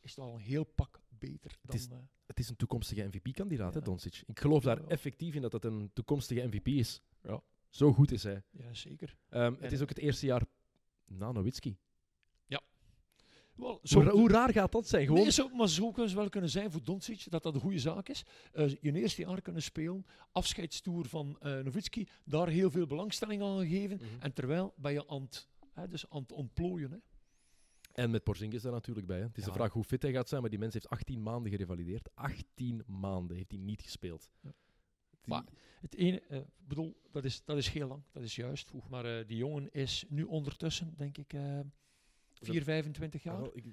is 0.00 0.10
het 0.10 0.24
al 0.24 0.34
een 0.34 0.40
heel 0.40 0.64
pak 0.64 1.00
beter 1.08 1.58
dan... 1.62 1.76
is- 1.76 1.88
eh, 1.88 1.98
Het 2.26 2.38
is 2.38 2.48
een 2.48 2.56
toekomstige 2.56 3.02
MVP-kandidaat, 3.02 3.72
hè, 3.74 3.78
Ja. 3.78 3.84
Doncic. 3.84 4.22
Ik 4.26 4.40
geloof 4.40 4.62
daar 4.62 4.84
effectief 4.86 5.34
in 5.34 5.42
dat 5.42 5.52
het 5.52 5.64
een 5.64 5.90
toekomstige 5.92 6.46
MVP 6.46 6.66
is. 6.68 7.02
Ja. 7.22 7.42
Zo 7.68 7.92
goed 7.92 8.12
is 8.12 8.22
hij. 8.22 8.42
ja, 8.50 8.74
zeker. 8.74 9.16
Ehm, 9.28 9.54
het 9.58 9.72
is 9.72 9.80
ook 9.82 9.88
het 9.88 9.98
eerste 9.98 10.26
jaar 10.26 10.42
na 11.10 11.32
Nowitzki. 11.32 11.76
Wel, 13.54 13.80
Hoe, 13.92 14.02
ra- 14.04 14.10
hoe 14.10 14.28
raar 14.28 14.52
gaat 14.52 14.72
dat 14.72 14.88
zijn? 14.88 15.06
Gewoon, 15.06 15.20
Nee, 15.22 15.30
zo, 15.30 15.48
maar 15.48 15.68
zo 15.68 15.90
kan 15.90 16.04
het 16.04 16.12
wel 16.12 16.28
kunnen 16.28 16.50
zijn 16.50 16.70
voor 16.70 16.82
Doncic 16.84 17.30
dat 17.30 17.42
dat 17.42 17.54
een 17.54 17.60
goede 17.60 17.78
zaak 17.78 18.08
is. 18.08 18.24
Eh 18.52 18.68
je 18.80 18.92
eerste 18.92 19.22
jaar 19.22 19.40
kunnen 19.42 19.62
spelen, 19.62 20.06
afscheidstoer 20.32 21.06
van 21.06 21.36
eh 21.40 21.58
Nowitzki, 21.58 22.08
daar 22.24 22.48
heel 22.48 22.70
veel 22.70 22.86
belangstelling 22.86 23.42
aan 23.42 23.58
gegeven. 23.58 23.96
Mhm. 23.96 24.20
En 24.20 24.32
terwijl 24.32 24.72
ben 24.76 24.92
je 24.92 25.08
aan 25.08 25.22
het, 25.22 25.48
hè, 25.72 25.88
dus 25.88 26.10
aan 26.10 26.20
het 26.22 26.32
ontplooien. 26.32 26.90
Hè. 26.90 26.96
En 27.92 28.10
met 28.10 28.22
Porzingis 28.24 28.62
daar 28.62 28.72
natuurlijk 28.72 29.06
bij. 29.06 29.18
Hè. 29.18 29.24
Het 29.26 29.36
is 29.38 29.44
de 29.44 29.50
Ja. 29.50 29.56
vraag 29.56 29.72
hoe 29.72 29.84
fit 29.84 30.02
hij 30.02 30.12
gaat 30.12 30.28
zijn, 30.28 30.40
maar 30.40 30.50
die 30.50 30.58
mens 30.58 30.72
heeft 30.74 30.88
18 30.88 31.22
maanden 31.22 31.50
gerevalideerd. 31.50 32.08
18 32.14 32.82
maanden 32.86 33.36
heeft 33.36 33.50
hij 33.50 33.60
niet 33.60 33.82
gespeeld. 33.82 34.30
Ja. 34.40 34.52
Die- 35.20 35.34
Maar 35.34 35.44
Het 35.80 35.94
ene, 35.94 36.20
eh, 36.20 36.38
ik 36.38 36.66
bedoel, 36.68 37.00
dat 37.10 37.24
is, 37.24 37.44
dat 37.44 37.56
is 37.56 37.68
heel 37.68 37.88
lang, 37.88 38.02
dat 38.12 38.22
is 38.22 38.36
juist 38.36 38.66
vroeg. 38.68 38.88
Maar 38.88 39.04
eh, 39.18 39.26
die 39.26 39.36
jongen 39.36 39.72
is 39.72 40.04
nu 40.08 40.22
ondertussen, 40.22 40.94
denk 40.96 41.18
ik, 41.18 41.32
eh 41.32 41.60
4, 42.32 42.62
25 42.62 43.20
Ah, 43.20 43.26
jaar 43.32 43.40
wel, 43.42 43.56
ik, 43.56 43.64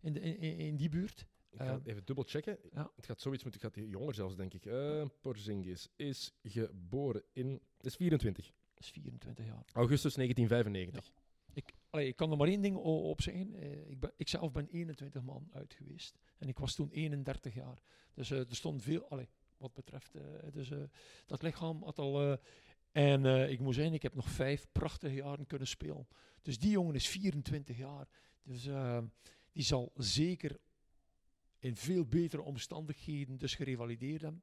in, 0.00 0.12
de, 0.12 0.20
in, 0.38 0.76
die 0.76 0.88
buurt. 0.88 1.26
ik 1.50 1.58
ga 1.58 1.64
Eh, 1.74 1.80
even 1.84 2.04
dubbel 2.04 2.24
checken. 2.24 2.58
ja. 2.72 2.90
Het 2.96 3.06
gaat 3.06 3.20
zoiets 3.20 3.42
moeten, 3.42 3.60
het 3.62 3.74
gaat 3.76 3.84
jonger 3.90 4.14
zelfs, 4.14 4.36
denk 4.36 4.54
ik. 4.54 4.66
Eh, 4.66 5.04
Porzingis 5.20 5.88
is 5.96 6.32
geboren 6.42 7.22
in... 7.32 7.60
is 7.80 7.96
24. 7.96 8.46
Dat 8.74 8.84
is 8.84 8.90
24 8.90 9.44
jaar. 9.46 9.64
Augustus 9.72 10.14
1995. 10.14 11.12
Ik, 11.52 11.72
allee, 11.90 12.06
ik 12.08 12.16
kan 12.16 12.30
er 12.30 12.36
maar 12.36 12.48
één 12.48 12.60
ding 12.62 12.76
op 12.76 13.20
zeggen. 13.20 13.54
Eh, 13.54 13.90
ik, 13.90 14.00
ben, 14.00 14.12
ik 14.16 14.28
zelf 14.28 14.52
ben 14.52 14.68
21 14.68 15.22
man 15.22 15.48
uit 15.52 15.74
geweest. 15.74 16.18
En 16.38 16.48
ik 16.48 16.58
was 16.58 16.74
toen 16.74 16.90
31 16.90 17.54
jaar. 17.54 17.82
Dus 18.14 18.30
eh, 18.30 18.38
er 18.38 18.56
stond 18.56 18.82
veel, 18.82 19.08
allee, 19.08 19.28
wat 19.56 19.74
betreft, 19.74 20.12
dus, 20.52 20.70
dat 21.26 21.42
lichaam 21.42 21.82
had 21.82 21.98
al... 21.98 22.22
eh, 22.22 22.38
en 22.92 23.50
ik 23.50 23.60
moet 23.60 23.74
zeggen, 23.74 23.94
ik 23.94 24.02
heb 24.02 24.14
nog 24.14 24.28
vijf 24.28 24.66
prachtige 24.72 25.14
jaren 25.14 25.46
kunnen 25.46 25.68
spelen. 25.68 26.08
Dus 26.42 26.58
die 26.58 26.70
jongen 26.70 26.94
is 26.94 27.08
24 27.08 27.76
jaar. 27.76 28.08
Dus 28.42 28.68
die 29.52 29.62
zal 29.62 29.92
zeker 29.96 30.58
in 31.58 31.76
veel 31.76 32.06
betere 32.06 32.42
omstandigheden 32.42 33.38
dus 33.38 33.54
gerevalideerd 33.54 34.22
hebben. 34.22 34.42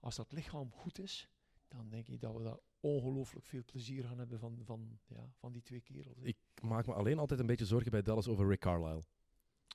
Als 0.00 0.16
dat 0.16 0.32
lichaam 0.32 0.72
goed 0.72 0.98
is, 0.98 1.28
dan 1.68 1.88
denk 1.88 2.08
ik 2.08 2.20
dat 2.20 2.34
we 2.34 2.42
daar 2.42 2.58
ongelooflijk 2.80 3.46
veel 3.46 3.64
plezier 3.64 4.04
gaan 4.04 4.18
hebben 4.18 4.38
van, 4.38 4.58
van, 4.64 4.98
ja, 5.06 5.32
van 5.38 5.52
die 5.52 5.62
twee 5.62 5.80
kerels. 5.80 6.18
Ik 6.22 6.36
maak 6.62 6.86
me 6.86 6.92
alleen 6.94 7.18
altijd 7.18 7.40
een 7.40 7.46
beetje 7.46 7.66
zorgen 7.66 7.90
bij 7.90 8.02
Dallas 8.02 8.28
over 8.28 8.48
Rick 8.48 8.60
Carlisle. 8.60 9.02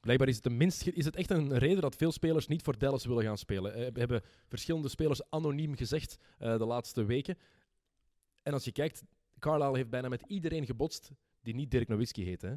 Blijkbaar 0.05 0.27
is 0.29 0.35
het, 0.35 0.43
de 0.43 0.49
minst 0.49 0.87
is 0.87 1.05
het 1.05 1.15
echt 1.15 1.29
een 1.29 1.57
reden 1.57 1.81
dat 1.81 1.95
veel 1.95 2.11
spelers 2.11 2.47
niet 2.47 2.61
voor 2.61 2.77
Dallas 2.77 3.05
willen 3.05 3.23
gaan 3.23 3.37
spelen. 3.37 3.73
Eh, 3.73 3.87
hebben 3.93 4.21
verschillende 4.47 4.89
spelers 4.89 5.29
anoniem 5.29 5.75
gezegd 5.75 6.17
eh, 6.37 6.57
de 6.57 6.65
laatste 6.65 7.05
weken. 7.05 7.37
En 8.43 8.53
als 8.53 8.63
je 8.63 8.71
kijkt, 8.71 9.03
Carlisle 9.39 9.75
heeft 9.75 9.89
bijna 9.89 10.07
met 10.07 10.23
iedereen 10.27 10.65
gebotst 10.65 11.11
die 11.41 11.55
niet 11.55 11.71
Dirk 11.71 11.87
Nowitzki 11.87 12.23
heet. 12.23 12.41
Hè? 12.41 12.53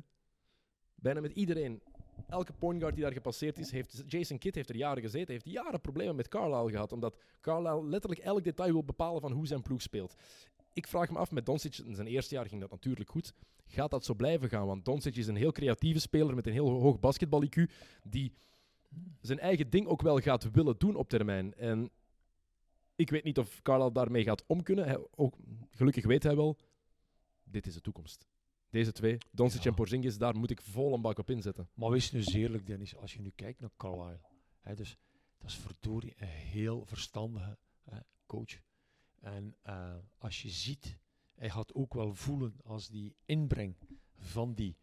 Bijna 0.95 1.21
met 1.21 1.33
iedereen. 1.33 1.83
Elke 2.29 2.53
point 2.53 2.81
guard 2.81 2.95
die 2.95 3.05
daar 3.05 3.13
gepasseerd 3.13 3.59
is, 3.59 3.71
heeft 3.71 4.03
Jason 4.07 4.39
Kidd 4.39 4.55
heeft 4.55 4.69
er 4.69 4.77
jaren 4.77 5.03
gezeten, 5.03 5.33
heeft 5.33 5.49
jaren 5.49 5.81
problemen 5.81 6.17
met 6.17 6.29
Carlisle 6.29 6.71
gehad, 6.71 6.93
omdat 6.93 7.19
Carlisle 7.41 7.85
letterlijk 7.85 8.21
elk 8.21 8.45
detail 8.45 8.73
wil 8.73 8.85
bepalen 8.85 9.21
van 9.21 9.33
hoe 9.33 9.47
zijn 9.47 9.63
ploeg 9.63 9.83
speelt. 9.83 10.15
Ik 10.73 10.87
vraag 10.87 11.11
me 11.11 11.19
af, 11.19 11.31
met 11.31 11.47
Doncic 11.47 11.79
in 11.79 11.95
zijn 11.95 12.07
eerste 12.07 12.35
jaar 12.35 12.47
ging 12.47 12.61
dat 12.61 12.71
natuurlijk 12.71 13.11
goed. 13.11 13.35
Gaat 13.67 13.91
dat 13.91 14.05
zo 14.05 14.15
blijven 14.15 14.49
gaan? 14.49 14.67
Want 14.67 14.85
Doncic 14.85 15.17
is 15.17 15.27
een 15.27 15.37
heel 15.37 15.53
creatieve 15.53 16.01
speler 16.01 16.35
met 16.35 16.47
een 16.47 16.53
heel 16.53 16.69
hoog 16.71 17.01
basketbal-IQ, 17.01 17.63
die 18.03 18.33
zijn 19.21 19.39
eigen 19.39 19.71
ding 19.71 19.87
ook 19.87 20.03
wel 20.03 20.19
gaat 20.19 20.51
willen 20.51 20.79
doen 20.79 20.95
op 20.97 21.09
termijn. 21.09 21.55
En 21.55 21.91
ik 22.97 23.11
weet 23.11 23.25
niet 23.25 23.39
of 23.39 23.63
Carlisle 23.63 23.93
daarmee 23.93 24.23
gaat 24.23 24.45
om 24.47 24.63
kunnen. 24.63 24.85
Hij, 24.85 25.07
ook, 25.15 25.35
gelukkig 25.71 26.05
weet 26.05 26.23
hij 26.23 26.37
wel, 26.37 26.57
dit 27.45 27.67
is 27.67 27.75
de 27.75 27.81
toekomst. 27.81 28.27
Deze 28.71 28.93
twee, 28.93 29.19
Doncic 29.33 29.63
Ja. 29.63 29.69
en 29.69 29.75
Porzingis, 29.75 30.19
daar 30.19 30.37
moet 30.37 30.51
ik 30.51 30.61
vol 30.61 30.95
een 30.95 31.01
bak 31.01 31.19
op 31.19 31.31
inzetten. 31.31 31.69
Maar 31.75 31.91
wees 31.91 32.13
nu 32.13 32.19
eens 32.19 32.33
eerlijk, 32.33 32.67
Dennis, 32.67 32.97
als 32.97 33.15
je 33.15 33.21
nu 33.21 33.33
kijkt 33.35 33.61
naar 33.61 33.71
Carlisle. 33.77 34.21
Hè, 34.61 34.75
dus, 34.75 34.97
dat 35.39 35.51
is 35.51 35.57
verdorie 35.57 36.15
een 36.17 36.27
heel 36.27 36.85
verstandige 36.87 37.59
hè, 37.85 37.99
coach. 38.27 38.61
En 39.21 39.57
eh, 39.63 39.95
als 40.19 40.43
je 40.43 40.51
ziet, 40.51 40.99
hij 41.35 41.51
gaat 41.51 41.75
ook 41.75 41.95
wel 41.95 42.15
voelen 42.15 42.55
als 42.65 42.89
die 42.89 43.17
inbreng 43.25 43.77
van 44.17 44.55
die 44.55 44.77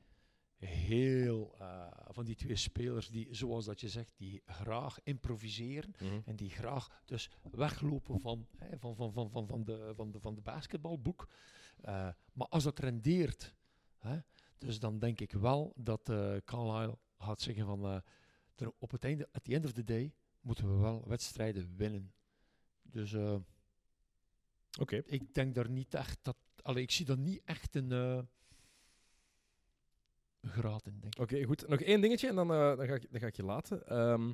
heel, 0.57 1.55
eh, 1.59 1.87
van 2.07 2.25
die 2.25 2.35
twee 2.35 2.55
spelers 2.55 3.09
die, 3.09 3.27
zoals 3.31 3.65
dat 3.65 3.81
je 3.81 3.89
zegt, 3.89 4.13
die 4.17 4.41
graag 4.45 4.99
improviseren. 5.03 5.93
En 6.25 6.35
die 6.35 6.49
graag 6.49 7.01
dus 7.05 7.29
weglopen 7.51 8.19
van, 8.19 8.47
hè, 8.57 8.77
van, 8.77 8.95
van, 8.95 9.13
van, 9.13 9.29
van, 9.29 9.47
van, 9.47 9.63
de, 9.63 9.93
van, 9.95 10.11
de, 10.11 10.19
van 10.19 10.35
de 10.35 10.41
basketbalboek. 10.41 11.29
Eh, 11.81 12.09
maar 12.33 12.47
als 12.47 12.63
dat 12.63 12.79
rendeert, 12.79 13.55
hè, 13.97 14.19
dus 14.57 14.79
dan 14.79 14.99
denk 14.99 15.19
ik 15.19 15.31
wel 15.31 15.73
dat 15.75 16.09
eh 16.09 16.35
Carlisle 16.45 16.97
gaat 17.17 17.41
zeggen 17.41 17.65
van 17.65 18.03
op 18.77 18.91
het 18.91 19.03
einde, 19.03 19.27
at 19.31 19.43
the 19.43 19.53
end 19.53 19.65
of 19.65 19.71
the 19.71 19.83
day, 19.83 20.13
moeten 20.41 20.73
we 20.73 20.81
wel 20.81 21.07
wedstrijden 21.07 21.75
winnen. 21.75 22.13
Dus 22.81 23.15
Oké. 24.79 25.01
ik 25.05 25.33
denk 25.33 25.55
daar 25.55 25.69
niet 25.69 25.93
echt 25.93 26.19
dat, 26.21 26.37
allee, 26.61 26.83
ik 26.83 26.91
zie 26.91 27.05
daar 27.05 27.17
niet 27.17 27.41
echt 27.45 27.75
een, 27.75 27.91
een 30.45 30.51
graad 30.51 30.85
in, 30.85 30.99
denk 30.99 31.15
ik. 31.15 31.21
Oké, 31.21 31.43
goed. 31.43 31.67
Nog 31.67 31.81
één 31.81 32.01
dingetje 32.01 32.27
en 32.27 32.35
dan, 32.35 32.51
eh, 32.51 32.77
dan, 32.77 32.87
ga, 32.87 32.93
ik, 32.93 33.07
dan 33.11 33.19
ga 33.19 33.27
ik 33.27 33.35
je 33.35 33.43
laten. 33.43 33.87
Ehm, 33.87 34.31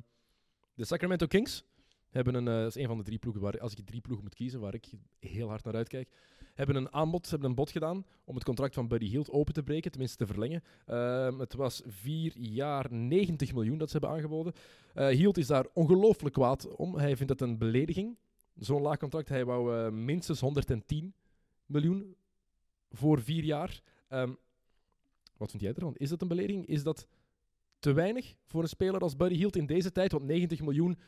de 0.74 0.84
Sacramento 0.84 1.26
Kings 1.26 1.64
hebben 2.10 2.34
een, 2.34 2.48
eh, 2.48 2.54
dat 2.54 2.76
is 2.76 2.82
een 2.82 2.88
van 2.88 2.98
de 2.98 3.04
drie 3.04 3.18
ploegen 3.18 3.42
waar, 3.42 3.60
als 3.60 3.72
ik 3.74 3.86
drie 3.86 4.00
ploegen 4.00 4.24
moet 4.24 4.34
kiezen, 4.34 4.60
waar 4.60 4.74
ik 4.74 4.86
heel 5.18 5.48
hard 5.48 5.64
naar 5.64 5.74
uitkijk, 5.74 6.10
hebben 6.54 6.76
een 6.76 6.92
aanbod, 6.92 7.30
hebben 7.30 7.48
een 7.48 7.54
bod 7.54 7.70
gedaan 7.70 8.06
om 8.24 8.34
het 8.34 8.44
contract 8.44 8.74
van 8.74 8.88
Buddy 8.88 9.06
Hield 9.06 9.30
open 9.30 9.54
te 9.54 9.62
breken, 9.62 9.90
tenminste 9.90 10.16
te 10.16 10.26
verlengen. 10.26 10.62
Ehm, 10.86 11.38
het 11.38 11.54
was 11.54 11.82
vier 11.86 12.38
jaar 12.38 12.92
90 12.92 13.52
miljoen 13.52 13.78
dat 13.78 13.90
ze 13.90 13.98
hebben 13.98 14.16
aangeboden. 14.16 14.52
Eh 14.94 15.06
Hield 15.06 15.38
is 15.38 15.46
daar 15.46 15.66
ongelooflijk 15.72 16.34
kwaad 16.34 16.76
om. 16.76 16.96
Hij 16.96 17.16
vindt 17.16 17.38
dat 17.38 17.48
een 17.48 17.58
belediging. 17.58 18.16
Zo'n 18.58 18.82
laag 18.82 18.98
contract. 18.98 19.28
Hij 19.28 19.44
wou 19.44 19.76
eh, 19.76 19.92
minstens 19.92 20.40
110 20.40 21.14
miljoen 21.66 22.16
voor 22.90 23.22
vier 23.22 23.44
jaar. 23.44 23.82
Ehm, 24.08 24.32
wat 25.36 25.50
vind 25.50 25.62
jij 25.62 25.72
ervan? 25.72 25.96
Is 25.96 26.08
dat 26.08 26.22
een 26.22 26.28
belediging? 26.28 26.66
Is 26.66 26.82
dat 26.82 27.06
te 27.78 27.92
weinig 27.92 28.34
voor 28.46 28.62
een 28.62 28.68
speler 28.68 29.00
als 29.00 29.16
Buddy 29.16 29.36
Hield 29.36 29.56
in 29.56 29.66
deze 29.66 29.92
tijd? 29.92 30.12
Want 30.12 30.24
90 30.24 30.60
miljoen 30.60 30.98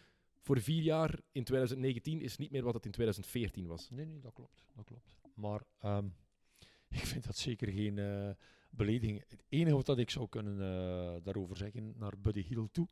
voor 0.40 0.60
vier 0.60 0.82
jaar 0.82 1.20
in 1.32 1.44
2019 1.44 2.20
is 2.20 2.36
niet 2.36 2.50
meer 2.50 2.62
wat 2.62 2.74
het 2.74 2.84
in 2.84 2.90
2014 2.90 3.66
was. 3.66 3.90
Nee, 3.90 4.06
nee, 4.06 4.20
dat 4.20 4.32
klopt. 4.32 4.64
Dat 4.74 4.84
klopt. 4.84 5.14
Maar 5.34 5.62
ehm, 5.78 6.06
ik 7.00 7.06
vind 7.06 7.24
dat 7.24 7.36
zeker 7.36 7.68
geen 7.68 7.98
eh, 7.98 8.30
belediging. 8.70 9.24
Het 9.28 9.44
enige 9.48 9.76
wat 9.76 9.98
ik 9.98 10.10
zou 10.10 10.28
kunnen 10.28 10.54
eh, 10.54 11.16
daarover 11.22 11.56
zeggen 11.56 11.94
naar 11.96 12.18
Buddy 12.18 12.42
Hill 12.42 12.68
toe, 12.72 12.88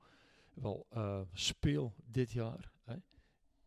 wel 0.55 0.87
speel 1.33 1.95
dit 2.05 2.33
jaar 2.33 2.72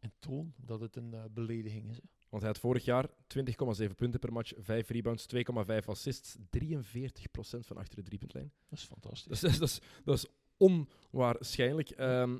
en 0.06 0.14
toon 0.20 0.54
dat 0.58 0.80
het 0.80 0.96
een 0.96 1.14
eh, 1.14 1.24
belediging 1.32 1.90
is. 1.90 1.96
hè. 1.96 2.04
Want 2.30 2.44
hij 2.44 2.52
had 2.52 2.60
vorig 2.60 2.86
jaar 2.86 3.10
20,7 3.10 3.96
punten 3.96 4.20
per 4.20 4.32
match, 4.32 4.54
5 4.58 4.90
rebounds, 4.90 5.28
2,5 5.36 5.86
assists, 5.86 6.36
43% 6.36 6.40
van 7.60 7.78
achter 7.78 7.96
de 7.96 8.04
driepuntlijn. 8.04 8.52
Dat 8.70 8.80
is 8.80 8.86
fantastisch. 8.86 9.40
Dat 9.40 9.52
is, 9.52 9.58
dat 9.60 9.70
is, 9.70 9.80
dat 10.04 10.16
is 10.16 10.26
onwaarschijnlijk. 10.58 11.90
Ehm, 11.90 12.38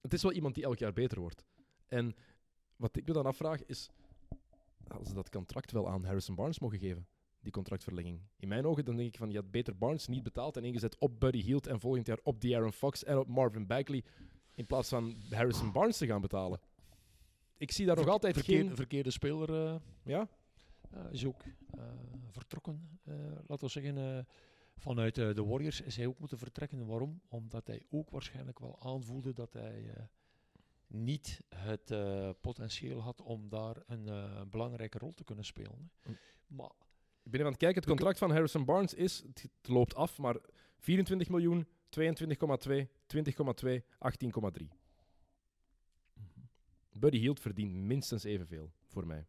het 0.00 0.12
is 0.12 0.22
wel 0.22 0.32
iemand 0.32 0.54
die 0.54 0.64
elk 0.64 0.78
jaar 0.78 0.92
beter 0.92 1.20
wordt. 1.20 1.44
En 1.86 2.14
wat 2.76 2.96
ik 2.96 3.06
me 3.06 3.12
dan 3.12 3.26
afvraag 3.26 3.64
is, 3.64 3.90
hadden 4.86 5.08
ze 5.08 5.14
dat 5.14 5.30
contract 5.30 5.72
wel 5.72 5.88
aan 5.88 6.04
Harrison 6.04 6.34
Barnes 6.34 6.58
mogen 6.58 6.78
geven? 6.78 7.06
Die 7.40 7.52
contractverlenging. 7.52 8.20
In 8.36 8.48
mijn 8.48 8.66
ogen 8.66 8.84
dan 8.84 8.96
denk 8.96 9.08
ik 9.08 9.16
van, 9.16 9.30
je 9.30 9.36
had 9.36 9.50
beter 9.50 9.76
Barnes 9.78 10.06
niet 10.06 10.22
betaald 10.22 10.56
en 10.56 10.64
ingezet 10.64 10.98
op 10.98 11.20
Buddy 11.20 11.42
Hield 11.42 11.66
en 11.66 11.80
volgend 11.80 12.06
jaar 12.06 12.18
op 12.22 12.40
De'Aaron 12.40 12.72
Fox 12.72 13.04
en 13.04 13.18
op 13.18 13.28
Marvin 13.28 13.66
Bagley, 13.66 14.04
in 14.54 14.66
plaats 14.66 14.88
van 14.88 15.16
Harrison 15.30 15.72
Barnes 15.72 15.96
te 15.96 16.06
gaan 16.06 16.20
betalen. 16.20 16.60
Ik 17.60 17.72
zie 17.72 17.86
daar 17.86 17.96
nog 17.96 18.08
altijd 18.08 18.34
verkeerde, 18.34 18.66
geen... 18.66 18.76
verkeerde 18.76 19.10
speler 19.10 19.66
eh, 19.66 19.74
Ja? 20.04 20.28
eh, 20.90 21.00
is 21.10 21.24
ook 21.24 21.42
eh, 21.78 21.82
vertrokken. 22.30 22.98
eh, 23.04 23.14
laten 23.46 23.64
we 23.66 23.68
zeggen, 23.70 23.98
eh, 23.98 24.24
vanuit 24.76 25.18
eh, 25.18 25.34
de 25.34 25.44
Warriors 25.44 25.80
is 25.80 25.96
hij 25.96 26.06
ook 26.06 26.18
moeten 26.18 26.38
vertrekken. 26.38 26.86
Waarom? 26.86 27.20
Omdat 27.28 27.66
hij 27.66 27.82
ook 27.90 28.10
waarschijnlijk 28.10 28.58
wel 28.58 28.78
aanvoelde 28.82 29.32
dat 29.32 29.52
hij 29.52 29.92
eh, 29.96 30.02
niet 30.86 31.40
het 31.54 31.90
eh, 31.90 32.30
potentieel 32.40 33.00
had 33.02 33.22
om 33.22 33.48
daar 33.48 33.76
een 33.86 34.08
eh, 34.08 34.40
belangrijke 34.50 34.98
rol 34.98 35.12
te 35.14 35.24
kunnen 35.24 35.44
spelen. 35.44 35.90
hè. 36.00 36.10
Hm. 36.10 36.16
Maar 36.56 36.70
Ik 37.22 37.30
ben 37.30 37.32
even 37.34 37.44
aan 37.44 37.52
het 37.52 37.60
kijken. 37.60 37.80
Het 37.80 37.90
contract 37.90 38.18
van 38.18 38.30
Harrison 38.30 38.64
Barnes 38.64 38.94
is, 38.94 39.22
het 39.26 39.42
het 39.42 39.68
loopt 39.68 39.94
af, 39.94 40.18
maar 40.18 40.36
24 40.78 41.28
miljoen, 41.28 41.66
22,2, 41.98 42.86
20,2, 43.06 43.82
18,3. 43.98 44.68
Buddy 46.92 47.18
Hield 47.18 47.40
verdient 47.40 47.74
minstens 47.74 48.24
evenveel, 48.24 48.72
voor 48.86 49.06
mij. 49.06 49.26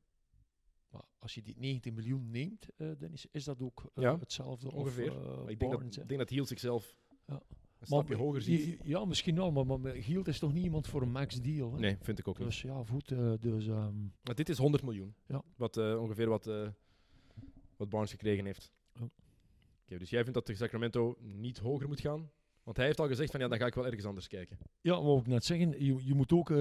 Maar 0.90 1.02
als 1.20 1.34
je 1.36 1.42
die 1.42 1.56
19 1.58 1.94
miljoen 1.94 2.30
neemt, 2.32 2.68
eh 2.78 2.92
Dennis, 2.98 3.26
is 3.32 3.44
dat 3.44 3.62
ook 3.62 3.84
eh, 3.96 4.04
Ja, 4.04 4.20
hetzelfde? 4.20 4.72
ongeveer. 4.72 5.12
eh, 5.12 5.42
ik 5.48 5.60
denk 5.60 5.72
Barnes, 5.72 5.96
dat, 5.96 6.08
denk 6.08 6.20
dat 6.20 6.30
Hield 6.30 6.48
zichzelf 6.48 6.96
Ja. 7.28 7.42
een 7.80 7.86
stapje 7.88 8.16
Maar 8.16 8.24
hoger 8.24 8.42
ziet. 8.42 8.80
Ja, 8.84 9.06
misschien 9.06 9.36
wel, 9.36 9.52
maar, 9.52 9.80
maar 9.80 9.96
Gielt 9.96 10.28
is 10.28 10.40
toch 10.40 10.54
niet 10.54 10.64
iemand 10.64 10.88
voor 10.88 11.02
een 11.02 11.12
max 11.12 11.42
deal? 11.42 11.74
Hè? 11.74 11.80
Nee, 11.80 11.98
vind 12.02 12.20
ik 12.20 12.28
ook 12.28 12.38
niet. 12.38 12.48
Dus 12.48 12.62
ja, 12.62 12.84
goed. 12.84 13.08
dus, 13.42 13.68
ehm, 13.68 13.96
Maar 14.24 14.36
dit 14.36 14.50
is 14.50 14.58
100 14.58 14.84
miljoen. 14.84 15.16
Ja. 15.26 15.44
Wat, 15.56 15.78
ongeveer 15.78 16.30
wat, 16.30 16.46
wat 17.78 17.90
Barnes 17.90 18.12
gekregen 18.12 18.46
heeft. 18.46 18.72
Ja. 19.86 19.98
Dus 19.98 20.10
jij 20.10 20.20
vindt 20.22 20.34
dat 20.34 20.48
de 20.48 20.56
Sacramento 20.56 21.18
niet 21.20 21.58
hoger 21.58 21.88
moet 21.88 22.00
gaan? 22.00 22.32
Want 22.64 22.78
hij 22.78 22.86
heeft 22.86 23.00
al 23.00 23.08
gezegd 23.08 23.32
van 23.32 23.40
ja, 23.40 23.48
dan 23.48 23.58
ga 23.58 23.66
ik 23.66 23.74
wel 23.74 23.86
ergens 23.86 24.06
anders 24.06 24.28
kijken. 24.28 24.58
ja, 24.82 25.02
wat 25.02 25.20
ik 25.20 25.28
net 25.28 25.46
zeggen, 25.46 25.86
je, 25.86 26.06
je 26.06 26.14
moet 26.14 26.32
ook, 26.32 26.50
eh, 26.50 26.58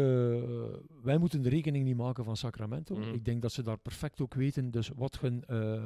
wij 1.02 1.18
moeten 1.18 1.42
de 1.42 1.48
rekening 1.48 1.84
niet 1.84 1.96
maken 1.96 2.24
van 2.24 2.36
Sacramento. 2.36 2.96
Mhm. 2.96 3.14
Ik 3.14 3.24
denk 3.24 3.42
dat 3.42 3.52
ze 3.52 3.62
daar 3.62 3.78
perfect 3.78 4.20
ook 4.20 4.34
weten 4.34 4.70
dus 4.70 4.88
wat 4.88 5.18
hun 5.20 5.44
eh, 5.44 5.82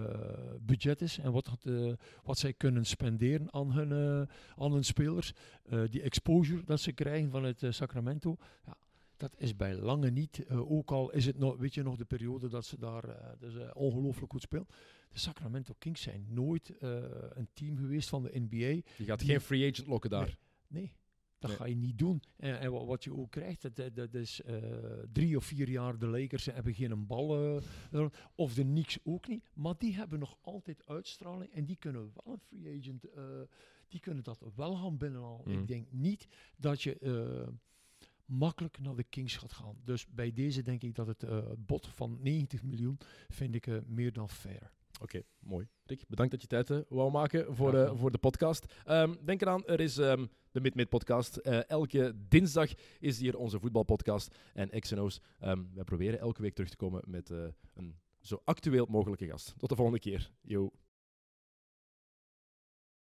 budget 0.61 1.01
is 1.01 1.19
en 1.19 1.33
wat, 1.33 1.51
eh, 1.63 1.93
wat 2.23 2.39
zij 2.39 2.53
kunnen 2.53 2.85
spenderen 2.85 3.53
aan 3.53 3.73
hun, 3.73 4.29
aan 4.57 4.73
hun 4.73 4.85
spelers. 4.85 5.33
Die 5.91 6.03
exposure 6.03 6.63
dat 6.65 6.81
ze 6.81 6.93
krijgen 6.93 7.31
vanuit 7.31 7.67
Sacramento, 7.69 8.37
ja, 8.67 8.77
dat 9.17 9.35
is 9.37 9.57
bij 9.57 9.75
lange 9.75 10.11
niet. 10.11 10.47
ook 10.51 10.91
al 10.91 11.11
is 11.11 11.27
het 11.27 11.39
nog, 11.39 11.57
weet 11.57 11.75
je 11.75 11.83
nog, 11.83 11.97
de 11.97 12.05
periode 12.05 12.49
dat 12.49 12.65
ze 12.65 12.79
daar 12.79 13.05
dus, 13.39 13.53
ongelooflijk 13.73 14.33
goed 14.33 14.43
spelen. 14.43 14.67
De 15.15 15.21
Sacramento 15.21 15.75
Kings 15.79 16.03
zijn 16.03 16.27
nooit 16.29 16.79
eh, 16.79 17.03
een 17.35 17.49
team 17.53 17.77
geweest 17.77 18.09
van 18.09 18.23
de 18.23 18.31
NBA 18.49 18.57
Je 18.97 19.05
gaat 19.05 19.19
Die- 19.19 19.29
geen 19.29 19.41
free 19.41 19.71
agent 19.71 19.87
lokken 19.89 20.11
daar. 20.11 20.39
Nee, 20.67 20.93
dat 21.39 21.51
Nee. 21.51 21.59
ga 21.59 21.67
je 21.67 21.75
niet 21.77 21.99
doen. 21.99 22.23
En, 22.37 22.59
en 22.61 22.73
wa- 22.73 22.85
wat 22.85 23.05
je 23.05 23.15
ook 23.17 23.31
krijgt, 23.31 23.75
dat, 23.77 23.97
dat, 23.97 24.15
is 24.15 24.43
eh, 24.43 24.57
drie 25.13 25.37
of 25.37 25.45
vier 25.45 25.69
jaar 25.69 25.99
de 25.99 26.07
Lakers 26.07 26.45
hebben 26.45 26.75
geen 26.75 27.07
bal. 27.07 27.57
eh, 27.93 28.07
of 28.35 28.55
de 28.55 28.63
Knicks 28.63 28.99
ook 29.05 29.29
niet. 29.29 29.45
Maar 29.55 29.75
die 29.79 29.95
hebben 29.95 30.19
nog 30.19 30.37
altijd 30.41 30.87
uitstraling 30.87 31.53
en 31.53 31.65
die 31.65 31.77
kunnen 31.77 32.13
wel 32.15 32.35
een 32.35 32.41
free 32.41 32.79
agent, 32.79 33.05
eh, 33.11 33.25
die 33.89 34.01
kunnen 34.01 34.25
dat 34.25 34.43
wel 34.55 34.75
gaan 34.77 34.97
binnenhalen. 34.97 35.47
Ik 35.61 35.67
denk 35.67 35.93
niet 35.93 36.27
dat 36.57 36.83
je 36.83 36.97
makkelijk 38.25 38.79
naar 38.79 38.97
de 38.97 39.05
Kings 39.05 39.37
gaat 39.37 39.53
gaan. 39.53 39.77
Dus 39.85 40.07
bij 40.07 40.33
deze 40.33 40.63
denk 40.63 40.83
ik 40.83 40.95
dat 40.95 41.07
het 41.07 41.25
bod 41.67 41.87
van 41.87 42.19
90 42.23 42.63
miljoen 42.63 42.99
vind 43.29 43.55
ik 43.55 43.87
meer 43.87 44.13
dan 44.13 44.29
fair. 44.29 44.73
Oké, 45.05 45.23
mooi. 45.39 45.69
Rick, 45.85 46.05
bedankt 46.09 46.33
dat 46.33 46.41
je 46.43 46.47
tijd 46.47 46.71
eh, 46.71 46.79
wou 46.89 47.11
maken 47.11 47.55
voor, 47.55 47.71
gedaan. 47.71 47.99
voor 47.99 48.11
de 48.11 48.19
podcast. 48.19 48.75
Ehm, 48.85 49.15
denk 49.25 49.41
eraan, 49.43 49.67
er 49.67 49.81
is 49.81 49.99
ehm, 49.99 50.27
de 50.51 50.61
Mid-Mid 50.61 50.89
podcast. 50.89 51.37
Eh, 51.37 51.69
elke 51.69 52.15
dinsdag 52.29 52.71
is 52.99 53.19
hier 53.19 53.37
onze 53.37 53.61
voetbalpodcast. 53.61 54.39
En 54.53 54.81
XNO's, 54.81 55.21
ehm 55.41 55.63
wij 55.75 55.85
proberen 55.85 56.19
elke 56.19 56.43
week 56.43 56.55
terug 56.55 56.71
te 56.71 56.77
komen 56.77 57.03
met 57.07 57.29
een 57.75 57.97
zo 58.21 58.41
actueel 58.45 58.87
mogelijke 58.91 59.27
gast. 59.27 59.55
Tot 59.57 59.69
de 59.69 59.77
volgende 59.77 60.01
keer. 60.01 60.31
Yo. 60.41 60.71